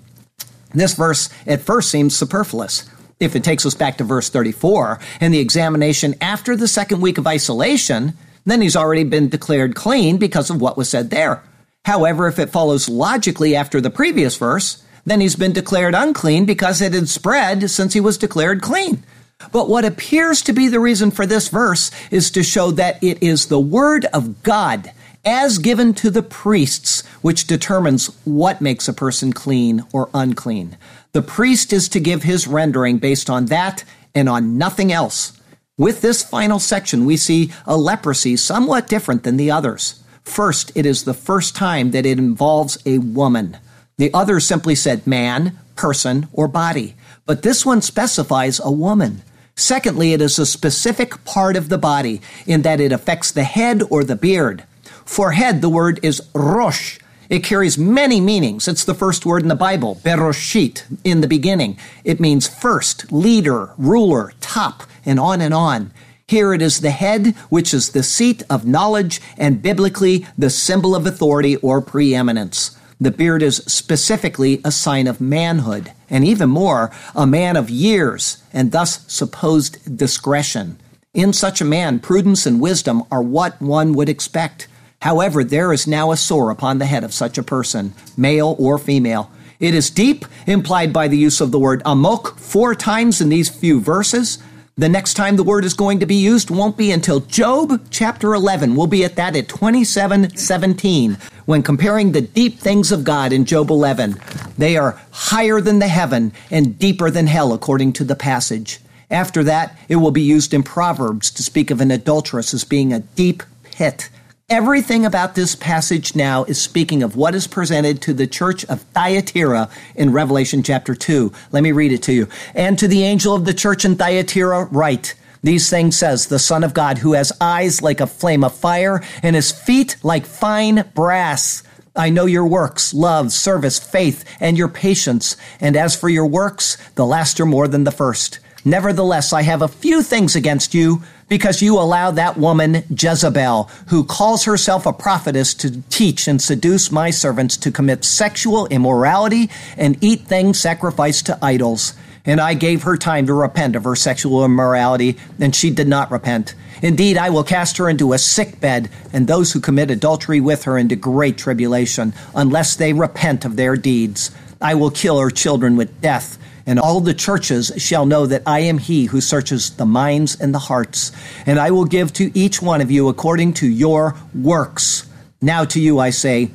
This 0.73 0.95
verse 0.95 1.29
at 1.45 1.61
first 1.61 1.91
seems 1.91 2.15
superfluous. 2.15 2.89
If 3.19 3.35
it 3.35 3.43
takes 3.43 3.67
us 3.67 3.75
back 3.75 3.99
to 3.99 4.05
verse 4.05 4.29
34 4.29 5.01
and 5.21 5.35
the 5.35 5.41
examination 5.41 6.15
after 6.21 6.57
the 6.57 6.69
second 6.69 7.01
week 7.01 7.19
of 7.19 7.27
isolation, 7.27 8.15
then 8.45 8.61
he's 8.61 8.77
already 8.77 9.05
been 9.05 9.29
declared 9.29 9.75
clean 9.75 10.19
because 10.19 10.51
of 10.51 10.61
what 10.61 10.77
was 10.77 10.89
said 10.89 11.11
there. 11.11 11.43
However, 11.85 12.29
if 12.29 12.39
it 12.39 12.51
follows 12.51 12.89
logically 12.89 13.57
after 13.57 13.81
the 13.81 13.91
previous 13.91 14.37
verse, 14.37 14.84
then 15.05 15.21
he's 15.21 15.37
been 15.37 15.53
declared 15.53 15.95
unclean 15.95 16.45
because 16.45 16.81
it 16.81 16.95
had 16.95 17.09
spread 17.09 17.71
since 17.71 17.95
he 17.95 18.01
was 18.01 18.19
declared 18.19 18.63
clean. 18.63 19.05
But 19.53 19.69
what 19.69 19.85
appears 19.85 20.43
to 20.43 20.53
be 20.53 20.69
the 20.69 20.81
reason 20.81 21.11
for 21.11 21.27
this 21.27 21.49
verse 21.49 21.91
is 22.11 22.31
to 22.31 22.43
show 22.43 22.71
that 22.73 23.03
it 23.03 23.23
is 23.23 23.47
the 23.47 23.61
word 23.61 24.07
of 24.07 24.43
God 24.43 24.93
as 25.25 25.59
given 25.59 25.95
to 25.95 26.11
the 26.11 26.23
priests 26.23 27.05
which 27.23 27.47
determines 27.47 28.07
what 28.25 28.61
makes 28.61 28.89
a 28.89 28.93
person 28.93 29.33
clean 29.33 29.83
or 29.93 30.11
unclean. 30.15 30.77
The 31.13 31.23
priest 31.23 31.73
is 31.73 31.89
to 31.91 32.01
give 32.01 32.23
his 32.23 32.47
rendering 32.47 32.99
based 32.99 33.31
on 33.31 33.47
that 33.47 33.85
and 34.15 34.29
on 34.29 34.59
nothing 34.59 34.93
else. 34.93 35.39
With 35.77 36.03
this 36.03 36.23
final 36.23 36.59
section, 36.59 37.05
we 37.05 37.17
see 37.17 37.53
a 37.67 37.77
leprosy 37.77 38.37
somewhat 38.37 38.87
different 38.87 39.25
than 39.25 39.37
the 39.37 39.51
others. 39.51 40.03
First, 40.23 40.73
it 40.75 40.87
is 40.87 41.05
the 41.05 41.15
first 41.15 41.57
time 41.57 41.91
that 41.91 42.07
it 42.07 42.19
involves 42.19 42.79
a 42.87 42.99
woman. 42.99 43.59
The 43.97 44.13
other 44.13 44.41
simply 44.41 44.75
said 44.75 45.07
man, 45.07 45.59
person, 45.77 46.29
or 46.33 46.49
body, 46.49 46.95
but 47.27 47.43
this 47.43 47.65
one 47.65 47.81
specifies 47.81 48.61
a 48.63 48.71
woman. 48.71 49.23
Secondly, 49.57 50.13
it 50.13 50.21
is 50.21 50.39
a 50.39 50.47
specific 50.47 51.25
part 51.25 51.57
of 51.57 51.69
the 51.69 51.79
body 51.79 52.21
in 52.47 52.63
that 52.63 52.81
it 52.81 52.93
affects 52.93 53.31
the 53.31 53.45
head 53.45 53.83
or 53.91 54.03
the 54.03 54.17
beard. 54.17 54.65
For 55.05 55.33
head, 55.33 55.61
the 55.61 55.69
word 55.69 56.01
is 56.03 56.23
rosh, 56.35 56.99
It 57.31 57.43
carries 57.43 57.79
many 57.79 58.21
meanings. 58.21 58.69
It's 58.69 58.85
the 58.85 58.95
first 58.95 59.25
word 59.25 59.43
in 59.43 59.49
the 59.49 59.55
Bible, 59.55 60.01
Beroshit, 60.05 60.85
in 61.05 61.21
the 61.21 61.27
beginning. 61.27 61.79
It 62.05 62.21
means 62.21 62.47
first, 62.47 63.11
leader, 63.11 63.71
ruler, 63.79 64.33
top, 64.41 64.85
and 65.07 65.19
on 65.19 65.41
and 65.41 65.55
on. 65.55 65.91
Here 66.27 66.53
it 66.53 66.63
is 66.63 66.81
the 66.81 66.91
head, 66.91 67.35
which 67.49 67.73
is 67.73 67.91
the 67.91 68.03
seat 68.03 68.43
of 68.51 68.67
knowledge 68.67 69.21
and 69.39 69.63
biblically 69.63 70.27
the 70.37 70.51
symbol 70.51 70.95
of 70.95 71.07
authority 71.07 71.57
or 71.57 71.81
preeminence. 71.81 72.79
The 73.01 73.11
beard 73.11 73.43
is 73.43 73.57
specifically 73.67 74.61
a 74.65 74.71
sign 74.71 75.07
of 75.07 75.21
manhood, 75.21 75.93
and 76.09 76.25
even 76.25 76.49
more, 76.49 76.91
a 77.15 77.27
man 77.27 77.57
of 77.57 77.69
years, 77.69 78.43
and 78.53 78.73
thus 78.73 79.05
supposed 79.13 79.97
discretion. 79.97 80.79
In 81.13 81.33
such 81.33 81.61
a 81.61 81.65
man, 81.65 81.99
prudence 82.01 82.47
and 82.47 82.61
wisdom 82.61 83.03
are 83.11 83.23
what 83.23 83.61
one 83.61 83.93
would 83.95 84.09
expect. 84.09 84.69
However, 85.03 85.45
there 85.45 85.73
is 85.73 85.87
now 85.87 86.13
a 86.13 86.17
sore 86.17 86.51
upon 86.51 86.79
the 86.79 86.87
head 86.87 87.05
of 87.05 87.13
such 87.13 87.37
a 87.37 87.43
person, 87.43 87.95
male 88.17 88.57
or 88.59 88.79
female. 88.79 89.31
It 89.61 89.75
is 89.75 89.91
deep, 89.91 90.25
implied 90.47 90.93
by 90.93 91.09
the 91.09 91.19
use 91.19 91.41
of 91.41 91.53
the 91.53 91.59
word 91.59 91.83
amok 91.85 92.39
four 92.39 92.75
times 92.75 93.21
in 93.21 93.29
these 93.29 93.49
few 93.49 93.81
verses. 93.81 94.39
The 94.77 94.89
next 94.89 95.15
time 95.15 95.37
the 95.37 95.45
word 95.45 95.65
is 95.65 95.73
going 95.73 96.01
to 96.01 96.07
be 96.07 96.17
used 96.17 96.51
won't 96.51 96.77
be 96.77 96.91
until 96.91 97.21
Job 97.21 97.81
chapter 97.91 98.35
11. 98.35 98.75
We'll 98.75 98.89
be 98.89 99.05
at 99.05 99.15
that 99.15 99.37
at 99.37 99.49
2717 99.49 101.17
when 101.45 101.63
comparing 101.63 102.11
the 102.11 102.21
deep 102.21 102.59
things 102.59 102.91
of 102.91 103.05
God 103.05 103.33
in 103.33 103.45
Job 103.45 103.71
11. 103.71 104.17
They 104.59 104.77
are 104.77 105.01
higher 105.13 105.61
than 105.61 105.79
the 105.79 105.87
heaven 105.87 106.33
and 106.51 106.77
deeper 106.77 107.09
than 107.09 107.29
hell, 107.29 107.53
according 107.53 107.93
to 107.93 108.05
the 108.05 108.17
passage. 108.17 108.81
After 109.13 109.45
that, 109.45 109.79
it 109.89 109.97
will 109.97 110.11
be 110.11 110.23
used 110.23 110.53
in 110.53 110.65
Proverbs 110.65 111.31
to 111.31 111.45
speak 111.45 111.71
of 111.71 111.81
an 111.81 111.93
adulteress 111.93 112.53
as 112.53 112.65
being 112.65 112.93
a 112.93 112.99
deep 112.99 113.45
pit. 113.63 114.11
Everything 114.51 115.07
about 115.07 115.35
this 115.35 115.57
passage 115.57 116.15
now 116.15 116.45
is 116.45 116.61
speaking 116.61 117.03
of 117.03 117.17
what 117.17 117.35
is 117.35 117.47
presented 117.47 118.03
to 118.03 118.13
the 118.13 118.27
church 118.27 118.63
of 118.67 118.83
Thyatira 118.93 119.71
in 119.95 120.13
Revelation 120.13 120.63
chapter 120.63 120.95
2. 120.95 121.33
Let 121.51 121.63
me 121.63 121.73
read 121.73 121.93
it 121.93 122.03
to 122.03 122.13
you. 122.13 122.29
And 122.55 122.79
to 122.79 122.87
the 122.87 123.05
angel 123.05 123.35
of 123.35 123.47
the 123.47 123.55
church 123.55 123.87
in 123.87 123.97
Thyatira, 123.97 124.67
write, 124.67 125.15
these 125.43 125.71
things 125.71 125.97
says 125.97 126.27
the 126.27 126.39
Son 126.39 126.63
of 126.63 126.75
God, 126.75 126.99
who 126.99 127.15
has 127.15 127.33
eyes 127.41 127.81
like 127.81 128.01
a 128.01 128.07
flame 128.07 128.45
of 128.45 128.55
fire 128.55 129.03
and 129.23 129.35
his 129.35 129.51
feet 129.51 129.97
like 130.03 130.27
fine 130.27 130.91
brass. 130.95 131.63
I 131.97 132.11
know 132.11 132.27
your 132.27 132.47
works, 132.47 132.93
love, 132.93 133.33
service, 133.33 133.79
faith, 133.79 134.27
and 134.41 134.59
your 134.59 134.69
patience. 134.69 135.39
And 135.59 135.75
as 135.75 135.97
for 135.97 136.11
your 136.11 136.27
works, 136.27 136.77
the 136.97 137.07
last 137.07 137.41
are 137.41 137.47
more 137.47 137.67
than 137.67 137.85
the 137.85 137.91
first. 137.91 138.41
Nevertheless, 138.65 139.35
I 139.35 139.43
have 139.43 139.61
a 139.61 139.69
few 139.69 140.03
things 140.03 140.35
against 140.35 140.73
you 140.73 141.03
because 141.29 141.61
you 141.61 141.79
allow 141.79 142.11
that 142.13 142.39
woman 142.39 142.83
Jezebel, 142.89 143.69
who 143.89 144.05
calls 144.05 144.45
herself 144.45 144.87
a 144.87 144.93
prophetess, 144.93 145.53
to 145.55 145.83
teach 145.91 146.27
and 146.27 146.41
seduce 146.41 146.91
my 146.91 147.11
servants 147.11 147.59
to 147.59 147.71
commit 147.71 148.05
sexual 148.05 148.67
immorality 148.69 149.51
and 149.77 150.03
eat 150.03 150.23
things 150.23 150.59
sacrificed 150.59 151.27
to 151.27 151.39
idols. 151.45 151.93
And 152.25 152.41
I 152.41 152.55
gave 152.55 152.85
her 152.85 152.97
time 152.97 153.27
to 153.27 153.35
repent 153.35 153.77
of 153.77 153.85
her 153.85 153.97
sexual 153.97 154.47
immorality, 154.47 155.19
and 155.39 155.55
she 155.55 155.69
did 155.71 155.89
not 155.89 156.11
repent. 156.11 156.55
Indeed, 156.81 157.19
I 157.19 157.29
will 157.29 157.45
cast 157.45 157.77
her 157.77 157.89
into 157.89 158.15
a 158.15 158.19
sick 158.19 158.61
bed, 158.61 158.89
and 159.13 159.27
those 159.27 159.53
who 159.53 159.61
commit 159.61 159.91
adultery 159.91 160.41
with 160.41 160.65
her 160.65 160.79
into 160.79 160.97
great 160.97 161.37
tribulation, 161.37 162.15
unless 162.35 162.77
they 162.77 162.95
repent 162.95 163.45
of 163.45 163.57
their 163.57 163.77
deeds. 163.77 164.31
I 164.59 164.75
will 164.75 164.91
kill 164.91 165.19
her 165.19 165.31
children 165.31 165.77
with 165.77 166.01
death 166.01 166.39
and 166.67 166.79
all 166.79 167.01
the 167.01 167.15
churches 167.15 167.73
shall 167.77 168.07
know 168.07 168.27
that 168.27 168.43
I 168.47 168.61
am 168.61 168.79
he 168.79 169.07
who 169.07 169.21
searches 169.21 169.71
the 169.71 169.87
minds 169.87 170.41
and 170.41 170.55
the 170.55 170.59
hearts. 170.59 171.13
And 171.47 171.59
I 171.59 171.71
will 171.71 171.85
give 171.85 172.13
to 172.15 172.37
each 172.37 172.63
one 172.63 172.81
of 172.81 172.91
you 172.91 173.09
according 173.09 173.55
to 173.55 173.67
your 173.67 174.17
works. 174.35 175.07
Now 175.43 175.65
to 175.67 175.81
you 175.81 175.99
I 175.99 176.11
say, 176.11 176.51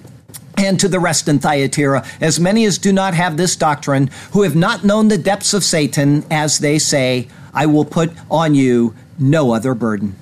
and 0.57 0.79
to 0.79 0.87
the 0.87 0.99
rest 0.99 1.27
in 1.27 1.39
Thyatira, 1.39 2.05
as 2.19 2.39
many 2.39 2.65
as 2.65 2.77
do 2.77 2.91
not 2.91 3.13
have 3.13 3.37
this 3.37 3.55
doctrine, 3.55 4.09
who 4.31 4.41
have 4.41 4.55
not 4.55 4.83
known 4.83 5.07
the 5.07 5.17
depths 5.17 5.53
of 5.53 5.63
Satan, 5.63 6.25
as 6.29 6.59
they 6.59 6.79
say, 6.79 7.27
I 7.53 7.65
will 7.65 7.85
put 7.85 8.11
on 8.29 8.55
you 8.55 8.95
no 9.17 9.53
other 9.53 9.73
burden. 9.73 10.15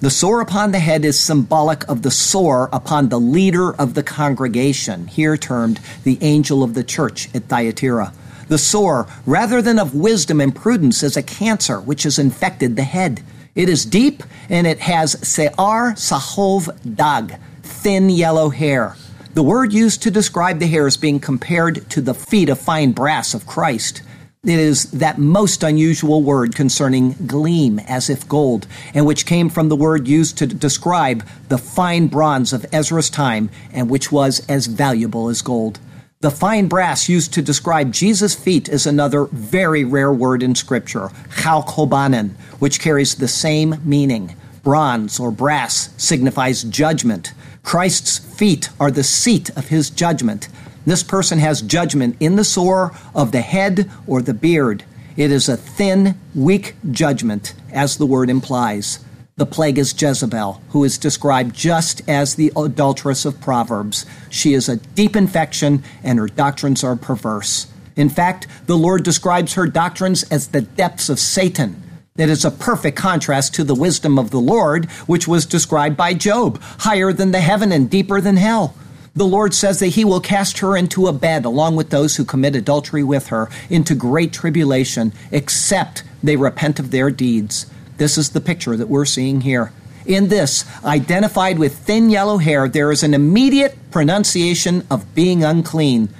The 0.00 0.10
sore 0.10 0.40
upon 0.40 0.72
the 0.72 0.80
head 0.80 1.04
is 1.04 1.18
symbolic 1.18 1.88
of 1.88 2.02
the 2.02 2.10
sore 2.10 2.68
upon 2.72 3.08
the 3.08 3.20
leader 3.20 3.72
of 3.74 3.94
the 3.94 4.02
congregation, 4.02 5.06
here 5.06 5.36
termed 5.36 5.80
the 6.02 6.18
angel 6.20 6.62
of 6.62 6.74
the 6.74 6.84
church 6.84 7.34
at 7.34 7.44
Thyatira. 7.44 8.12
The 8.48 8.58
sore, 8.58 9.06
rather 9.26 9.62
than 9.62 9.78
of 9.78 9.94
wisdom 9.94 10.40
and 10.40 10.54
prudence, 10.54 11.02
is 11.02 11.16
a 11.16 11.22
cancer 11.22 11.80
which 11.80 12.02
has 12.02 12.18
infected 12.18 12.76
the 12.76 12.84
head. 12.84 13.22
It 13.54 13.68
is 13.68 13.84
deep 13.84 14.22
and 14.48 14.66
it 14.66 14.80
has 14.80 15.12
se'ar 15.26 15.94
sahov 15.94 16.96
dag, 16.96 17.38
thin 17.62 18.10
yellow 18.10 18.50
hair. 18.50 18.96
The 19.34 19.42
word 19.42 19.72
used 19.72 20.02
to 20.02 20.10
describe 20.10 20.58
the 20.58 20.66
hair 20.66 20.86
is 20.86 20.96
being 20.96 21.20
compared 21.20 21.88
to 21.90 22.00
the 22.00 22.14
feet 22.14 22.48
of 22.48 22.60
fine 22.60 22.92
brass 22.92 23.34
of 23.34 23.46
Christ. 23.46 24.02
It 24.44 24.58
is 24.58 24.90
that 24.90 25.18
most 25.18 25.62
unusual 25.62 26.22
word 26.22 26.54
concerning 26.54 27.14
gleam, 27.26 27.78
as 27.78 28.10
if 28.10 28.28
gold, 28.28 28.66
and 28.92 29.06
which 29.06 29.24
came 29.24 29.48
from 29.48 29.70
the 29.70 29.76
word 29.76 30.06
used 30.06 30.36
to 30.38 30.46
describe 30.46 31.26
the 31.48 31.56
fine 31.56 32.08
bronze 32.08 32.52
of 32.52 32.66
Ezra's 32.70 33.08
time, 33.08 33.48
and 33.72 33.88
which 33.88 34.12
was 34.12 34.44
as 34.46 34.66
valuable 34.66 35.30
as 35.30 35.40
gold. 35.40 35.80
The 36.24 36.30
fine 36.30 36.68
brass 36.68 37.06
used 37.06 37.34
to 37.34 37.42
describe 37.42 37.92
Jesus' 37.92 38.34
feet 38.34 38.70
is 38.70 38.86
another 38.86 39.26
very 39.26 39.84
rare 39.84 40.10
word 40.10 40.42
in 40.42 40.54
Scripture, 40.54 41.10
chalkobanen, 41.28 42.30
which 42.60 42.80
carries 42.80 43.14
the 43.14 43.28
same 43.28 43.78
meaning. 43.84 44.34
Bronze 44.62 45.20
or 45.20 45.30
brass 45.30 45.90
signifies 45.98 46.64
judgment. 46.64 47.34
Christ's 47.62 48.16
feet 48.16 48.70
are 48.80 48.90
the 48.90 49.04
seat 49.04 49.50
of 49.50 49.68
his 49.68 49.90
judgment. 49.90 50.48
This 50.86 51.02
person 51.02 51.40
has 51.40 51.60
judgment 51.60 52.16
in 52.20 52.36
the 52.36 52.44
sore 52.44 52.96
of 53.14 53.30
the 53.32 53.42
head 53.42 53.90
or 54.06 54.22
the 54.22 54.32
beard. 54.32 54.82
It 55.18 55.30
is 55.30 55.50
a 55.50 55.58
thin, 55.58 56.18
weak 56.34 56.74
judgment, 56.90 57.52
as 57.70 57.98
the 57.98 58.06
word 58.06 58.30
implies. 58.30 59.04
The 59.36 59.46
plague 59.46 59.78
is 59.78 60.00
Jezebel, 60.00 60.62
who 60.68 60.84
is 60.84 60.96
described 60.96 61.56
just 61.56 62.08
as 62.08 62.36
the 62.36 62.52
adulteress 62.56 63.24
of 63.24 63.40
Proverbs. 63.40 64.06
She 64.30 64.54
is 64.54 64.68
a 64.68 64.76
deep 64.76 65.16
infection, 65.16 65.82
and 66.04 66.20
her 66.20 66.28
doctrines 66.28 66.84
are 66.84 66.94
perverse. 66.94 67.66
In 67.96 68.08
fact, 68.08 68.46
the 68.66 68.76
Lord 68.76 69.02
describes 69.02 69.54
her 69.54 69.66
doctrines 69.66 70.22
as 70.24 70.46
the 70.46 70.60
depths 70.60 71.08
of 71.08 71.18
Satan. 71.18 71.82
That 72.14 72.28
is 72.28 72.44
a 72.44 72.50
perfect 72.52 72.96
contrast 72.96 73.54
to 73.54 73.64
the 73.64 73.74
wisdom 73.74 74.20
of 74.20 74.30
the 74.30 74.38
Lord, 74.38 74.84
which 75.08 75.26
was 75.26 75.46
described 75.46 75.96
by 75.96 76.14
Job, 76.14 76.62
higher 76.78 77.12
than 77.12 77.32
the 77.32 77.40
heaven 77.40 77.72
and 77.72 77.90
deeper 77.90 78.20
than 78.20 78.36
hell. 78.36 78.76
The 79.16 79.26
Lord 79.26 79.52
says 79.52 79.80
that 79.80 79.88
he 79.88 80.04
will 80.04 80.20
cast 80.20 80.58
her 80.58 80.76
into 80.76 81.08
a 81.08 81.12
bed 81.12 81.44
along 81.44 81.74
with 81.74 81.90
those 81.90 82.14
who 82.14 82.24
commit 82.24 82.54
adultery 82.54 83.02
with 83.02 83.26
her 83.28 83.50
into 83.68 83.96
great 83.96 84.32
tribulation, 84.32 85.12
except 85.32 86.04
they 86.22 86.36
repent 86.36 86.78
of 86.78 86.92
their 86.92 87.10
deeds. 87.10 87.66
This 87.96 88.18
is 88.18 88.30
the 88.30 88.40
picture 88.40 88.76
that 88.76 88.88
we're 88.88 89.04
seeing 89.04 89.42
here. 89.42 89.72
In 90.06 90.28
this, 90.28 90.64
identified 90.84 91.58
with 91.58 91.78
thin 91.78 92.10
yellow 92.10 92.38
hair, 92.38 92.68
there 92.68 92.92
is 92.92 93.02
an 93.02 93.14
immediate 93.14 93.76
pronunciation 93.90 94.86
of 94.90 95.14
being 95.14 95.42
unclean. 95.42 96.10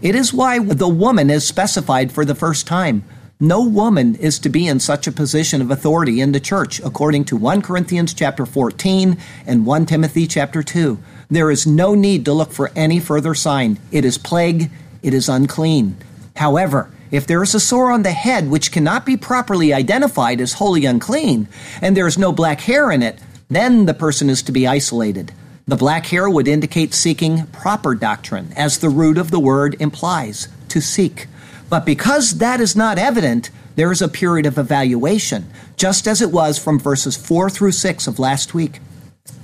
It 0.00 0.14
is 0.14 0.32
why 0.32 0.58
the 0.58 0.88
woman 0.88 1.30
is 1.30 1.46
specified 1.46 2.12
for 2.12 2.24
the 2.24 2.34
first 2.34 2.66
time. 2.66 3.04
No 3.40 3.64
woman 3.64 4.14
is 4.14 4.38
to 4.40 4.48
be 4.48 4.68
in 4.68 4.78
such 4.78 5.08
a 5.08 5.12
position 5.12 5.60
of 5.60 5.70
authority 5.70 6.20
in 6.20 6.30
the 6.30 6.38
church, 6.38 6.78
according 6.80 7.24
to 7.24 7.36
1 7.36 7.62
Corinthians 7.62 8.14
chapter 8.14 8.46
14 8.46 9.16
and 9.46 9.66
1 9.66 9.86
Timothy 9.86 10.28
chapter 10.28 10.62
2. 10.62 10.98
There 11.28 11.50
is 11.50 11.66
no 11.66 11.96
need 11.96 12.24
to 12.26 12.32
look 12.32 12.52
for 12.52 12.70
any 12.76 13.00
further 13.00 13.34
sign. 13.34 13.80
It 13.90 14.04
is 14.04 14.18
plague, 14.18 14.70
it 15.02 15.12
is 15.12 15.28
unclean. 15.28 15.96
However, 16.36 16.90
if 17.12 17.26
there 17.26 17.42
is 17.42 17.54
a 17.54 17.60
sore 17.60 17.92
on 17.92 18.02
the 18.02 18.10
head 18.10 18.50
which 18.50 18.72
cannot 18.72 19.06
be 19.06 19.16
properly 19.16 19.72
identified 19.72 20.40
as 20.40 20.54
wholly 20.54 20.86
unclean, 20.86 21.46
and 21.80 21.96
there 21.96 22.08
is 22.08 22.18
no 22.18 22.32
black 22.32 22.62
hair 22.62 22.90
in 22.90 23.02
it, 23.02 23.20
then 23.48 23.84
the 23.84 23.94
person 23.94 24.30
is 24.30 24.42
to 24.42 24.50
be 24.50 24.66
isolated. 24.66 25.30
The 25.68 25.76
black 25.76 26.06
hair 26.06 26.28
would 26.28 26.48
indicate 26.48 26.94
seeking 26.94 27.46
proper 27.48 27.94
doctrine, 27.94 28.52
as 28.56 28.78
the 28.78 28.88
root 28.88 29.18
of 29.18 29.30
the 29.30 29.38
word 29.38 29.76
implies, 29.78 30.48
to 30.70 30.80
seek. 30.80 31.28
But 31.68 31.84
because 31.84 32.38
that 32.38 32.60
is 32.60 32.74
not 32.74 32.98
evident, 32.98 33.50
there 33.76 33.92
is 33.92 34.02
a 34.02 34.08
period 34.08 34.46
of 34.46 34.58
evaluation, 34.58 35.50
just 35.76 36.08
as 36.08 36.22
it 36.22 36.32
was 36.32 36.58
from 36.58 36.78
verses 36.78 37.16
4 37.16 37.50
through 37.50 37.72
6 37.72 38.06
of 38.06 38.18
last 38.18 38.54
week. 38.54 38.80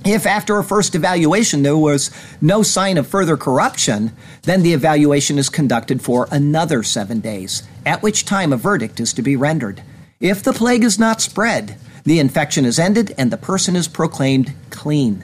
If 0.05 0.25
after 0.25 0.57
a 0.57 0.63
first 0.63 0.95
evaluation 0.95 1.61
there 1.61 1.77
was 1.77 2.09
no 2.41 2.63
sign 2.63 2.97
of 2.97 3.07
further 3.07 3.37
corruption, 3.37 4.11
then 4.43 4.63
the 4.63 4.73
evaluation 4.73 5.37
is 5.37 5.49
conducted 5.49 6.01
for 6.01 6.27
another 6.31 6.83
seven 6.83 7.19
days, 7.19 7.63
at 7.85 8.01
which 8.01 8.25
time 8.25 8.51
a 8.51 8.57
verdict 8.57 8.99
is 8.99 9.13
to 9.13 9.21
be 9.21 9.35
rendered. 9.35 9.83
If 10.19 10.41
the 10.41 10.53
plague 10.53 10.83
is 10.83 10.99
not 10.99 11.21
spread, 11.21 11.77
the 12.05 12.19
infection 12.19 12.65
is 12.65 12.79
ended 12.79 13.13
and 13.17 13.31
the 13.31 13.37
person 13.37 13.75
is 13.75 13.87
proclaimed 13.87 14.53
clean. 14.69 15.23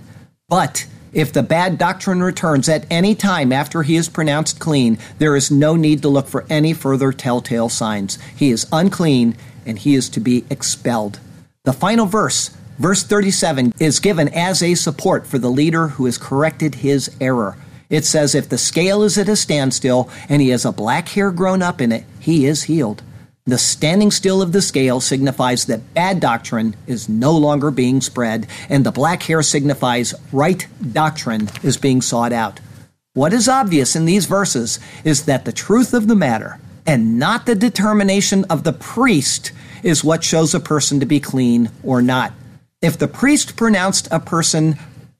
But 0.49 0.85
if 1.13 1.33
the 1.33 1.43
bad 1.43 1.77
doctrine 1.77 2.21
returns 2.21 2.69
at 2.69 2.85
any 2.91 3.15
time 3.15 3.51
after 3.51 3.83
he 3.83 3.95
is 3.95 4.09
pronounced 4.09 4.59
clean, 4.59 4.97
there 5.17 5.35
is 5.35 5.49
no 5.49 5.75
need 5.75 6.01
to 6.01 6.09
look 6.09 6.27
for 6.27 6.45
any 6.49 6.73
further 6.73 7.11
telltale 7.11 7.69
signs. 7.69 8.19
He 8.35 8.51
is 8.51 8.67
unclean 8.71 9.35
and 9.65 9.79
he 9.79 9.95
is 9.95 10.09
to 10.09 10.19
be 10.19 10.45
expelled. 10.49 11.19
The 11.63 11.73
final 11.73 12.05
verse 12.05 12.55
Verse 12.77 13.03
37 13.03 13.73
is 13.79 13.99
given 13.99 14.27
as 14.29 14.61
a 14.61 14.75
support 14.75 15.25
for 15.25 15.37
the 15.37 15.49
leader 15.49 15.87
who 15.87 16.05
has 16.05 16.17
corrected 16.17 16.75
his 16.75 17.09
error. 17.21 17.57
It 17.89 18.03
says 18.03 18.35
if 18.35 18.49
the 18.49 18.57
scale 18.57 19.03
is 19.03 19.17
at 19.17 19.29
a 19.29 19.35
standstill 19.37 20.09
and 20.27 20.41
he 20.41 20.49
has 20.49 20.65
a 20.65 20.73
black 20.73 21.07
hair 21.09 21.31
grown 21.31 21.61
up 21.61 21.79
in 21.79 21.93
it, 21.93 22.03
he 22.19 22.45
is 22.45 22.63
healed. 22.63 23.01
The 23.45 23.57
standing 23.57 24.11
still 24.11 24.41
of 24.41 24.51
the 24.51 24.61
scale 24.61 24.99
signifies 24.99 25.65
that 25.65 25.93
bad 25.93 26.19
doctrine 26.19 26.75
is 26.87 27.07
no 27.07 27.31
longer 27.31 27.69
being 27.69 28.01
spread, 28.01 28.47
and 28.69 28.83
the 28.83 28.91
black 28.91 29.21
hair 29.23 29.43
signifies 29.43 30.15
right 30.31 30.67
doctrine 30.91 31.49
is 31.61 31.77
being 31.77 32.01
sought 32.01 32.33
out. 32.33 32.59
What 33.13 33.33
is 33.33 33.47
obvious 33.47 33.95
in 33.95 34.05
these 34.05 34.25
verses 34.25 34.79
is 35.03 35.25
that 35.25 35.45
the 35.45 35.53
truth 35.53 35.93
of 35.93 36.07
the 36.07 36.15
matter, 36.15 36.59
and 36.87 37.19
not 37.19 37.45
the 37.45 37.55
determination 37.55 38.45
of 38.45 38.63
the 38.63 38.73
priest, 38.73 39.51
is 39.83 40.03
what 40.03 40.23
shows 40.23 40.55
a 40.55 40.59
person 40.59 40.99
to 40.99 41.05
be 41.05 41.19
clean 41.19 41.69
or 41.83 42.01
not. 42.01 42.33
If 42.85 42.99
the 42.99 43.07
priest 43.07 43.55
pronounced 43.55 44.07
a 44.11 44.19
person 44.19 44.77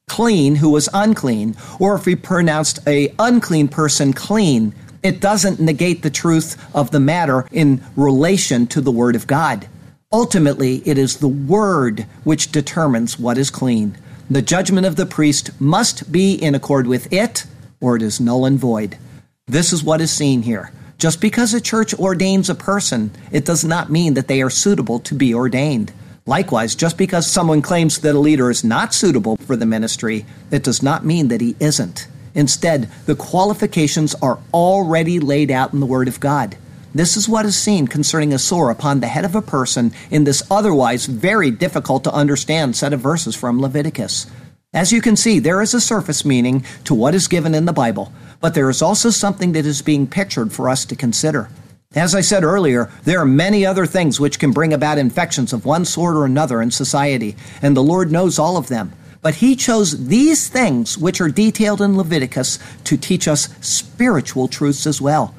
clean 0.08 0.58
who 0.58 0.70
was 0.70 0.88
unclean, 0.94 1.56
or 1.80 1.96
if 1.96 2.06
he 2.06 2.16
pronounced 2.16 2.78
a 2.88 3.12
unclean 3.18 3.70
person 3.70 4.14
clean, 4.14 4.76
it 5.02 5.20
doesn't 5.20 5.60
negate 5.60 6.04
the 6.04 6.12
truth 6.12 6.64
of 6.76 6.92
the 6.92 7.00
matter 7.00 7.48
in 7.52 7.84
relation 7.96 8.68
to 8.68 8.82
the 8.82 8.92
Word 8.92 9.16
of 9.16 9.26
God. 9.26 9.68
Ultimately, 10.12 10.84
it 10.86 11.00
is 11.00 11.18
the 11.18 11.28
Word 11.28 12.06
which 12.24 12.52
determines 12.52 13.18
what 13.18 13.36
is 13.36 13.50
clean. 13.50 13.98
The 14.30 14.44
judgment 14.44 14.86
of 14.86 14.96
the 14.96 15.08
priest 15.08 15.50
must 15.60 16.12
be 16.12 16.36
in 16.36 16.54
accord 16.54 16.86
with 16.86 17.12
it, 17.12 17.46
or 17.82 17.96
it 17.96 18.04
is 18.04 18.22
null 18.22 18.46
and 18.46 18.60
void. 18.60 18.96
This 19.48 19.74
is 19.74 19.84
what 19.84 20.02
is 20.02 20.12
seen 20.12 20.44
here. 20.44 20.72
Just 21.00 21.20
because 21.20 21.52
a 21.56 21.60
church 21.60 21.96
ordains 21.96 22.48
a 22.48 22.54
person, 22.54 23.10
it 23.32 23.44
does 23.44 23.66
not 23.66 23.90
mean 23.90 24.14
that 24.14 24.28
they 24.28 24.44
are 24.44 24.52
suitable 24.52 25.00
to 25.00 25.16
be 25.16 25.34
ordained. 25.34 25.92
Likewise, 26.28 26.74
just 26.74 26.98
because 26.98 27.30
someone 27.30 27.62
claims 27.62 28.00
that 28.00 28.16
a 28.16 28.20
leader 28.20 28.50
is 28.50 28.64
not 28.64 28.96
suitable 28.96 29.36
for 29.38 29.56
the 29.56 29.66
ministry, 29.68 30.26
it 30.50 30.64
does 30.64 30.82
not 30.82 31.06
mean 31.06 31.28
that 31.28 31.40
he 31.40 31.56
isn't. 31.60 32.08
Instead, 32.34 32.90
the 33.06 33.14
qualifications 33.14 34.16
are 34.24 34.40
already 34.52 35.20
laid 35.20 35.52
out 35.52 35.72
in 35.72 35.80
the 35.80 35.86
Word 35.86 36.08
of 36.08 36.20
God. 36.20 36.58
This 36.96 37.16
is 37.16 37.30
what 37.30 37.46
is 37.46 37.56
seen 37.56 37.88
concerning 37.88 38.34
a 38.34 38.40
sore 38.40 38.72
upon 38.72 39.02
the 39.02 39.08
head 39.08 39.24
of 39.24 39.36
a 39.36 39.42
person 39.42 39.92
in 40.10 40.24
this 40.24 40.42
otherwise 40.50 41.06
very 41.06 41.52
difficult 41.52 42.04
to 42.06 42.12
understand 42.12 42.76
set 42.76 42.92
of 42.92 43.02
verses 43.02 43.36
from 43.36 43.62
Leviticus. 43.62 44.26
As 44.74 44.92
you 44.92 45.02
can 45.02 45.16
see, 45.16 45.38
there 45.38 45.62
is 45.62 45.76
a 45.76 45.80
surface 45.80 46.26
meaning 46.26 46.66
to 46.86 46.96
what 46.96 47.14
is 47.14 47.28
given 47.28 47.54
in 47.54 47.66
the 47.66 47.72
Bible, 47.72 48.12
but 48.42 48.56
there 48.56 48.72
is 48.72 48.82
also 48.82 49.12
something 49.12 49.52
that 49.52 49.68
is 49.68 49.84
being 49.84 50.08
pictured 50.08 50.52
for 50.52 50.70
us 50.70 50.86
to 50.86 50.96
consider. 50.96 51.50
As 51.96 52.14
I 52.14 52.20
said 52.20 52.44
earlier, 52.44 52.92
there 53.06 53.22
are 53.22 53.26
many 53.26 53.66
other 53.66 53.86
things 53.86 54.20
which 54.20 54.38
can 54.38 54.52
bring 54.52 54.74
about 54.74 54.98
infections 54.98 55.54
of 55.54 55.66
one 55.66 55.86
sort 55.86 56.18
or 56.18 56.26
another 56.26 56.62
in 56.62 56.70
society, 56.70 57.38
and 57.62 57.76
the 57.76 57.84
Lord 57.84 58.12
knows 58.12 58.38
all 58.38 58.58
of 58.58 58.68
them. 58.68 58.92
But 59.22 59.36
he 59.36 59.56
chose 59.56 60.08
these 60.08 60.50
things, 60.50 60.98
which 60.98 61.22
are 61.22 61.30
detailed 61.30 61.82
in 61.82 61.98
Leviticus, 61.98 62.60
to 62.84 62.98
teach 62.98 63.30
us 63.30 63.48
spiritual 63.62 64.50
truths 64.50 64.86
as 64.86 65.02
well. 65.02 65.34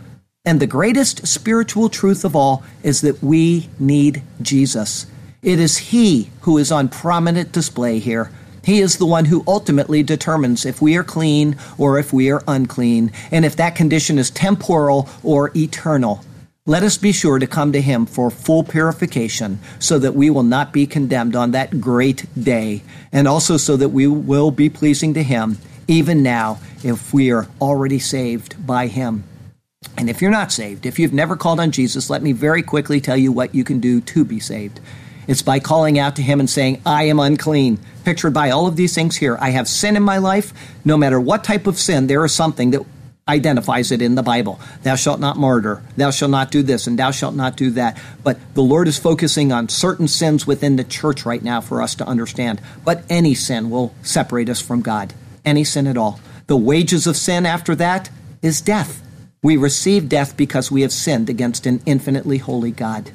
And 0.47 0.59
the 0.59 0.67
greatest 0.67 1.27
spiritual 1.27 1.91
truth 1.91 2.25
of 2.25 2.35
all 2.35 2.65
is 2.83 3.03
that 3.03 3.23
we 3.23 3.69
need 3.79 4.23
Jesus. 4.41 5.07
It 5.43 5.61
is 5.61 5.77
He 5.77 6.31
who 6.41 6.57
is 6.57 6.73
on 6.73 6.89
prominent 6.89 7.53
display 7.53 7.99
here. 7.99 8.31
He 8.65 8.81
is 8.81 8.97
the 8.97 9.07
one 9.07 9.27
who 9.27 9.45
ultimately 9.47 10.03
determines 10.03 10.65
if 10.65 10.81
we 10.81 10.97
are 10.97 11.05
clean 11.05 11.57
or 11.77 11.99
if 11.99 12.13
we 12.13 12.31
are 12.31 12.43
unclean, 12.49 13.13
and 13.31 13.45
if 13.45 13.57
that 13.57 13.77
condition 13.77 14.19
is 14.19 14.31
temporal 14.31 15.09
or 15.23 15.53
eternal. 15.55 16.25
Let 16.69 16.83
us 16.83 16.99
be 16.99 17.13
sure 17.13 17.39
to 17.39 17.47
come 17.47 17.71
to 17.73 17.81
Him 17.81 18.07
for 18.07 18.29
full 18.29 18.65
purification 18.65 19.61
so 19.79 20.01
that 20.01 20.17
we 20.17 20.31
will 20.31 20.43
not 20.43 20.73
be 20.73 20.85
condemned 20.85 21.37
on 21.37 21.53
that 21.53 21.81
great 21.81 22.27
day, 22.43 22.83
and 23.13 23.29
also 23.29 23.57
so 23.57 23.77
that 23.77 23.91
we 23.91 24.09
will 24.09 24.51
be 24.51 24.69
pleasing 24.69 25.15
to 25.15 25.23
Him 25.23 25.59
even 25.87 26.25
now 26.25 26.59
if 26.83 27.15
we 27.15 27.31
are 27.31 27.47
already 27.61 28.01
saved 28.01 28.67
by 28.67 28.89
Him. 28.89 29.23
And 29.97 30.11
if 30.11 30.21
you're 30.21 30.33
not 30.33 30.51
saved, 30.51 30.87
if 30.87 30.99
you've 30.99 31.13
never 31.13 31.37
called 31.37 31.61
on 31.61 31.71
Jesus, 31.71 32.11
let 32.11 32.21
me 32.21 32.33
very 32.33 32.65
quickly 32.65 33.01
tell 33.01 33.17
you 33.17 33.31
what 33.31 33.55
you 33.55 33.63
can 33.63 33.79
do 33.79 34.01
to 34.01 34.25
be 34.25 34.41
saved. 34.41 34.81
It's 35.29 35.43
by 35.43 35.61
calling 35.61 36.01
out 36.01 36.17
to 36.17 36.23
Him 36.23 36.41
and 36.41 36.51
saying, 36.51 36.83
I 36.85 37.05
am 37.05 37.21
unclean. 37.21 37.79
Pictured 38.05 38.35
by 38.35 38.51
all 38.51 38.67
of 38.67 38.75
these 38.75 38.95
things 38.95 39.17
here. 39.17 39.39
I 39.41 39.51
have 39.51 39.69
sin 39.69 39.97
in 39.97 40.03
my 40.03 40.19
life. 40.19 40.53
No 40.85 40.97
matter 40.97 41.21
what 41.21 41.45
type 41.45 41.69
of 41.69 41.79
sin, 41.79 42.09
there 42.09 42.25
is 42.25 42.35
something 42.35 42.73
that 42.73 42.85
identifies 43.29 43.91
it 43.91 44.01
in 44.01 44.15
the 44.15 44.23
Bible. 44.23 44.61
Thou 44.85 44.95
shalt 44.95 45.19
not 45.19 45.37
murder, 45.37 45.83
thou 45.97 46.13
shalt 46.13 46.31
not 46.31 46.53
do 46.53 46.63
this, 46.63 46.87
and 46.87 46.97
thou 46.97 47.11
shalt 47.11 47.35
not 47.35 47.57
do 47.57 47.71
that. 47.73 48.01
But 48.23 48.39
the 48.55 48.63
Lord 48.63 48.87
is 48.87 48.99
focusing 48.99 49.51
on 49.51 49.69
certain 49.69 50.07
sins 50.07 50.47
within 50.47 50.77
the 50.77 50.85
church 50.85 51.27
right 51.27 51.43
now 51.43 51.61
for 51.61 51.83
us 51.83 51.97
to 51.97 52.07
understand. 52.07 52.61
But 52.85 53.03
any 53.11 53.35
sin 53.35 53.69
will 53.69 53.93
separate 54.03 54.49
us 54.49 54.61
from 54.61 54.81
God, 54.81 55.13
any 55.45 55.65
sin 55.65 55.89
at 55.89 55.97
all. 55.97 56.21
The 56.47 56.57
wages 56.57 57.09
of 57.09 57.17
sin 57.17 57.47
after 57.47 57.75
that 57.75 58.11
is 58.43 58.61
death. 58.61 59.03
We 59.43 59.57
receive 59.57 60.09
death 60.09 60.37
because 60.37 60.71
we 60.71 60.83
have 60.83 60.93
sinned 60.93 61.29
against 61.29 61.67
an 61.67 61.83
infinitely 61.85 62.39
holy 62.39 62.71
God. 62.71 63.11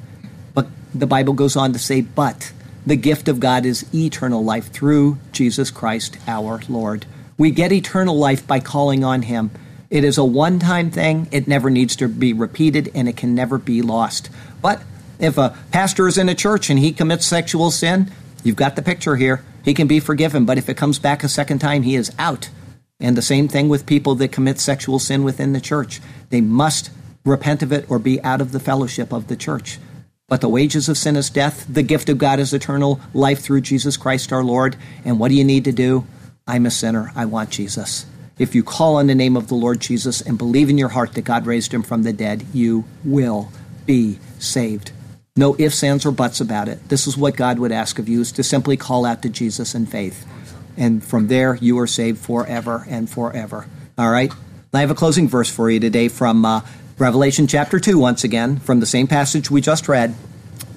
But 0.52 0.66
the 0.94 1.06
Bible 1.06 1.32
goes 1.32 1.56
on 1.56 1.72
to 1.72 1.78
say, 1.78 2.02
but 2.02 2.52
the 2.84 2.96
gift 2.96 3.28
of 3.28 3.40
God 3.40 3.64
is 3.64 3.86
eternal 3.94 4.44
life 4.44 4.70
through 4.70 5.16
Jesus 5.32 5.70
Christ 5.70 6.18
our 6.26 6.60
Lord. 6.68 7.06
We 7.38 7.50
get 7.50 7.72
eternal 7.72 8.16
life 8.16 8.46
by 8.46 8.60
calling 8.60 9.04
on 9.04 9.22
Him 9.22 9.50
it 9.92 10.04
is 10.04 10.16
a 10.16 10.24
one 10.24 10.58
time 10.58 10.90
thing, 10.90 11.28
it 11.32 11.46
never 11.46 11.68
needs 11.68 11.96
to 11.96 12.08
be 12.08 12.32
repeated, 12.32 12.90
and 12.94 13.10
it 13.10 13.16
can 13.18 13.34
never 13.34 13.58
be 13.58 13.82
lost. 13.82 14.30
But 14.62 14.82
if 15.18 15.36
a 15.36 15.54
pastor 15.70 16.08
is 16.08 16.16
in 16.16 16.30
a 16.30 16.34
church 16.34 16.70
and 16.70 16.78
he 16.78 16.92
commits 16.92 17.26
sexual 17.26 17.70
sin, 17.70 18.10
you've 18.42 18.56
got 18.56 18.74
the 18.74 18.80
picture 18.80 19.16
here. 19.16 19.44
He 19.62 19.74
can 19.74 19.86
be 19.86 20.00
forgiven, 20.00 20.46
but 20.46 20.56
if 20.56 20.70
it 20.70 20.78
comes 20.78 20.98
back 20.98 21.22
a 21.22 21.28
second 21.28 21.58
time, 21.58 21.82
he 21.82 21.94
is 21.94 22.10
out. 22.18 22.48
And 23.00 23.18
the 23.18 23.22
same 23.22 23.48
thing 23.48 23.68
with 23.68 23.84
people 23.84 24.14
that 24.14 24.32
commit 24.32 24.58
sexual 24.58 24.98
sin 24.98 25.24
within 25.24 25.52
the 25.52 25.60
church. 25.60 26.00
They 26.30 26.40
must 26.40 26.90
repent 27.26 27.62
of 27.62 27.70
it 27.70 27.84
or 27.90 27.98
be 27.98 28.18
out 28.22 28.40
of 28.40 28.52
the 28.52 28.60
fellowship 28.60 29.12
of 29.12 29.28
the 29.28 29.36
church. 29.36 29.78
But 30.26 30.40
the 30.40 30.48
wages 30.48 30.88
of 30.88 30.96
sin 30.96 31.16
is 31.16 31.28
death. 31.28 31.66
The 31.68 31.82
gift 31.82 32.08
of 32.08 32.16
God 32.16 32.40
is 32.40 32.54
eternal 32.54 32.98
life 33.12 33.40
through 33.40 33.60
Jesus 33.60 33.98
Christ 33.98 34.32
our 34.32 34.42
Lord. 34.42 34.76
And 35.04 35.20
what 35.20 35.28
do 35.28 35.34
you 35.34 35.44
need 35.44 35.64
to 35.64 35.72
do? 35.72 36.06
I'm 36.46 36.64
a 36.64 36.70
sinner. 36.70 37.12
I 37.14 37.26
want 37.26 37.50
Jesus. 37.50 38.06
If 38.38 38.54
you 38.54 38.62
call 38.62 38.96
on 38.96 39.06
the 39.06 39.14
name 39.14 39.36
of 39.36 39.48
the 39.48 39.54
Lord 39.54 39.80
Jesus 39.80 40.20
and 40.20 40.38
believe 40.38 40.70
in 40.70 40.78
your 40.78 40.88
heart 40.88 41.12
that 41.14 41.22
God 41.22 41.46
raised 41.46 41.72
him 41.72 41.82
from 41.82 42.02
the 42.02 42.12
dead, 42.12 42.46
you 42.52 42.84
will 43.04 43.50
be 43.86 44.18
saved. 44.38 44.92
No 45.36 45.56
ifs, 45.58 45.82
ands, 45.82 46.04
or 46.04 46.12
buts 46.12 46.40
about 46.40 46.68
it. 46.68 46.88
This 46.88 47.06
is 47.06 47.16
what 47.16 47.36
God 47.36 47.58
would 47.58 47.72
ask 47.72 47.98
of 47.98 48.08
you 48.08 48.20
is 48.20 48.32
to 48.32 48.42
simply 48.42 48.76
call 48.76 49.04
out 49.04 49.22
to 49.22 49.28
Jesus 49.28 49.74
in 49.74 49.86
faith. 49.86 50.26
And 50.76 51.04
from 51.04 51.28
there, 51.28 51.56
you 51.56 51.78
are 51.78 51.86
saved 51.86 52.18
forever 52.18 52.84
and 52.88 53.08
forever. 53.08 53.66
All 53.98 54.10
right? 54.10 54.32
I 54.72 54.80
have 54.80 54.90
a 54.90 54.94
closing 54.94 55.28
verse 55.28 55.50
for 55.50 55.70
you 55.70 55.80
today 55.80 56.08
from 56.08 56.44
uh, 56.44 56.62
Revelation 56.98 57.46
chapter 57.46 57.78
2, 57.78 57.98
once 57.98 58.24
again, 58.24 58.58
from 58.58 58.80
the 58.80 58.86
same 58.86 59.06
passage 59.06 59.50
we 59.50 59.60
just 59.60 59.88
read. 59.88 60.14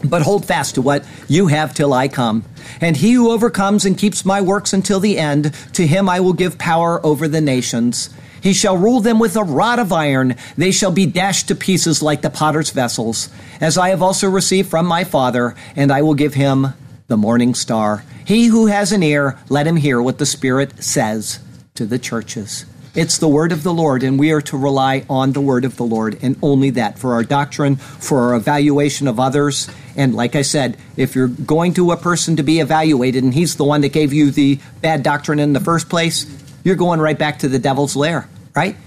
But 0.03 0.21
hold 0.21 0.45
fast 0.45 0.75
to 0.75 0.81
what 0.81 1.05
you 1.27 1.47
have 1.47 1.73
till 1.73 1.93
I 1.93 2.07
come. 2.07 2.43
And 2.81 2.97
he 2.97 3.13
who 3.13 3.31
overcomes 3.31 3.85
and 3.85 3.97
keeps 3.97 4.25
my 4.25 4.41
works 4.41 4.73
until 4.73 4.99
the 4.99 5.17
end, 5.17 5.53
to 5.73 5.87
him 5.87 6.09
I 6.09 6.19
will 6.19 6.33
give 6.33 6.57
power 6.57 7.03
over 7.05 7.27
the 7.27 7.41
nations. 7.41 8.09
He 8.41 8.53
shall 8.53 8.77
rule 8.77 8.99
them 8.99 9.17
with 9.17 9.35
a 9.35 9.43
rod 9.43 9.79
of 9.79 9.91
iron. 9.91 10.35
They 10.55 10.71
shall 10.71 10.91
be 10.91 11.07
dashed 11.07 11.47
to 11.47 11.55
pieces 11.55 12.03
like 12.03 12.21
the 12.21 12.29
potter's 12.29 12.69
vessels, 12.69 13.29
as 13.59 13.77
I 13.77 13.89
have 13.89 14.03
also 14.03 14.29
received 14.29 14.69
from 14.69 14.85
my 14.85 15.03
Father, 15.03 15.55
and 15.75 15.91
I 15.91 16.03
will 16.03 16.13
give 16.13 16.35
him 16.35 16.67
the 17.07 17.17
morning 17.17 17.55
star. 17.55 18.03
He 18.23 18.45
who 18.47 18.67
has 18.67 18.91
an 18.91 19.01
ear, 19.01 19.39
let 19.49 19.65
him 19.65 19.77
hear 19.77 20.01
what 20.01 20.19
the 20.19 20.25
Spirit 20.25 20.83
says 20.83 21.39
to 21.73 21.85
the 21.85 21.97
churches. 21.97 22.65
It's 22.95 23.17
the 23.17 23.27
word 23.27 23.51
of 23.51 23.63
the 23.63 23.73
Lord, 23.73 24.03
and 24.03 24.17
we 24.17 24.31
are 24.31 24.39
to 24.43 24.57
rely 24.57 25.05
on 25.09 25.33
the 25.33 25.41
word 25.41 25.65
of 25.65 25.75
the 25.75 25.83
Lord 25.83 26.17
and 26.21 26.37
only 26.41 26.69
that 26.71 26.97
for 26.97 27.13
our 27.13 27.23
doctrine, 27.23 27.75
for 27.75 28.21
our 28.21 28.35
evaluation 28.35 29.09
of 29.09 29.19
others. 29.19 29.69
And 29.97 30.15
like 30.15 30.33
I 30.37 30.43
said, 30.43 30.77
if 30.95 31.13
you're 31.13 31.27
going 31.27 31.73
to 31.73 31.91
a 31.91 31.97
person 31.97 32.37
to 32.37 32.43
be 32.43 32.61
evaluated 32.61 33.21
and 33.21 33.33
he's 33.33 33.57
the 33.57 33.65
one 33.65 33.81
that 33.81 33.89
gave 33.89 34.13
you 34.13 34.31
the 34.31 34.59
bad 34.79 35.03
doctrine 35.03 35.39
in 35.39 35.51
the 35.51 35.59
first 35.59 35.89
place, 35.89 36.25
you're 36.63 36.77
going 36.77 37.01
right 37.01 37.19
back 37.19 37.39
to 37.39 37.49
the 37.49 37.59
devil's 37.59 37.97
lair, 37.97 38.29
right? 38.55 38.77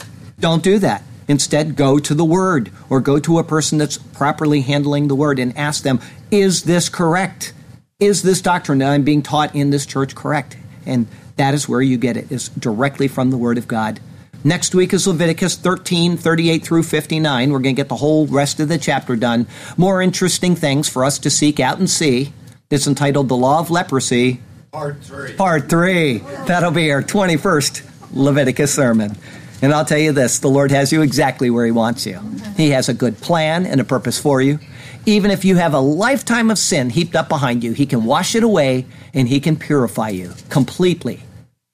Don't 0.41 0.63
do 0.63 0.79
that. 0.79 1.03
Instead, 1.29 1.77
go 1.77 1.99
to 1.99 2.15
the 2.15 2.25
Word 2.25 2.71
or 2.89 3.01
go 3.01 3.19
to 3.21 3.39
a 3.39 3.45
person 3.45 3.77
that's 3.77 3.99
properly 3.99 4.63
handling 4.63 5.09
the 5.09 5.15
Word 5.15 5.39
and 5.39 5.55
ask 5.59 5.83
them, 5.83 6.01
Is 6.31 6.63
this 6.63 6.89
correct? 6.89 7.53
Is 8.01 8.23
this 8.23 8.41
doctrine 8.41 8.79
that 8.79 8.91
I'm 8.91 9.05
being 9.05 9.21
taught 9.21 9.55
in 9.55 9.69
this 9.69 9.85
church 9.85 10.15
correct? 10.15 10.57
And 10.87 11.07
that 11.39 11.55
is 11.55 11.69
where 11.69 11.81
you 11.81 11.97
get 11.97 12.17
it, 12.17 12.31
is 12.31 12.49
directly 12.51 13.09
from 13.09 13.31
the 13.31 13.39
Word 13.39 13.59
of 13.59 13.67
God. 13.67 14.01
Next 14.45 14.73
week 14.73 14.93
is 14.93 15.07
Leviticus 15.09 15.57
13, 15.57 16.17
38 16.17 16.63
through 16.63 16.85
59. 16.85 17.51
We're 17.51 17.59
going 17.59 17.75
to 17.75 17.81
get 17.81 17.89
the 17.89 17.97
whole 17.97 18.27
rest 18.29 18.61
of 18.61 18.69
the 18.69 18.79
chapter 18.79 19.17
done. 19.17 19.49
More 19.77 20.01
interesting 20.01 20.55
things 20.55 20.89
for 20.89 21.05
us 21.05 21.19
to 21.21 21.31
seek 21.31 21.59
out 21.59 21.79
and 21.79 21.91
see. 21.91 22.33
It's 22.71 22.87
entitled 22.87 23.29
The 23.29 23.37
Law 23.37 23.59
of 23.59 23.71
Leprosy. 23.71 24.41
Part 24.71 25.03
3. 25.03 25.35
Part 25.35 25.69
3. 25.69 26.19
That'll 26.47 26.71
be 26.71 26.93
our 26.93 27.03
21st 27.03 28.13
Leviticus 28.13 28.73
sermon. 28.73 29.17
And 29.61 29.75
I'll 29.75 29.85
tell 29.85 29.99
you 29.99 30.13
this 30.13 30.39
the 30.39 30.49
Lord 30.49 30.71
has 30.71 30.93
you 30.93 31.03
exactly 31.03 31.51
where 31.51 31.67
He 31.67 31.73
wants 31.73 32.07
you. 32.07 32.21
He 32.57 32.71
has 32.71 32.89
a 32.89 32.95
good 32.95 33.21
plan 33.21 33.67
and 33.67 33.81
a 33.81 33.85
purpose 33.85 34.21
for 34.21 34.41
you. 34.41 34.61
Even 35.05 35.33
if 35.33 35.45
you 35.45 35.57
have 35.57 35.75
a 35.75 35.81
lifetime 35.81 36.51
of 36.51 36.59
sin 36.59 36.91
heaped 36.91 37.17
up 37.17 37.29
behind 37.29 37.65
you, 37.65 37.73
He 37.73 37.87
can 37.87 38.05
wash 38.05 38.37
it 38.37 38.45
away 38.45 38.87
and 39.15 39.29
He 39.29 39.41
can 39.41 39.57
purify 39.57 40.11
you 40.11 40.33
completely 40.49 41.25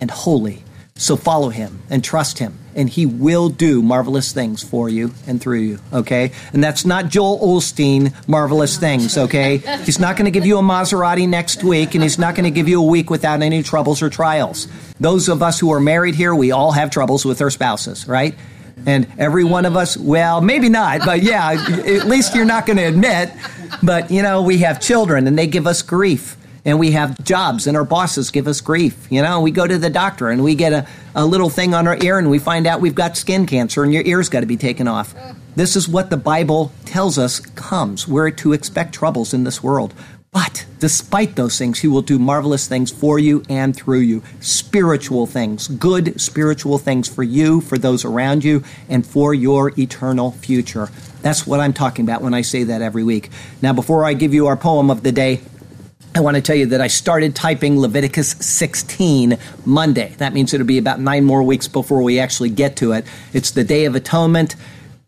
and 0.04 0.10
holy. 0.10 0.62
So 0.96 1.16
follow 1.16 1.48
him 1.48 1.80
and 1.88 2.04
trust 2.04 2.38
him 2.38 2.58
and 2.76 2.88
He 2.88 3.06
will 3.06 3.48
do 3.48 3.82
marvelous 3.82 4.32
things 4.32 4.62
for 4.62 4.88
you 4.88 5.12
and 5.26 5.40
through 5.40 5.60
you, 5.60 5.78
okay? 5.92 6.32
And 6.52 6.62
that's 6.62 6.84
not 6.84 7.08
Joel 7.08 7.38
Osteen 7.40 8.12
marvelous 8.28 8.76
things, 8.76 9.16
okay? 9.16 9.58
He's 9.84 9.98
not 9.98 10.16
going 10.16 10.26
to 10.26 10.30
give 10.30 10.46
you 10.46 10.58
a 10.58 10.62
Maserati 10.62 11.28
next 11.28 11.62
week, 11.62 11.94
and 11.94 12.02
He's 12.02 12.18
not 12.18 12.34
going 12.34 12.44
to 12.44 12.50
give 12.50 12.68
you 12.68 12.82
a 12.82 12.86
week 12.86 13.10
without 13.10 13.42
any 13.42 13.62
troubles 13.62 14.02
or 14.02 14.10
trials. 14.10 14.68
Those 15.00 15.28
of 15.28 15.42
us 15.42 15.58
who 15.58 15.72
are 15.72 15.80
married 15.80 16.14
here, 16.14 16.34
we 16.34 16.50
all 16.50 16.72
have 16.72 16.90
troubles 16.90 17.24
with 17.24 17.40
our 17.40 17.50
spouses, 17.50 18.06
right? 18.08 18.34
And 18.86 19.06
every 19.18 19.44
one 19.44 19.64
of 19.66 19.76
us, 19.76 19.96
well, 19.96 20.40
maybe 20.40 20.68
not, 20.68 21.00
but 21.06 21.22
yeah, 21.22 21.52
at 21.52 22.06
least 22.06 22.34
you're 22.34 22.44
not 22.44 22.66
going 22.66 22.76
to 22.76 22.84
admit. 22.84 23.30
But, 23.82 24.10
you 24.10 24.22
know, 24.22 24.42
we 24.42 24.58
have 24.58 24.80
children 24.80 25.26
and 25.26 25.38
they 25.38 25.46
give 25.46 25.66
us 25.66 25.80
grief. 25.82 26.36
And 26.64 26.78
we 26.78 26.92
have 26.92 27.22
jobs 27.22 27.66
and 27.66 27.76
our 27.76 27.84
bosses 27.84 28.30
give 28.30 28.48
us 28.48 28.60
grief. 28.60 29.06
You 29.10 29.22
know, 29.22 29.40
we 29.40 29.50
go 29.50 29.66
to 29.66 29.76
the 29.76 29.90
doctor 29.90 30.30
and 30.30 30.42
we 30.42 30.54
get 30.54 30.72
a, 30.72 30.86
a 31.14 31.26
little 31.26 31.50
thing 31.50 31.74
on 31.74 31.86
our 31.86 31.98
ear 32.02 32.18
and 32.18 32.30
we 32.30 32.38
find 32.38 32.66
out 32.66 32.80
we've 32.80 32.94
got 32.94 33.16
skin 33.16 33.46
cancer 33.46 33.84
and 33.84 33.92
your 33.92 34.02
ear's 34.04 34.30
got 34.30 34.40
to 34.40 34.46
be 34.46 34.56
taken 34.56 34.88
off. 34.88 35.14
This 35.56 35.76
is 35.76 35.88
what 35.88 36.10
the 36.10 36.16
Bible 36.16 36.72
tells 36.84 37.18
us 37.18 37.38
comes. 37.38 38.08
We're 38.08 38.30
to 38.30 38.54
expect 38.54 38.94
troubles 38.94 39.34
in 39.34 39.44
this 39.44 39.62
world. 39.62 39.92
But 40.34 40.66
despite 40.80 41.36
those 41.36 41.56
things, 41.56 41.78
He 41.78 41.86
will 41.86 42.02
do 42.02 42.18
marvelous 42.18 42.66
things 42.66 42.90
for 42.90 43.20
you 43.20 43.44
and 43.48 43.74
through 43.74 44.00
you. 44.00 44.24
Spiritual 44.40 45.26
things, 45.26 45.68
good 45.68 46.20
spiritual 46.20 46.78
things 46.78 47.08
for 47.08 47.22
you, 47.22 47.60
for 47.60 47.78
those 47.78 48.04
around 48.04 48.42
you, 48.42 48.64
and 48.88 49.06
for 49.06 49.32
your 49.32 49.72
eternal 49.78 50.32
future. 50.32 50.90
That's 51.22 51.46
what 51.46 51.60
I'm 51.60 51.72
talking 51.72 52.04
about 52.04 52.20
when 52.20 52.34
I 52.34 52.42
say 52.42 52.64
that 52.64 52.82
every 52.82 53.04
week. 53.04 53.30
Now, 53.62 53.74
before 53.74 54.04
I 54.04 54.14
give 54.14 54.34
you 54.34 54.48
our 54.48 54.56
poem 54.56 54.90
of 54.90 55.04
the 55.04 55.12
day, 55.12 55.40
I 56.16 56.20
want 56.20 56.36
to 56.36 56.40
tell 56.40 56.54
you 56.54 56.66
that 56.66 56.80
I 56.80 56.86
started 56.86 57.34
typing 57.34 57.80
Leviticus 57.80 58.36
16 58.38 59.36
Monday. 59.66 60.14
That 60.18 60.32
means 60.32 60.54
it'll 60.54 60.64
be 60.64 60.78
about 60.78 61.00
nine 61.00 61.24
more 61.24 61.42
weeks 61.42 61.66
before 61.66 62.04
we 62.04 62.20
actually 62.20 62.50
get 62.50 62.76
to 62.76 62.92
it. 62.92 63.04
It's 63.32 63.50
the 63.50 63.64
Day 63.64 63.84
of 63.86 63.96
Atonement. 63.96 64.54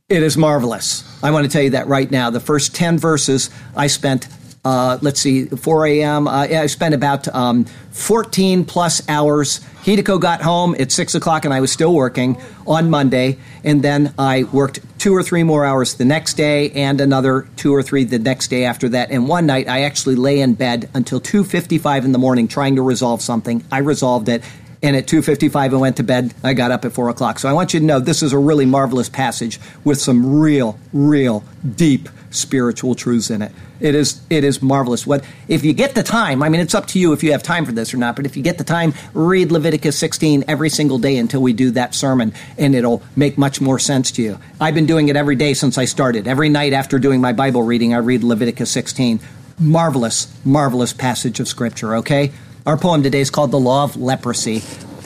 It 0.09 0.24
is 0.24 0.36
marvelous. 0.36 1.04
I 1.22 1.30
want 1.30 1.44
to 1.44 1.50
tell 1.50 1.62
you 1.62 1.70
that 1.70 1.86
right 1.86 2.11
now. 2.11 2.30
The 2.30 2.40
first 2.40 2.74
10 2.74 2.98
verses 2.98 3.50
I 3.76 3.86
spent 3.86 4.26
uh, 4.66 4.98
let's 5.00 5.20
see, 5.20 5.46
4 5.46 5.86
a.m. 5.86 6.26
Uh, 6.26 6.40
I 6.40 6.66
spent 6.66 6.92
about 6.92 7.32
um, 7.32 7.66
14 7.92 8.64
plus 8.64 9.08
hours. 9.08 9.60
Hideko 9.84 10.20
got 10.20 10.42
home 10.42 10.74
at 10.80 10.90
6 10.90 11.14
o'clock 11.14 11.44
and 11.44 11.54
I 11.54 11.60
was 11.60 11.70
still 11.70 11.94
working 11.94 12.36
on 12.66 12.90
Monday. 12.90 13.38
And 13.62 13.80
then 13.80 14.12
I 14.18 14.42
worked 14.42 14.80
two 14.98 15.14
or 15.14 15.22
three 15.22 15.44
more 15.44 15.64
hours 15.64 15.94
the 15.94 16.04
next 16.04 16.34
day 16.34 16.72
and 16.72 17.00
another 17.00 17.46
two 17.54 17.72
or 17.72 17.80
three 17.80 18.02
the 18.02 18.18
next 18.18 18.48
day 18.48 18.64
after 18.64 18.88
that. 18.88 19.12
And 19.12 19.28
one 19.28 19.46
night 19.46 19.68
I 19.68 19.82
actually 19.82 20.16
lay 20.16 20.40
in 20.40 20.54
bed 20.54 20.90
until 20.94 21.20
2.55 21.20 22.04
in 22.04 22.10
the 22.10 22.18
morning 22.18 22.48
trying 22.48 22.74
to 22.74 22.82
resolve 22.82 23.22
something. 23.22 23.64
I 23.70 23.78
resolved 23.78 24.28
it. 24.28 24.42
And 24.82 24.96
at 24.96 25.06
2.55 25.06 25.54
I 25.54 25.68
went 25.76 25.98
to 25.98 26.02
bed. 26.02 26.34
I 26.42 26.54
got 26.54 26.72
up 26.72 26.84
at 26.84 26.90
4 26.90 27.08
o'clock. 27.08 27.38
So 27.38 27.48
I 27.48 27.52
want 27.52 27.72
you 27.72 27.78
to 27.78 27.86
know 27.86 28.00
this 28.00 28.20
is 28.20 28.32
a 28.32 28.38
really 28.38 28.66
marvelous 28.66 29.08
passage 29.08 29.60
with 29.84 30.00
some 30.00 30.40
real, 30.40 30.76
real 30.92 31.44
deep 31.76 32.08
spiritual 32.37 32.95
truths 32.95 33.30
in 33.30 33.43
it. 33.43 33.53
It 33.80 33.95
is 33.95 34.20
it 34.30 34.45
is 34.45 34.62
marvelous. 34.62 35.07
What 35.07 35.24
if 35.49 35.64
you 35.64 35.72
get 35.72 35.95
the 35.95 36.03
time? 36.03 36.43
I 36.43 36.49
mean, 36.49 36.61
it's 36.61 36.74
up 36.74 36.87
to 36.89 36.99
you 36.99 37.12
if 37.12 37.22
you 37.22 37.32
have 37.32 37.43
time 37.43 37.66
for 37.66 37.72
this 37.72 37.93
or 37.93 37.97
not. 37.97 38.16
But 38.16 38.26
if 38.26 38.37
you 38.37 38.43
get 38.43 38.59
the 38.59 38.64
time, 38.64 38.95
read 39.12 39.53
Leviticus 39.53 39.99
16 39.99 40.45
every 40.49 40.70
single 40.70 40.99
day 40.99 41.16
until 41.16 41.43
we 41.43 41.53
do 41.53 41.70
that 41.72 41.95
sermon, 41.95 42.32
and 42.59 42.74
it'll 42.74 43.03
make 43.16 43.37
much 43.37 43.61
more 43.61 43.78
sense 43.78 44.11
to 44.12 44.22
you. 44.22 44.39
I've 44.61 44.74
been 44.74 44.87
doing 44.87 45.09
it 45.09 45.16
every 45.16 45.37
day 45.37 45.55
since 45.55 45.76
I 45.78 45.84
started. 45.84 46.26
Every 46.26 46.49
night 46.49 46.72
after 46.72 46.99
doing 46.99 47.20
my 47.20 47.32
Bible 47.32 47.62
reading, 47.62 47.95
I 47.95 47.99
read 47.99 48.24
Leviticus 48.24 48.70
16. 48.70 49.20
Marvelous, 49.59 50.32
marvelous 50.45 50.93
passage 50.93 51.41
of 51.41 51.49
Scripture. 51.49 51.97
Okay, 51.97 52.32
our 52.66 52.76
poem 52.76 53.03
today 53.03 53.20
is 53.20 53.30
called 53.30 53.51
"The 53.51 53.59
Law 53.61 53.84
of 53.84 53.97
Leprosy." 53.97 54.62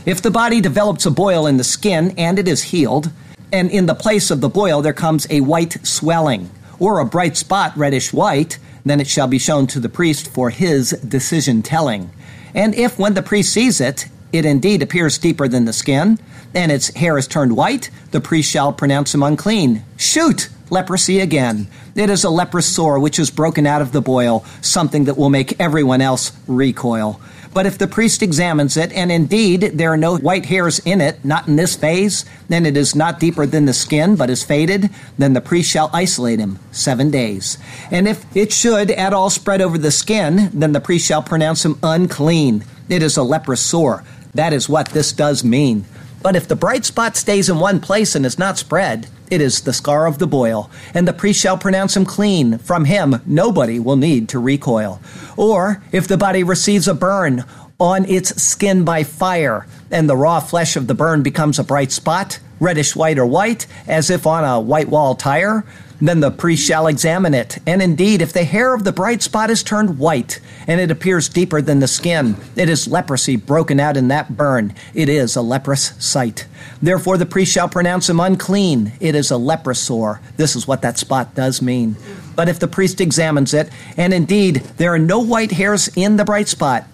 If 0.07 0.23
the 0.23 0.31
body 0.31 0.61
develops 0.61 1.07
a 1.07 1.11
boil 1.11 1.47
in 1.47 1.57
the 1.57 1.65
skin 1.65 2.15
and 2.17 2.39
it 2.39 2.49
is 2.49 2.63
healed, 2.63 3.11
and 3.53 3.71
in 3.71 3.87
the 3.87 3.95
place 3.95 4.31
of 4.31 4.41
the 4.41 4.49
boil 4.49 4.83
there 4.83 4.93
comes 4.93 5.27
a 5.31 5.41
white 5.41 5.87
swelling 5.87 6.51
or 6.81 6.99
a 6.99 7.05
bright 7.05 7.37
spot 7.37 7.77
reddish 7.77 8.13
white, 8.13 8.59
then 8.85 9.01
it 9.01 9.07
shall 9.07 9.29
be 9.29 9.39
shown 9.39 9.69
to 9.69 9.79
the 9.79 9.89
priest 9.89 10.27
for 10.29 10.51
his 10.51 10.91
decision 11.07 11.63
telling. 11.63 12.11
And 12.55 12.75
if 12.75 12.99
when 12.99 13.15
the 13.15 13.23
priest 13.23 13.53
sees 13.53 13.81
it, 13.81 14.07
it 14.33 14.45
indeed 14.45 14.83
appears 14.83 15.19
deeper 15.19 15.47
than 15.47 15.67
the 15.67 15.73
skin, 15.73 16.19
and 16.55 16.73
its 16.73 16.89
hair 16.95 17.17
is 17.19 17.29
turned 17.29 17.57
white, 17.57 17.91
the 18.11 18.21
priest 18.21 18.51
shall 18.51 18.73
pronounce 18.73 19.15
him 19.15 19.23
unclean. 19.23 19.85
Shoot! 19.97 20.49
Leprosy 20.71 21.19
again. 21.19 21.67
It 21.97 22.11
is 22.11 22.23
a 22.23 22.31
leprous 22.31 22.67
sore 22.67 23.01
which 23.01 23.19
is 23.19 23.31
broken 23.31 23.67
out 23.67 23.83
of 23.83 23.91
the 23.91 24.01
boil, 24.01 24.45
something 24.61 25.05
that 25.05 25.19
will 25.19 25.31
make 25.31 25.61
everyone 25.61 26.01
else 26.01 26.33
recoil. 26.47 27.21
But 27.53 27.67
if 27.67 27.79
the 27.79 27.89
priest 27.89 28.23
examines 28.23 28.77
it, 28.77 28.93
and 28.93 29.11
indeed 29.11 29.73
there 29.75 29.93
are 29.93 29.97
no 29.97 30.17
white 30.17 30.47
hairs 30.47 30.79
in 30.81 31.01
it, 31.01 31.25
not 31.25 31.49
in 31.49 31.57
this 31.57 31.75
phase, 31.75 32.25
then 32.49 32.65
it 32.65 32.77
is 32.77 32.95
not 32.95 33.19
deeper 33.19 33.45
than 33.45 33.65
the 33.65 33.73
skin, 33.73 34.15
but 34.15 34.31
is 34.31 34.45
faded, 34.45 34.89
then 35.19 35.33
the 35.33 35.41
priest 35.41 35.71
shall 35.71 35.91
isolate 35.93 36.39
him 36.39 36.61
seven 36.71 37.11
days. 37.11 37.59
And 37.91 38.07
if 38.07 38.25
it 38.37 38.53
should 38.53 38.93
at 38.93 39.13
all 39.13 39.31
spread 39.31 39.61
over 39.61 39.79
the 39.79 39.91
skin, 39.91 40.51
then 40.53 40.73
the 40.73 40.81
priest 40.81 41.07
shall 41.07 41.23
pronounce 41.23 41.65
him 41.65 41.79
unclean. 41.83 42.65
It 42.89 43.03
is 43.03 43.17
a 43.17 43.23
leprous 43.25 43.61
sore. 43.61 44.05
That 44.35 44.53
is 44.53 44.69
what 44.69 44.91
this 44.91 45.13
does 45.13 45.43
mean. 45.43 45.87
But 46.23 46.37
if 46.37 46.47
the 46.47 46.57
bright 46.57 46.85
spot 46.85 47.17
stays 47.17 47.49
in 47.49 47.59
one 47.59 47.81
place 47.81 48.15
and 48.15 48.27
is 48.27 48.39
not 48.39 48.59
spread, 48.59 49.09
it 49.31 49.41
is 49.41 49.63
the 49.63 49.73
scar 49.73 50.07
of 50.07 50.19
the 50.19 50.27
boil, 50.27 50.71
and 50.93 51.07
the 51.07 51.13
priest 51.13 51.41
shall 51.41 51.57
pronounce 51.57 51.97
him 51.97 52.05
clean. 52.05 52.59
From 52.59 52.85
him 52.85 53.23
nobody 53.25 53.79
will 53.79 53.97
need 53.97 54.29
to 54.31 54.39
recoil. 54.39 55.01
Or 55.37 55.83
if 55.93 56.09
the 56.09 56.19
body 56.19 56.43
receives 56.43 56.89
a 56.89 56.95
burn 56.95 57.45
on 57.79 58.05
its 58.05 58.43
skin 58.43 58.85
by 58.85 59.05
fire, 59.05 59.67
and 59.91 60.09
the 60.09 60.17
raw 60.17 60.41
flesh 60.41 60.77
of 60.77 60.87
the 60.87 60.95
burn 60.95 61.23
becomes 61.23 61.59
a 61.59 61.65
bright 61.65 61.93
spot, 61.93 62.39
reddish 62.59 62.95
white 62.95 63.19
or 63.19 63.25
white, 63.25 63.67
as 63.87 64.11
if 64.11 64.27
on 64.27 64.45
a 64.45 64.61
white 64.61 64.89
wall 64.89 65.15
tire, 65.15 65.65
then 66.01 66.21
the 66.21 66.31
priest 66.31 66.67
shall 66.67 66.87
examine 66.87 67.35
it. 67.35 67.59
And 67.67 67.83
indeed, 67.83 68.23
if 68.23 68.33
the 68.33 68.45
hair 68.45 68.75
of 68.75 68.85
the 68.85 68.93
bright 68.93 69.23
spot 69.23 69.51
is 69.51 69.63
turned 69.63 69.99
white, 69.99 70.41
and 70.67 70.81
it 70.81 70.91
appears 70.91 71.29
deeper 71.29 71.61
than 71.61 71.81
the 71.81 71.89
skin, 71.89 72.37
it 72.57 72.69
is 72.69 72.89
leprosy 72.89 73.37
broken 73.37 73.79
out 73.79 73.97
in 73.97 74.09
that 74.09 74.37
burn. 74.37 74.75
It 74.95 75.09
is 75.09 75.37
a 75.37 75.43
leprous 75.43 75.93
sight. 75.99 76.47
Therefore, 76.81 77.19
the 77.19 77.27
priest 77.27 77.53
shall 77.53 77.69
pronounce 77.69 78.09
him 78.09 78.21
unclean. 78.21 78.93
It 79.01 79.15
is 79.15 79.31
a 79.31 79.37
leprous 79.37 79.81
sore. 79.81 80.21
This 80.37 80.57
is 80.57 80.67
what 80.67 80.83
that 80.83 80.99
spot 80.99 81.35
does 81.35 81.61
mean. 81.61 81.97
But 82.35 82.49
if 82.49 82.59
the 82.59 82.69
priest 82.69 83.01
examines 83.01 83.53
it, 83.53 83.71
and 83.97 84.15
indeed 84.15 84.57
there 84.79 84.95
are 84.95 84.99
no 84.99 85.21
white 85.21 85.53
hairs 85.53 85.89
in 85.97 86.17
the 86.17 86.25
bright 86.25 86.49
spot, 86.49 86.87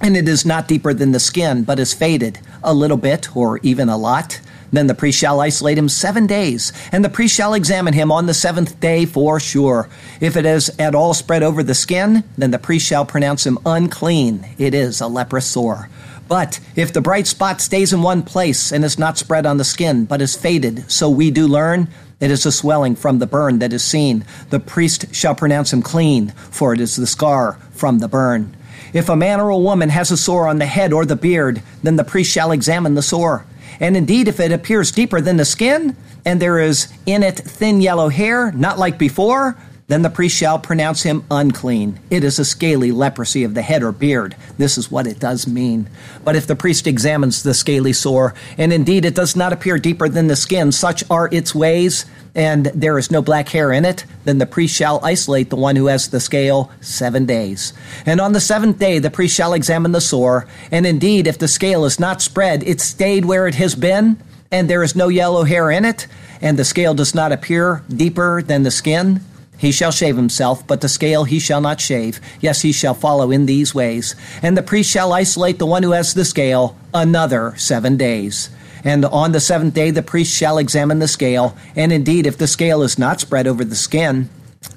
and 0.00 0.16
it 0.16 0.28
is 0.28 0.46
not 0.46 0.68
deeper 0.68 0.94
than 0.94 1.12
the 1.12 1.20
skin, 1.20 1.64
but 1.64 1.78
is 1.78 1.94
faded 1.94 2.38
a 2.62 2.72
little 2.72 2.96
bit 2.96 3.34
or 3.36 3.58
even 3.58 3.88
a 3.88 3.96
lot, 3.96 4.40
then 4.72 4.86
the 4.86 4.94
priest 4.94 5.18
shall 5.18 5.40
isolate 5.40 5.78
him 5.78 5.88
seven 5.88 6.26
days, 6.26 6.72
and 6.92 7.04
the 7.04 7.08
priest 7.08 7.34
shall 7.34 7.54
examine 7.54 7.94
him 7.94 8.10
on 8.12 8.26
the 8.26 8.34
seventh 8.34 8.78
day 8.80 9.06
for 9.06 9.40
sure. 9.40 9.88
If 10.20 10.36
it 10.36 10.46
is 10.46 10.70
at 10.78 10.94
all 10.94 11.14
spread 11.14 11.42
over 11.42 11.62
the 11.62 11.74
skin, 11.74 12.24
then 12.36 12.50
the 12.50 12.58
priest 12.58 12.86
shall 12.86 13.04
pronounce 13.04 13.46
him 13.46 13.58
unclean. 13.64 14.46
It 14.58 14.74
is 14.74 15.00
a 15.00 15.06
leprous 15.06 15.46
sore. 15.46 15.88
But 16.28 16.58
if 16.74 16.92
the 16.92 17.00
bright 17.00 17.26
spot 17.26 17.60
stays 17.60 17.92
in 17.92 18.02
one 18.02 18.22
place 18.22 18.72
and 18.72 18.84
is 18.84 18.98
not 18.98 19.18
spread 19.18 19.46
on 19.46 19.58
the 19.58 19.64
skin, 19.64 20.06
but 20.06 20.20
is 20.20 20.36
faded, 20.36 20.90
so 20.90 21.08
we 21.08 21.30
do 21.30 21.46
learn, 21.46 21.88
it 22.18 22.30
is 22.30 22.46
a 22.46 22.52
swelling 22.52 22.96
from 22.96 23.18
the 23.18 23.26
burn 23.26 23.58
that 23.60 23.72
is 23.72 23.84
seen. 23.84 24.24
The 24.50 24.58
priest 24.58 25.14
shall 25.14 25.34
pronounce 25.34 25.72
him 25.72 25.82
clean, 25.82 26.30
for 26.30 26.72
it 26.72 26.80
is 26.80 26.96
the 26.96 27.06
scar 27.06 27.58
from 27.72 27.98
the 27.98 28.08
burn. 28.08 28.56
If 28.92 29.08
a 29.08 29.16
man 29.16 29.40
or 29.40 29.50
a 29.50 29.58
woman 29.58 29.90
has 29.90 30.10
a 30.10 30.16
sore 30.16 30.48
on 30.48 30.58
the 30.58 30.66
head 30.66 30.92
or 30.92 31.04
the 31.04 31.16
beard, 31.16 31.62
then 31.82 31.96
the 31.96 32.04
priest 32.04 32.32
shall 32.32 32.52
examine 32.52 32.94
the 32.94 33.02
sore. 33.02 33.44
And 33.80 33.96
indeed, 33.96 34.28
if 34.28 34.40
it 34.40 34.52
appears 34.52 34.90
deeper 34.90 35.20
than 35.20 35.36
the 35.36 35.44
skin, 35.44 35.96
and 36.24 36.40
there 36.40 36.58
is 36.58 36.92
in 37.06 37.22
it 37.22 37.36
thin 37.38 37.80
yellow 37.80 38.08
hair, 38.08 38.52
not 38.52 38.78
like 38.78 38.98
before, 38.98 39.56
then 39.88 40.02
the 40.02 40.10
priest 40.10 40.36
shall 40.36 40.58
pronounce 40.58 41.04
him 41.04 41.24
unclean. 41.30 42.00
It 42.10 42.24
is 42.24 42.40
a 42.40 42.44
scaly 42.44 42.90
leprosy 42.90 43.44
of 43.44 43.54
the 43.54 43.62
head 43.62 43.84
or 43.84 43.92
beard. 43.92 44.34
This 44.58 44.76
is 44.76 44.90
what 44.90 45.06
it 45.06 45.20
does 45.20 45.46
mean. 45.46 45.88
But 46.24 46.34
if 46.34 46.48
the 46.48 46.56
priest 46.56 46.88
examines 46.88 47.44
the 47.44 47.54
scaly 47.54 47.92
sore, 47.92 48.34
and 48.58 48.72
indeed 48.72 49.04
it 49.04 49.14
does 49.14 49.36
not 49.36 49.52
appear 49.52 49.78
deeper 49.78 50.08
than 50.08 50.26
the 50.26 50.34
skin, 50.34 50.72
such 50.72 51.04
are 51.08 51.28
its 51.30 51.54
ways, 51.54 52.04
and 52.36 52.66
there 52.66 52.98
is 52.98 53.10
no 53.10 53.20
black 53.22 53.48
hair 53.48 53.72
in 53.72 53.84
it, 53.84 54.04
then 54.24 54.38
the 54.38 54.46
priest 54.46 54.76
shall 54.76 55.04
isolate 55.04 55.50
the 55.50 55.56
one 55.56 55.74
who 55.74 55.86
has 55.86 56.08
the 56.08 56.20
scale 56.20 56.70
seven 56.80 57.26
days. 57.26 57.72
And 58.04 58.20
on 58.20 58.32
the 58.32 58.40
seventh 58.40 58.78
day 58.78 59.00
the 59.00 59.10
priest 59.10 59.34
shall 59.34 59.54
examine 59.54 59.90
the 59.90 60.00
sore, 60.00 60.46
and 60.70 60.86
indeed 60.86 61.26
if 61.26 61.38
the 61.38 61.48
scale 61.48 61.84
is 61.84 61.98
not 61.98 62.22
spread, 62.22 62.62
it 62.62 62.80
stayed 62.80 63.24
where 63.24 63.48
it 63.48 63.56
has 63.56 63.74
been, 63.74 64.22
and 64.52 64.70
there 64.70 64.84
is 64.84 64.94
no 64.94 65.08
yellow 65.08 65.42
hair 65.42 65.70
in 65.70 65.84
it, 65.84 66.06
and 66.40 66.56
the 66.56 66.64
scale 66.64 66.94
does 66.94 67.14
not 67.14 67.32
appear 67.32 67.82
deeper 67.88 68.42
than 68.42 68.62
the 68.62 68.70
skin, 68.70 69.20
he 69.58 69.72
shall 69.72 69.90
shave 69.90 70.16
himself, 70.16 70.66
but 70.66 70.80
the 70.80 70.88
scale 70.88 71.24
he 71.24 71.38
shall 71.38 71.60
not 71.60 71.80
shave. 71.80 72.20
Yes, 72.40 72.62
he 72.62 72.72
shall 72.72 72.94
follow 72.94 73.30
in 73.30 73.46
these 73.46 73.74
ways. 73.74 74.14
And 74.42 74.56
the 74.56 74.62
priest 74.62 74.90
shall 74.90 75.12
isolate 75.12 75.58
the 75.58 75.66
one 75.66 75.82
who 75.82 75.92
has 75.92 76.12
the 76.12 76.24
scale 76.24 76.76
another 76.92 77.54
seven 77.56 77.96
days. 77.96 78.50
And 78.86 79.04
on 79.04 79.32
the 79.32 79.40
seventh 79.40 79.74
day 79.74 79.90
the 79.90 80.00
priest 80.00 80.32
shall 80.32 80.58
examine 80.58 81.00
the 81.00 81.08
scale, 81.08 81.56
and 81.74 81.92
indeed, 81.92 82.24
if 82.24 82.38
the 82.38 82.46
scale 82.46 82.82
is 82.82 82.98
not 82.98 83.20
spread 83.20 83.48
over 83.48 83.64
the 83.64 83.74
skin, 83.74 84.30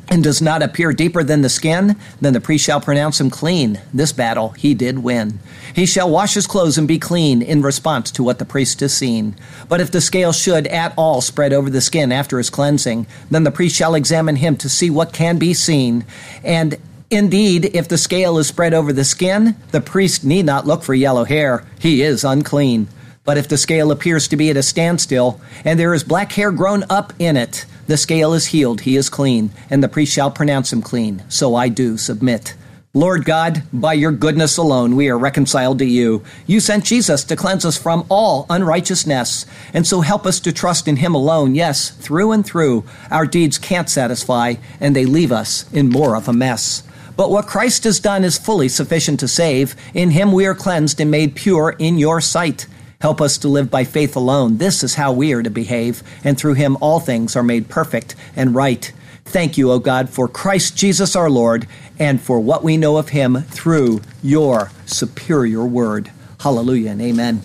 and 0.09 0.23
does 0.23 0.41
not 0.41 0.63
appear 0.63 0.91
deeper 0.93 1.23
than 1.23 1.41
the 1.41 1.49
skin, 1.49 1.95
then 2.19 2.33
the 2.33 2.41
priest 2.41 2.65
shall 2.65 2.81
pronounce 2.81 3.21
him 3.21 3.29
clean. 3.29 3.79
This 3.93 4.11
battle 4.11 4.49
he 4.49 4.73
did 4.73 4.99
win. 4.99 5.39
He 5.75 5.85
shall 5.85 6.09
wash 6.09 6.33
his 6.33 6.47
clothes 6.47 6.77
and 6.77 6.87
be 6.87 6.97
clean 6.97 7.43
in 7.43 7.61
response 7.61 8.09
to 8.11 8.23
what 8.23 8.39
the 8.39 8.45
priest 8.45 8.79
has 8.79 8.93
seen. 8.93 9.35
But 9.67 9.81
if 9.81 9.91
the 9.91 10.01
scale 10.01 10.33
should 10.33 10.65
at 10.67 10.93
all 10.97 11.21
spread 11.21 11.53
over 11.53 11.69
the 11.69 11.81
skin 11.81 12.11
after 12.11 12.39
his 12.39 12.49
cleansing, 12.49 13.05
then 13.29 13.43
the 13.43 13.51
priest 13.51 13.75
shall 13.75 13.93
examine 13.93 14.37
him 14.37 14.57
to 14.57 14.69
see 14.69 14.89
what 14.89 15.13
can 15.13 15.37
be 15.37 15.53
seen. 15.53 16.05
And 16.43 16.77
indeed, 17.11 17.65
if 17.75 17.87
the 17.87 17.97
scale 17.97 18.39
is 18.39 18.47
spread 18.47 18.73
over 18.73 18.91
the 18.91 19.05
skin, 19.05 19.55
the 19.71 19.81
priest 19.81 20.23
need 20.23 20.45
not 20.45 20.65
look 20.65 20.81
for 20.81 20.95
yellow 20.95 21.25
hair. 21.25 21.63
He 21.79 22.01
is 22.01 22.23
unclean. 22.23 22.87
But 23.29 23.37
if 23.37 23.47
the 23.47 23.59
scale 23.59 23.91
appears 23.91 24.27
to 24.29 24.37
be 24.37 24.49
at 24.49 24.57
a 24.57 24.63
standstill, 24.63 25.39
and 25.63 25.79
there 25.79 25.93
is 25.93 26.03
black 26.03 26.31
hair 26.31 26.51
grown 26.51 26.83
up 26.89 27.13
in 27.19 27.37
it, 27.37 27.67
the 27.85 27.95
scale 27.95 28.33
is 28.33 28.47
healed, 28.47 28.81
he 28.81 28.95
is 28.95 29.07
clean, 29.07 29.51
and 29.69 29.83
the 29.83 29.87
priest 29.87 30.13
shall 30.13 30.31
pronounce 30.31 30.73
him 30.73 30.81
clean. 30.81 31.21
So 31.29 31.53
I 31.53 31.67
do 31.69 31.95
submit. 31.95 32.55
Lord 32.91 33.25
God, 33.25 33.61
by 33.71 33.93
your 33.93 34.11
goodness 34.11 34.57
alone, 34.57 34.95
we 34.95 35.09
are 35.09 35.17
reconciled 35.19 35.77
to 35.77 35.85
you. 35.85 36.23
You 36.47 36.59
sent 36.59 36.85
Jesus 36.85 37.23
to 37.25 37.35
cleanse 37.35 37.65
us 37.65 37.77
from 37.77 38.03
all 38.09 38.47
unrighteousness, 38.49 39.45
and 39.75 39.85
so 39.85 40.01
help 40.01 40.25
us 40.25 40.39
to 40.39 40.51
trust 40.51 40.87
in 40.87 40.95
him 40.95 41.13
alone. 41.13 41.53
Yes, 41.53 41.91
through 41.91 42.31
and 42.31 42.43
through, 42.43 42.83
our 43.11 43.27
deeds 43.27 43.59
can't 43.59 43.91
satisfy, 43.91 44.55
and 44.79 44.95
they 44.95 45.05
leave 45.05 45.31
us 45.31 45.71
in 45.71 45.89
more 45.89 46.15
of 46.15 46.27
a 46.27 46.33
mess. 46.33 46.81
But 47.15 47.29
what 47.29 47.45
Christ 47.45 47.83
has 47.83 47.99
done 47.99 48.23
is 48.23 48.39
fully 48.39 48.69
sufficient 48.69 49.19
to 49.19 49.27
save. 49.27 49.75
In 49.93 50.09
him 50.09 50.31
we 50.31 50.47
are 50.47 50.55
cleansed 50.55 50.99
and 50.99 51.11
made 51.11 51.35
pure 51.35 51.75
in 51.77 51.99
your 51.99 52.21
sight. 52.21 52.65
Help 53.01 53.21
us 53.21 53.37
to 53.37 53.47
live 53.47 53.71
by 53.71 53.85
faith 53.85 54.17
alone. 54.17 54.57
This 54.57 54.83
is 54.83 54.95
how 54.95 55.13
we 55.13 55.31
are 55.31 55.41
to 55.41 55.49
behave, 55.49 56.03
and 56.21 56.37
through 56.37 56.55
him 56.55 56.75
all 56.81 56.99
things 56.99 57.33
are 57.33 57.43
made 57.43 57.69
perfect 57.69 58.13
and 58.35 58.53
right. 58.53 58.91
Thank 59.23 59.57
you, 59.57 59.71
O 59.71 59.79
God, 59.79 60.09
for 60.09 60.27
Christ 60.27 60.75
Jesus 60.75 61.15
our 61.15 61.29
Lord, 61.29 61.65
and 61.97 62.19
for 62.19 62.41
what 62.41 62.61
we 62.61 62.75
know 62.75 62.97
of 62.97 63.09
him 63.09 63.43
through 63.43 64.01
your 64.21 64.69
superior 64.85 65.63
word. 65.63 66.11
Hallelujah 66.41 66.91
and 66.91 67.01
amen. 67.01 67.41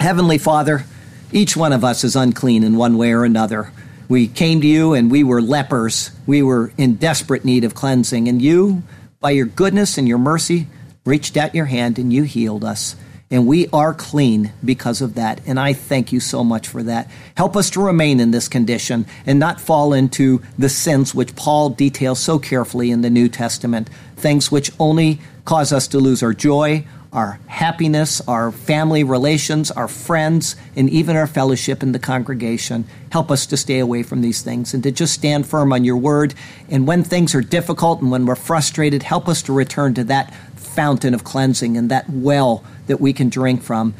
Heavenly 0.00 0.38
Father, 0.38 0.84
each 1.30 1.56
one 1.56 1.72
of 1.72 1.84
us 1.84 2.02
is 2.02 2.16
unclean 2.16 2.64
in 2.64 2.76
one 2.76 2.98
way 2.98 3.12
or 3.12 3.24
another. 3.24 3.70
We 4.08 4.26
came 4.26 4.60
to 4.60 4.66
you 4.66 4.92
and 4.92 5.08
we 5.08 5.22
were 5.22 5.40
lepers. 5.40 6.10
We 6.26 6.42
were 6.42 6.72
in 6.76 6.96
desperate 6.96 7.44
need 7.44 7.62
of 7.62 7.76
cleansing, 7.76 8.26
and 8.26 8.42
you, 8.42 8.82
by 9.20 9.30
your 9.30 9.46
goodness 9.46 9.98
and 9.98 10.08
your 10.08 10.18
mercy, 10.18 10.66
reached 11.04 11.36
out 11.36 11.54
your 11.54 11.66
hand 11.66 11.96
and 11.96 12.12
you 12.12 12.24
healed 12.24 12.64
us 12.64 12.96
and 13.30 13.46
we 13.46 13.68
are 13.68 13.94
clean 13.94 14.52
because 14.64 15.00
of 15.00 15.14
that. 15.14 15.40
And 15.46 15.58
I 15.58 15.72
thank 15.72 16.12
you 16.12 16.20
so 16.20 16.44
much 16.44 16.68
for 16.68 16.82
that. 16.82 17.10
Help 17.36 17.56
us 17.56 17.70
to 17.70 17.80
remain 17.80 18.20
in 18.20 18.30
this 18.30 18.48
condition 18.48 19.06
and 19.26 19.38
not 19.38 19.60
fall 19.60 19.92
into 19.92 20.42
the 20.58 20.68
sins 20.68 21.14
which 21.14 21.34
Paul 21.34 21.70
details 21.70 22.20
so 22.20 22.38
carefully 22.38 22.90
in 22.90 23.00
the 23.00 23.10
New 23.10 23.28
Testament, 23.28 23.88
things 24.16 24.52
which 24.52 24.70
only 24.78 25.20
cause 25.44 25.72
us 25.72 25.88
to 25.88 25.98
lose 25.98 26.22
our 26.22 26.32
joy, 26.34 26.86
our 27.14 27.38
happiness, 27.46 28.20
our 28.26 28.50
family 28.50 29.04
relations, 29.04 29.70
our 29.70 29.86
friends, 29.86 30.56
and 30.74 30.90
even 30.90 31.16
our 31.16 31.28
fellowship 31.28 31.82
in 31.82 31.92
the 31.92 31.98
congregation. 31.98 32.84
Help 33.10 33.30
us 33.30 33.46
to 33.46 33.56
stay 33.56 33.78
away 33.78 34.02
from 34.02 34.20
these 34.20 34.42
things 34.42 34.74
and 34.74 34.82
to 34.82 34.90
just 34.90 35.14
stand 35.14 35.46
firm 35.46 35.72
on 35.72 35.84
your 35.84 35.96
word. 35.96 36.34
And 36.68 36.88
when 36.88 37.04
things 37.04 37.34
are 37.34 37.40
difficult 37.40 38.00
and 38.02 38.10
when 38.10 38.26
we're 38.26 38.34
frustrated, 38.34 39.04
help 39.04 39.28
us 39.28 39.42
to 39.42 39.52
return 39.52 39.94
to 39.94 40.04
that 40.04 40.34
fountain 40.74 41.14
of 41.14 41.24
cleansing 41.24 41.76
and 41.76 41.90
that 41.90 42.08
well 42.10 42.64
that 42.86 43.00
we 43.00 43.12
can 43.12 43.28
drink 43.28 43.62
from. 43.62 43.94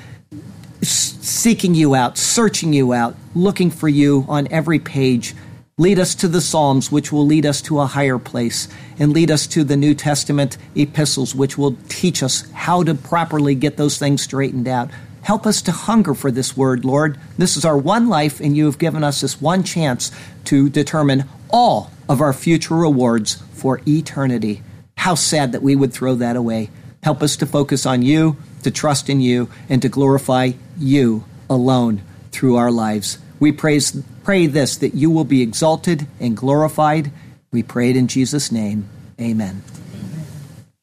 Seeking 0.82 1.74
you 1.74 1.94
out, 1.94 2.18
searching 2.18 2.72
you 2.72 2.92
out, 2.92 3.16
looking 3.34 3.70
for 3.70 3.88
you 3.88 4.24
on 4.28 4.48
every 4.50 4.78
page. 4.78 5.34
Lead 5.76 5.98
us 5.98 6.14
to 6.14 6.28
the 6.28 6.40
Psalms, 6.40 6.92
which 6.92 7.10
will 7.10 7.26
lead 7.26 7.44
us 7.44 7.60
to 7.62 7.80
a 7.80 7.86
higher 7.86 8.18
place, 8.18 8.68
and 8.98 9.12
lead 9.12 9.30
us 9.30 9.46
to 9.48 9.64
the 9.64 9.76
New 9.76 9.94
Testament 9.94 10.56
epistles, 10.76 11.34
which 11.34 11.58
will 11.58 11.76
teach 11.88 12.22
us 12.22 12.48
how 12.52 12.82
to 12.84 12.94
properly 12.94 13.54
get 13.54 13.76
those 13.76 13.98
things 13.98 14.22
straightened 14.22 14.68
out. 14.68 14.90
Help 15.22 15.46
us 15.46 15.62
to 15.62 15.72
hunger 15.72 16.14
for 16.14 16.30
this 16.30 16.56
word, 16.56 16.84
Lord. 16.84 17.18
This 17.38 17.56
is 17.56 17.64
our 17.64 17.78
one 17.78 18.08
life, 18.08 18.40
and 18.40 18.56
you 18.56 18.66
have 18.66 18.78
given 18.78 19.02
us 19.02 19.20
this 19.20 19.40
one 19.40 19.64
chance 19.64 20.12
to 20.44 20.68
determine 20.68 21.24
all 21.50 21.90
of 22.08 22.20
our 22.20 22.32
future 22.32 22.76
rewards 22.76 23.42
for 23.54 23.80
eternity. 23.88 24.62
How 25.04 25.14
sad 25.14 25.52
that 25.52 25.62
we 25.62 25.76
would 25.76 25.92
throw 25.92 26.14
that 26.14 26.34
away. 26.34 26.70
Help 27.02 27.22
us 27.22 27.36
to 27.36 27.44
focus 27.44 27.84
on 27.84 28.00
you, 28.00 28.38
to 28.62 28.70
trust 28.70 29.10
in 29.10 29.20
you, 29.20 29.50
and 29.68 29.82
to 29.82 29.90
glorify 29.90 30.52
you 30.78 31.26
alone 31.50 32.00
through 32.32 32.56
our 32.56 32.70
lives. 32.70 33.18
We 33.38 33.52
praise, 33.52 34.02
pray 34.22 34.46
this 34.46 34.78
that 34.78 34.94
you 34.94 35.10
will 35.10 35.26
be 35.26 35.42
exalted 35.42 36.06
and 36.20 36.34
glorified. 36.34 37.12
We 37.52 37.62
pray 37.62 37.90
it 37.90 37.98
in 37.98 38.08
Jesus' 38.08 38.50
name. 38.50 38.88
Amen. 39.20 39.62